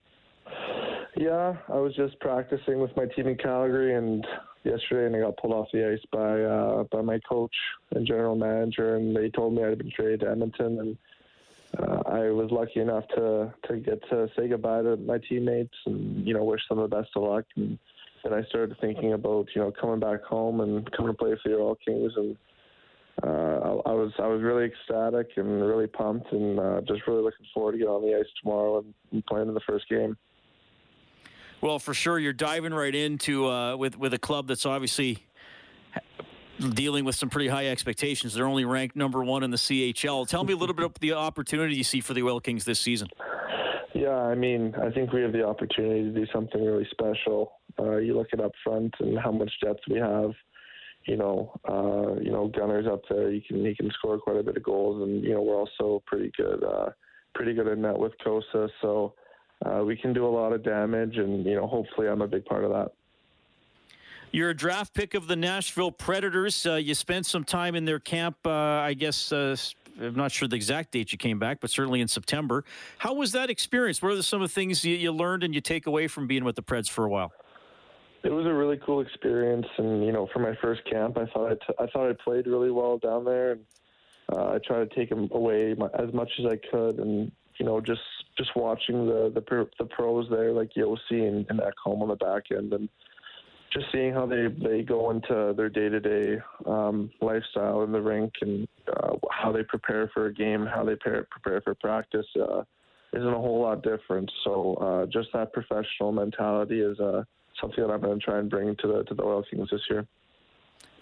Yeah, 1.15 1.57
I 1.69 1.77
was 1.77 1.95
just 1.95 2.19
practicing 2.21 2.81
with 2.81 2.97
my 2.97 3.05
team 3.05 3.29
in 3.29 3.37
Calgary, 3.37 3.97
and 3.97 4.27
yesterday, 4.65 5.07
and 5.07 5.17
I 5.17 5.21
got 5.21 5.37
pulled 5.37 5.53
off 5.53 5.69
the 5.73 5.93
ice 5.93 6.05
by 6.13 6.43
uh, 6.43 6.85
by 6.85 7.03
my 7.03 7.19
coach 7.21 7.55
and 7.93 8.07
general 8.07 8.37
manager, 8.37 8.97
and 8.97 9.15
they 9.15 9.31
told 9.31 9.55
me 9.55 9.65
I'd 9.65 9.79
been 9.79 9.91
traded 9.91 10.21
to 10.21 10.31
Edmonton, 10.31 10.79
and 10.79 10.99
uh, 11.79 12.03
I 12.07 12.31
was 12.31 12.51
lucky 12.51 12.81
enough 12.81 13.05
to 13.17 13.53
to 13.69 13.77
get 13.77 14.01
to 14.11 14.29
say 14.37 14.49
goodbye 14.49 14.83
to 14.83 14.97
my 14.97 15.19
teammates, 15.29 15.75
and 15.87 16.27
you 16.27 16.35
know, 16.35 16.45
wish 16.45 16.61
them 16.69 16.79
the 16.79 16.89
best 16.89 17.11
of 17.17 17.23
luck. 17.23 17.45
And 17.57 17.79
then 18.25 18.33
I 18.33 18.43
started 18.45 18.77
thinking 18.81 19.13
about 19.15 19.49
you 19.55 19.63
know 19.63 19.73
coming 19.73 20.01
back 20.01 20.23
home 20.23 20.61
and 20.61 20.91
coming 20.93 21.13
to 21.13 21.19
play 21.19 21.35
for 21.43 21.49
the 21.49 21.57
Oil 21.57 21.77
Kings, 21.85 22.13
and 22.17 22.37
uh, 23.23 23.27
I, 23.27 23.91
I 23.91 23.93
was 23.93 24.13
I 24.19 24.27
was 24.27 24.43
really 24.43 24.67
ecstatic 24.67 25.31
and 25.37 25.63
really 25.67 25.87
pumped, 25.87 26.33
and 26.33 26.59
uh, 26.59 26.81
just 26.87 27.07
really 27.07 27.23
looking 27.23 27.47
forward 27.53 27.73
to 27.73 27.79
get 27.79 27.89
on 27.89 28.03
the 28.03 28.17
ice 28.17 28.27
tomorrow 28.43 28.85
and 29.13 29.27
playing 29.27 29.49
in 29.49 29.55
the 29.55 29.61
first 29.67 29.89
game. 29.89 30.17
Well, 31.63 31.79
for 31.79 31.95
sure, 31.95 32.19
you're 32.19 32.33
diving 32.33 32.75
right 32.75 32.95
into 32.95 33.49
uh, 33.49 33.77
with 33.77 33.97
with 33.97 34.13
a 34.13 34.19
club 34.19 34.49
that's 34.49 34.67
obviously 34.67 35.25
dealing 36.75 37.05
with 37.05 37.15
some 37.15 37.31
pretty 37.31 37.49
high 37.49 37.69
expectations. 37.69 38.35
They're 38.35 38.49
only 38.49 38.65
ranked 38.65 38.97
number 38.97 39.23
one 39.23 39.45
in 39.45 39.53
the 39.53 39.57
CHL. 39.57 40.27
Tell 40.29 40.43
me 40.43 40.55
a 40.55 40.57
little 40.57 40.75
bit 40.75 40.85
about 40.85 41.01
the 41.01 41.13
opportunity 41.13 41.77
you 41.77 41.85
see 41.85 42.01
for 42.01 42.15
the 42.15 42.23
Oil 42.25 42.41
Kings 42.41 42.65
this 42.65 42.81
season. 42.81 43.09
Yeah, 43.95 44.17
I 44.17 44.35
mean, 44.35 44.75
I 44.83 44.91
think 44.91 45.13
we 45.13 45.23
have 45.23 45.33
the 45.33 45.47
opportunity 45.47 46.03
to 46.03 46.11
do 46.11 46.27
something 46.33 46.65
really 46.65 46.87
special. 46.91 47.53
Uh, 47.79 47.99
you 47.99 48.17
look 48.17 48.29
at 48.33 48.41
up 48.41 48.53
front 48.65 48.93
and 48.99 49.17
how 49.17 49.31
much 49.31 49.53
depth 49.63 49.83
we 49.89 49.99
have. 49.99 50.33
You 51.07 51.17
know, 51.17 51.61
uh, 51.69 52.21
you 52.21 52.33
know, 52.33 52.49
Guenther's 52.49 52.89
up 52.89 53.03
there. 53.09 53.31
You 53.31 53.41
can 53.41 53.65
he 53.65 53.77
can 53.77 53.91
score 53.93 54.19
quite 54.19 54.37
a 54.37 54.43
bit 54.43 54.57
of 54.57 54.65
goals, 54.65 55.03
and 55.03 55.23
you 55.23 55.35
know 55.35 55.43
we're 55.43 55.57
also 55.57 56.03
pretty 56.07 56.33
good, 56.37 56.65
uh, 56.65 56.91
pretty 57.37 57.55
good 57.55 57.69
in 57.69 57.83
net 57.83 57.99
with 57.99 58.13
Cossa. 58.25 58.69
So 58.81 59.15
uh, 59.65 59.83
we 59.85 59.97
can 59.97 60.13
do 60.13 60.27
a 60.27 60.29
lot 60.29 60.53
of 60.53 60.63
damage, 60.63 61.17
and 61.17 61.45
you 61.45 61.55
know, 61.55 61.67
hopefully, 61.67 62.09
I'm 62.09 62.23
a 62.23 62.29
big 62.29 62.45
part 62.45 62.65
of 62.65 62.71
that. 62.71 62.93
You're 64.33 64.51
a 64.51 64.57
draft 64.57 64.95
pick 64.95 65.15
of 65.15 65.27
the 65.27 65.37
Nashville 65.37 65.93
Predators. 65.93 66.65
Uh, 66.65 66.77
you 66.77 66.95
spent 66.95 67.27
some 67.27 67.45
time 67.45 67.75
in 67.75 67.85
their 67.85 67.99
camp, 67.99 68.37
uh, 68.47 68.51
I 68.51 68.95
guess. 68.95 69.31
Uh, 69.31 69.57
I'm 70.01 70.15
not 70.15 70.33
sure 70.33 70.49
the 70.49 70.57
exact 70.57 70.93
date 70.93 71.13
you 71.13 71.19
came 71.19 71.39
back, 71.39 71.61
but 71.61 71.71
certainly 71.71 72.01
in 72.01 72.09
September. 72.09 72.65
How 72.97 73.13
was 73.13 73.33
that 73.33 73.51
experience? 73.51 74.01
What 74.01 74.13
are 74.13 74.23
some 74.23 74.41
of 74.41 74.49
the 74.49 74.55
things 74.55 74.85
you, 74.85 74.97
you 74.97 75.13
learned 75.13 75.45
and 75.45 75.55
you 75.55 75.61
take 75.61 75.87
away 75.87 76.09
from 76.09 76.27
being 76.27 76.45
with 76.45 76.57
the 76.57 76.63
Preds 76.63 76.89
for 76.89 77.05
a 77.05 77.11
while? 77.11 77.31
It 78.25 78.33
was 78.33 78.47
a 78.47 78.55
really 78.55 78.79
cool 78.79 79.01
experience, 79.01 79.67
and 79.79 80.05
you 80.05 80.13
know, 80.13 80.29
for 80.33 80.39
my 80.39 80.55
first 80.63 80.83
camp, 80.91 81.19
I 81.19 81.27
thought 81.27 81.51
I, 81.51 81.55
t- 81.55 81.75
I 81.79 81.87
thought 81.87 82.09
I 82.09 82.15
played 82.25 82.47
really 82.47 82.71
well 82.71 82.97
down 82.97 83.25
there, 83.25 83.53
and 83.53 83.65
uh, 84.33 84.53
I 84.53 84.59
tried 84.65 84.89
to 84.89 84.95
take 84.95 85.11
them 85.11 85.29
away 85.33 85.75
my, 85.77 85.89
as 85.99 86.13
much 86.15 86.31
as 86.39 86.47
I 86.47 86.57
could, 86.71 86.99
and 87.01 87.33
you 87.59 87.67
know, 87.67 87.81
just 87.81 88.01
just 88.37 88.51
watching 88.57 89.07
the 89.07 89.33
the, 89.35 89.69
the 89.79 89.85
pros 89.87 90.27
there, 90.31 90.53
like 90.53 90.71
Josi 90.77 91.29
and, 91.29 91.47
and 91.49 91.61
Ekholm 91.61 92.03
on 92.03 92.09
the 92.09 92.17
back 92.17 92.45
end, 92.51 92.73
and 92.73 92.89
just 93.73 93.87
seeing 93.93 94.13
how 94.13 94.27
they 94.27 94.49
they 94.49 94.83
go 94.83 95.11
into 95.11 95.55
their 95.57 95.69
day 95.69 95.89
to 95.89 96.01
day 96.01 96.39
lifestyle 97.21 97.83
in 97.83 97.93
the 97.93 98.01
rink 98.01 98.33
and 98.41 98.69
uh, 98.89 99.15
how 99.31 99.53
they 99.53 99.63
prepare 99.63 100.11
for 100.13 100.27
a 100.27 100.35
game, 100.35 100.67
how 100.67 100.85
they 100.85 100.95
prepare, 100.97 101.27
prepare 101.31 101.61
for 101.63 101.75
practice, 101.75 102.27
uh, 102.41 102.63
isn't 103.13 103.29
a 103.29 103.39
whole 103.39 103.61
lot 103.63 103.83
different. 103.83 104.31
So 104.45 104.75
uh, 104.75 105.07
just 105.07 105.29
that 105.33 105.53
professional 105.53 106.13
mentality 106.13 106.81
is 106.81 106.99
uh, 107.01 107.25
something 107.61 107.85
that 107.85 107.93
I'm 107.93 108.01
going 108.01 108.19
to 108.19 108.25
try 108.25 108.39
and 108.39 108.51
bring 108.51 108.75
to 108.77 108.87
the 108.87 109.03
to 109.05 109.15
the 109.15 109.23
Oil 109.23 109.45
Kings 109.51 109.69
this 109.71 109.81
year. 109.91 110.07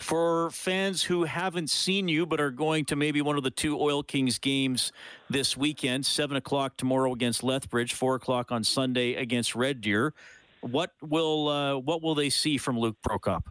For 0.00 0.50
fans 0.50 1.02
who 1.02 1.24
haven't 1.24 1.68
seen 1.68 2.08
you 2.08 2.24
but 2.24 2.40
are 2.40 2.50
going 2.50 2.86
to 2.86 2.96
maybe 2.96 3.20
one 3.20 3.36
of 3.36 3.42
the 3.44 3.50
two 3.50 3.78
Oil 3.78 4.02
Kings 4.02 4.38
games 4.38 4.92
this 5.28 5.56
weekend, 5.56 6.06
7 6.06 6.36
o'clock 6.36 6.76
tomorrow 6.78 7.12
against 7.12 7.44
Lethbridge, 7.44 7.92
4 7.92 8.14
o'clock 8.14 8.50
on 8.50 8.64
Sunday 8.64 9.14
against 9.14 9.54
Red 9.54 9.82
Deer, 9.82 10.14
what 10.62 10.92
will 11.02 11.48
uh, 11.48 11.76
what 11.78 12.02
will 12.02 12.14
they 12.14 12.30
see 12.30 12.58
from 12.58 12.78
Luke 12.78 12.96
Prokop? 13.06 13.42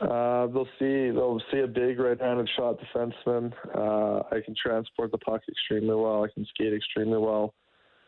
Uh, 0.00 0.46
they'll 0.48 0.68
see 0.78 1.10
they'll 1.10 1.40
see 1.50 1.60
a 1.60 1.66
big 1.66 1.98
right-handed 1.98 2.48
shot 2.56 2.76
defenseman. 2.80 3.52
Uh, 3.74 4.22
I 4.30 4.40
can 4.44 4.54
transport 4.60 5.10
the 5.10 5.18
puck 5.18 5.42
extremely 5.48 5.94
well. 5.94 6.24
I 6.24 6.28
can 6.32 6.46
skate 6.46 6.72
extremely 6.72 7.18
well. 7.18 7.54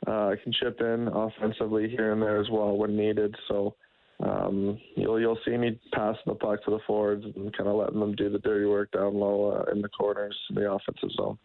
Uh, 0.06 0.28
I 0.28 0.36
can 0.42 0.52
chip 0.52 0.80
in 0.80 1.08
offensively 1.08 1.88
here 1.88 2.12
and 2.12 2.22
there 2.22 2.40
as 2.40 2.48
well 2.50 2.76
when 2.76 2.96
needed. 2.96 3.34
So 3.48 3.74
um, 4.20 4.78
you'll 4.96 5.20
you'll 5.20 5.38
see 5.44 5.56
me 5.56 5.78
passing 5.92 6.22
the 6.26 6.34
puck 6.34 6.64
to 6.64 6.70
the 6.70 6.80
forwards 6.86 7.24
and 7.24 7.56
kind 7.56 7.68
of 7.68 7.76
letting 7.76 8.00
them 8.00 8.14
do 8.14 8.28
the 8.28 8.38
dirty 8.40 8.66
work 8.66 8.90
down 8.92 9.14
low 9.14 9.52
uh, 9.52 9.70
in 9.72 9.80
the 9.80 9.88
corners 9.88 10.36
in 10.50 10.56
the 10.56 10.70
offensive 10.70 11.10
zone. 11.16 11.38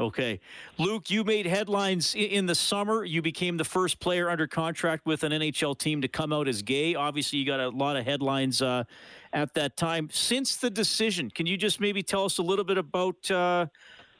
Okay. 0.00 0.40
Luke, 0.76 1.08
you 1.08 1.22
made 1.22 1.46
headlines 1.46 2.16
in 2.16 2.46
the 2.46 2.54
summer. 2.56 3.04
You 3.04 3.22
became 3.22 3.58
the 3.58 3.64
first 3.64 4.00
player 4.00 4.28
under 4.28 4.48
contract 4.48 5.06
with 5.06 5.22
an 5.22 5.30
NHL 5.30 5.78
team 5.78 6.02
to 6.02 6.08
come 6.08 6.32
out 6.32 6.48
as 6.48 6.62
gay. 6.62 6.96
Obviously, 6.96 7.38
you 7.38 7.46
got 7.46 7.60
a 7.60 7.68
lot 7.68 7.96
of 7.96 8.04
headlines 8.04 8.60
uh, 8.60 8.84
at 9.32 9.54
that 9.54 9.76
time. 9.76 10.08
Since 10.10 10.56
the 10.56 10.68
decision, 10.68 11.30
can 11.30 11.46
you 11.46 11.56
just 11.56 11.80
maybe 11.80 12.02
tell 12.02 12.24
us 12.24 12.38
a 12.38 12.42
little 12.42 12.64
bit 12.64 12.76
about 12.76 13.30
uh, 13.30 13.66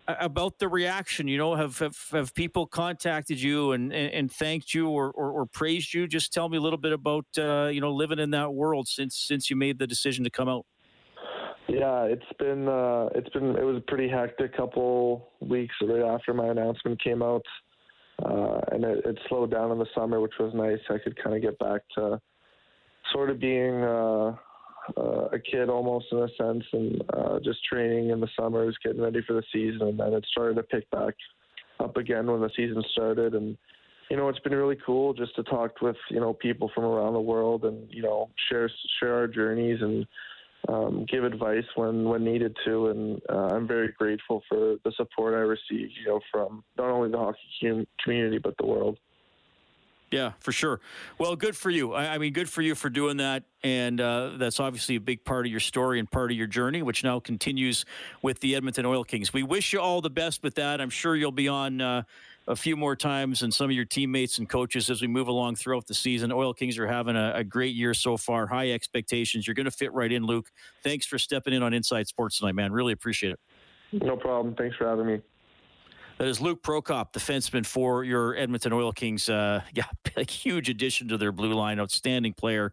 about 0.06 0.58
the 0.58 0.68
reaction? 0.68 1.28
You 1.28 1.38
know, 1.38 1.54
have 1.54 1.78
have, 1.78 1.96
have 2.12 2.34
people 2.34 2.66
contacted 2.66 3.40
you 3.40 3.72
and, 3.72 3.92
and, 3.92 4.12
and 4.12 4.32
thanked 4.32 4.74
you 4.74 4.88
or, 4.88 5.10
or, 5.12 5.30
or, 5.30 5.46
praised 5.46 5.94
you? 5.94 6.06
Just 6.06 6.32
tell 6.32 6.48
me 6.48 6.56
a 6.56 6.60
little 6.60 6.78
bit 6.78 6.92
about 6.92 7.26
uh, 7.38 7.68
you 7.72 7.80
know 7.80 7.92
living 7.92 8.18
in 8.18 8.30
that 8.30 8.52
world 8.52 8.88
since 8.88 9.16
since 9.16 9.50
you 9.50 9.56
made 9.56 9.78
the 9.78 9.86
decision 9.86 10.24
to 10.24 10.30
come 10.30 10.48
out. 10.48 10.66
Yeah, 11.68 12.04
it's 12.04 12.22
been 12.38 12.68
uh, 12.68 13.08
it's 13.14 13.30
been 13.30 13.56
it 13.56 13.64
was 13.64 13.78
a 13.78 13.84
pretty 13.88 14.08
hectic 14.08 14.56
couple 14.56 15.30
weeks 15.40 15.74
right 15.82 16.02
after 16.02 16.34
my 16.34 16.48
announcement 16.48 17.02
came 17.02 17.22
out, 17.22 17.44
uh, 18.24 18.60
and 18.72 18.84
it, 18.84 19.04
it, 19.06 19.18
slowed 19.28 19.50
down 19.50 19.70
in 19.70 19.78
the 19.78 19.86
summer, 19.94 20.20
which 20.20 20.34
was 20.38 20.52
nice. 20.54 20.78
I 20.90 20.98
could 21.02 21.16
kind 21.22 21.34
of 21.34 21.42
get 21.42 21.58
back 21.58 21.80
to 21.96 22.20
sort 23.12 23.30
of 23.30 23.40
being 23.40 23.82
uh, 24.96 25.28
a 25.32 25.38
kid 25.38 25.68
almost 25.68 26.06
in 26.12 26.18
a 26.18 26.28
sense, 26.36 26.64
and 26.72 27.02
uh, 27.12 27.38
just 27.42 27.64
training 27.64 28.10
in 28.10 28.20
the 28.20 28.28
summers, 28.38 28.76
getting 28.84 29.02
ready 29.02 29.20
for 29.26 29.34
the 29.34 29.42
season, 29.52 29.88
and 29.88 30.00
then 30.00 30.12
it 30.12 30.24
started 30.30 30.54
to 30.56 30.62
pick 30.62 30.90
back 30.90 31.14
up 31.80 31.96
again 31.96 32.26
when 32.26 32.40
the 32.40 32.50
season 32.56 32.82
started, 32.92 33.34
and 33.34 33.56
you 34.10 34.16
know, 34.16 34.28
it's 34.28 34.38
been 34.40 34.54
really 34.54 34.76
cool 34.84 35.14
just 35.14 35.34
to 35.36 35.42
talk 35.44 35.80
with, 35.80 35.96
you 36.10 36.20
know, 36.20 36.34
people 36.34 36.70
from 36.74 36.84
around 36.84 37.14
the 37.14 37.20
world 37.20 37.64
and, 37.64 37.88
you 37.90 38.02
know, 38.02 38.28
share 38.48 38.70
share 39.00 39.14
our 39.14 39.26
journeys 39.26 39.80
and 39.80 40.06
um, 40.68 41.06
give 41.10 41.24
advice 41.24 41.64
when 41.74 42.04
when 42.04 42.24
needed 42.24 42.56
to, 42.64 42.88
and 42.88 43.20
uh, 43.30 43.54
I'm 43.54 43.66
very 43.66 43.92
grateful 43.98 44.42
for 44.48 44.76
the 44.84 44.92
support 44.96 45.34
I 45.34 45.38
receive, 45.38 45.90
you 45.98 46.06
know, 46.06 46.20
from 46.30 46.64
not 46.78 46.90
only 46.90 47.10
the 47.10 47.18
hockey 47.18 47.86
community 48.02 48.38
but 48.38 48.54
the 48.58 48.66
world. 48.66 48.98
Yeah, 50.14 50.30
for 50.38 50.52
sure. 50.52 50.80
Well, 51.18 51.34
good 51.34 51.56
for 51.56 51.70
you. 51.70 51.92
I, 51.92 52.14
I 52.14 52.18
mean, 52.18 52.32
good 52.32 52.48
for 52.48 52.62
you 52.62 52.76
for 52.76 52.88
doing 52.88 53.16
that. 53.16 53.42
And 53.64 54.00
uh, 54.00 54.34
that's 54.36 54.60
obviously 54.60 54.94
a 54.94 55.00
big 55.00 55.24
part 55.24 55.44
of 55.44 55.50
your 55.50 55.58
story 55.58 55.98
and 55.98 56.08
part 56.08 56.30
of 56.30 56.36
your 56.36 56.46
journey, 56.46 56.82
which 56.82 57.02
now 57.02 57.18
continues 57.18 57.84
with 58.22 58.38
the 58.38 58.54
Edmonton 58.54 58.86
Oil 58.86 59.02
Kings. 59.02 59.32
We 59.32 59.42
wish 59.42 59.72
you 59.72 59.80
all 59.80 60.00
the 60.00 60.10
best 60.10 60.44
with 60.44 60.54
that. 60.54 60.80
I'm 60.80 60.88
sure 60.88 61.16
you'll 61.16 61.32
be 61.32 61.48
on 61.48 61.80
uh, 61.80 62.02
a 62.46 62.54
few 62.54 62.76
more 62.76 62.94
times 62.94 63.42
and 63.42 63.52
some 63.52 63.64
of 63.64 63.72
your 63.72 63.86
teammates 63.86 64.38
and 64.38 64.48
coaches 64.48 64.88
as 64.88 65.02
we 65.02 65.08
move 65.08 65.26
along 65.26 65.56
throughout 65.56 65.88
the 65.88 65.94
season. 65.94 66.30
Oil 66.30 66.54
Kings 66.54 66.78
are 66.78 66.86
having 66.86 67.16
a, 67.16 67.32
a 67.34 67.42
great 67.42 67.74
year 67.74 67.92
so 67.92 68.16
far, 68.16 68.46
high 68.46 68.70
expectations. 68.70 69.48
You're 69.48 69.54
going 69.54 69.64
to 69.64 69.72
fit 69.72 69.92
right 69.92 70.12
in, 70.12 70.22
Luke. 70.22 70.52
Thanks 70.84 71.06
for 71.06 71.18
stepping 71.18 71.54
in 71.54 71.64
on 71.64 71.74
Inside 71.74 72.06
Sports 72.06 72.38
tonight, 72.38 72.54
man. 72.54 72.70
Really 72.70 72.92
appreciate 72.92 73.32
it. 73.32 73.40
No 74.04 74.16
problem. 74.16 74.54
Thanks 74.54 74.76
for 74.76 74.86
having 74.86 75.06
me. 75.08 75.22
That 76.18 76.28
is 76.28 76.40
Luke 76.40 76.62
Prokop, 76.62 77.12
defenseman 77.12 77.66
for 77.66 78.04
your 78.04 78.36
Edmonton 78.36 78.72
Oil 78.72 78.92
Kings. 78.92 79.28
Uh, 79.28 79.62
yeah, 79.74 79.86
huge 80.28 80.68
addition 80.68 81.08
to 81.08 81.18
their 81.18 81.32
blue 81.32 81.52
line. 81.54 81.80
Outstanding 81.80 82.34
player, 82.34 82.72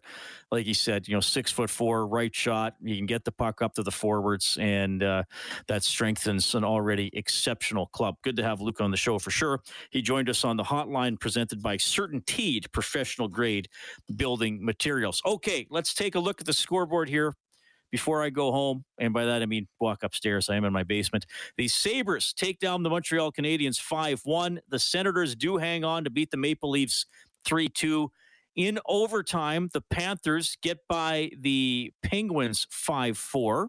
like 0.52 0.64
he 0.64 0.74
said. 0.74 1.08
You 1.08 1.14
know, 1.14 1.20
six 1.20 1.50
foot 1.50 1.68
four, 1.68 2.06
right 2.06 2.32
shot. 2.32 2.76
You 2.80 2.96
can 2.96 3.06
get 3.06 3.24
the 3.24 3.32
puck 3.32 3.60
up 3.60 3.74
to 3.74 3.82
the 3.82 3.90
forwards, 3.90 4.56
and 4.60 5.02
uh, 5.02 5.24
that 5.66 5.82
strengthens 5.82 6.54
an 6.54 6.62
already 6.62 7.10
exceptional 7.14 7.86
club. 7.86 8.14
Good 8.22 8.36
to 8.36 8.44
have 8.44 8.60
Luke 8.60 8.80
on 8.80 8.92
the 8.92 8.96
show 8.96 9.18
for 9.18 9.32
sure. 9.32 9.60
He 9.90 10.02
joined 10.02 10.28
us 10.28 10.44
on 10.44 10.56
the 10.56 10.64
hotline 10.64 11.18
presented 11.18 11.60
by 11.62 11.78
CertainTeed 11.78 12.70
Professional 12.70 13.26
Grade 13.26 13.68
Building 14.14 14.64
Materials. 14.64 15.20
Okay, 15.26 15.66
let's 15.68 15.94
take 15.94 16.14
a 16.14 16.20
look 16.20 16.40
at 16.40 16.46
the 16.46 16.52
scoreboard 16.52 17.08
here 17.08 17.34
before 17.92 18.22
I 18.22 18.30
go 18.30 18.50
home, 18.50 18.84
and 18.98 19.12
by 19.12 19.26
that 19.26 19.42
I 19.42 19.46
mean 19.46 19.68
walk 19.78 20.02
upstairs. 20.02 20.48
I 20.48 20.56
am 20.56 20.64
in 20.64 20.72
my 20.72 20.82
basement. 20.82 21.26
The 21.56 21.68
Sabres 21.68 22.32
take 22.32 22.58
down 22.58 22.82
the 22.82 22.90
Montreal 22.90 23.30
Canadiens 23.30 23.78
5 23.78 24.22
1. 24.24 24.60
The 24.68 24.78
Senators 24.80 25.36
do 25.36 25.58
hang 25.58 25.84
on 25.84 26.02
to 26.04 26.10
beat 26.10 26.32
the 26.32 26.38
Maple 26.38 26.70
Leafs 26.70 27.06
3 27.44 27.68
2. 27.68 28.10
In 28.56 28.80
overtime, 28.86 29.70
the 29.72 29.82
Panthers 29.82 30.56
get 30.62 30.78
by 30.88 31.30
the 31.38 31.92
Penguins 32.02 32.66
5 32.70 33.16
4. 33.16 33.68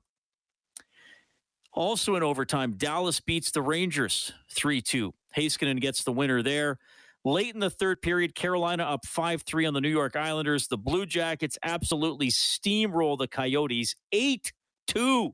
Also 1.73 2.15
in 2.15 2.23
overtime, 2.23 2.75
Dallas 2.77 3.19
beats 3.19 3.51
the 3.51 3.61
Rangers 3.61 4.31
3 4.51 4.81
2. 4.81 5.13
Heiskanen 5.37 5.81
gets 5.81 6.03
the 6.03 6.11
winner 6.13 6.41
there. 6.41 6.79
Late 7.25 7.53
in 7.53 7.61
the 7.61 7.69
third 7.69 8.01
period, 8.01 8.35
Carolina 8.35 8.83
up 8.83 9.05
5 9.05 9.43
3 9.43 9.65
on 9.65 9.73
the 9.73 9.81
New 9.81 9.89
York 9.89 10.15
Islanders. 10.15 10.67
The 10.67 10.77
Blue 10.77 11.05
Jackets 11.05 11.57
absolutely 11.63 12.27
steamroll 12.27 13.17
the 13.17 13.27
Coyotes 13.27 13.95
8 14.11 14.51
2. 14.87 15.33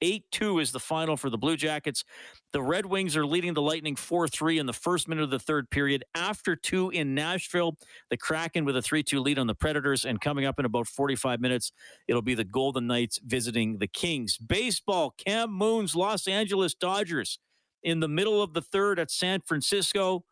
8 0.00 0.24
2 0.30 0.58
is 0.60 0.72
the 0.72 0.80
final 0.80 1.16
for 1.18 1.28
the 1.28 1.36
Blue 1.36 1.56
Jackets. 1.56 2.04
The 2.52 2.62
Red 2.62 2.86
Wings 2.86 3.14
are 3.14 3.26
leading 3.26 3.52
the 3.52 3.60
Lightning 3.60 3.94
4 3.94 4.26
3 4.26 4.58
in 4.58 4.64
the 4.64 4.72
first 4.72 5.06
minute 5.06 5.22
of 5.22 5.28
the 5.28 5.38
third 5.38 5.68
period. 5.68 6.02
After 6.14 6.56
two 6.56 6.88
in 6.90 7.14
Nashville, 7.14 7.76
the 8.08 8.16
Kraken 8.16 8.64
with 8.64 8.76
a 8.76 8.82
3 8.82 9.02
2 9.02 9.20
lead 9.20 9.38
on 9.38 9.46
the 9.46 9.54
Predators. 9.54 10.06
And 10.06 10.22
coming 10.22 10.46
up 10.46 10.58
in 10.58 10.64
about 10.64 10.86
45 10.86 11.40
minutes, 11.40 11.72
it'll 12.06 12.22
be 12.22 12.34
the 12.34 12.44
Golden 12.44 12.86
Knights 12.86 13.20
visiting 13.22 13.78
the 13.78 13.88
Kings. 13.88 14.38
Baseball, 14.38 15.14
Cam 15.18 15.52
Moon's 15.52 15.94
Los 15.94 16.26
Angeles 16.26 16.72
Dodgers 16.72 17.38
in 17.82 18.00
the 18.00 18.08
middle 18.08 18.40
of 18.40 18.54
the 18.54 18.62
third 18.62 18.98
at 18.98 19.10
San 19.10 19.42
Francisco. 19.42 20.24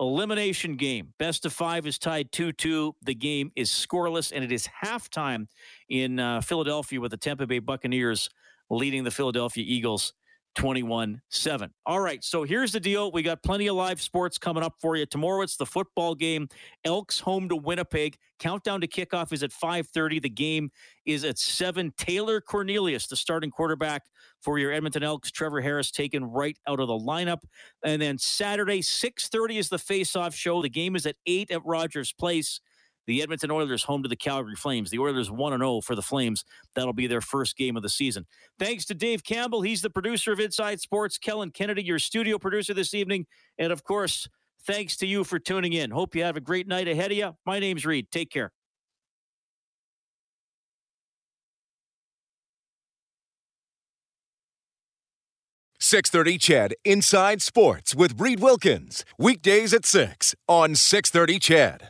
Elimination 0.00 0.76
game. 0.76 1.12
Best 1.18 1.44
of 1.44 1.52
five 1.52 1.86
is 1.86 1.98
tied 1.98 2.32
2 2.32 2.52
2. 2.52 2.96
The 3.02 3.14
game 3.14 3.52
is 3.54 3.68
scoreless, 3.70 4.32
and 4.34 4.42
it 4.42 4.50
is 4.50 4.66
halftime 4.82 5.46
in 5.90 6.18
uh, 6.18 6.40
Philadelphia 6.40 6.98
with 6.98 7.10
the 7.10 7.18
Tampa 7.18 7.46
Bay 7.46 7.58
Buccaneers 7.58 8.30
leading 8.70 9.04
the 9.04 9.10
Philadelphia 9.10 9.64
Eagles 9.66 10.14
21 10.54 11.20
7. 11.28 11.70
All 11.86 12.00
right, 12.00 12.22
so 12.24 12.42
here's 12.42 12.72
the 12.72 12.80
deal. 12.80 13.12
We 13.12 13.22
got 13.22 13.42
plenty 13.42 13.68
of 13.68 13.76
live 13.76 14.00
sports 14.00 14.38
coming 14.38 14.62
up 14.62 14.74
for 14.80 14.96
you. 14.96 15.06
Tomorrow 15.06 15.42
it's 15.42 15.56
the 15.56 15.66
football 15.66 16.14
game. 16.14 16.48
Elks 16.84 17.20
home 17.20 17.48
to 17.48 17.56
Winnipeg. 17.56 18.16
Countdown 18.38 18.80
to 18.80 18.86
kickoff 18.86 19.32
is 19.32 19.42
at 19.42 19.52
5:30. 19.52 20.20
The 20.20 20.28
game 20.28 20.70
is 21.06 21.24
at 21.24 21.38
7. 21.38 21.92
Taylor 21.96 22.40
Cornelius, 22.40 23.06
the 23.06 23.16
starting 23.16 23.50
quarterback 23.50 24.02
for 24.40 24.58
your 24.58 24.72
Edmonton 24.72 25.02
Elks. 25.02 25.30
Trevor 25.30 25.60
Harris 25.60 25.90
taken 25.90 26.24
right 26.24 26.58
out 26.66 26.80
of 26.80 26.88
the 26.88 26.98
lineup. 26.98 27.42
And 27.84 28.00
then 28.00 28.18
Saturday 28.18 28.82
6:30 28.82 29.58
is 29.58 29.68
the 29.68 29.78
face-off 29.78 30.34
show. 30.34 30.62
The 30.62 30.68
game 30.68 30.96
is 30.96 31.06
at 31.06 31.16
8 31.26 31.50
at 31.50 31.64
Rogers 31.64 32.12
Place 32.12 32.60
the 33.10 33.22
Edmonton 33.22 33.50
Oilers 33.50 33.82
home 33.82 34.04
to 34.04 34.08
the 34.08 34.14
Calgary 34.14 34.54
Flames. 34.54 34.88
The 34.88 35.00
Oilers 35.00 35.32
1 35.32 35.58
0 35.58 35.80
for 35.80 35.96
the 35.96 36.02
Flames. 36.02 36.44
That'll 36.76 36.92
be 36.92 37.08
their 37.08 37.20
first 37.20 37.56
game 37.56 37.76
of 37.76 37.82
the 37.82 37.88
season. 37.88 38.24
Thanks 38.56 38.84
to 38.84 38.94
Dave 38.94 39.24
Campbell. 39.24 39.62
He's 39.62 39.82
the 39.82 39.90
producer 39.90 40.32
of 40.32 40.38
Inside 40.38 40.80
Sports. 40.80 41.18
Kellen 41.18 41.50
Kennedy, 41.50 41.82
your 41.82 41.98
studio 41.98 42.38
producer 42.38 42.72
this 42.72 42.94
evening. 42.94 43.26
And 43.58 43.72
of 43.72 43.82
course, 43.82 44.28
thanks 44.64 44.96
to 44.98 45.06
you 45.06 45.24
for 45.24 45.40
tuning 45.40 45.72
in. 45.72 45.90
Hope 45.90 46.14
you 46.14 46.22
have 46.22 46.36
a 46.36 46.40
great 46.40 46.68
night 46.68 46.86
ahead 46.86 47.10
of 47.10 47.16
you. 47.16 47.32
My 47.44 47.58
name's 47.58 47.84
Reid. 47.84 48.12
Take 48.12 48.30
care. 48.30 48.52
Six 55.80 56.10
thirty, 56.10 56.38
CHED 56.38 56.74
Inside 56.84 57.42
Sports 57.42 57.92
with 57.92 58.20
Reid 58.20 58.38
Wilkins 58.38 59.04
weekdays 59.18 59.74
at 59.74 59.84
six 59.84 60.36
on 60.46 60.76
six 60.76 61.10
thirty, 61.10 61.40
CHED. 61.40 61.78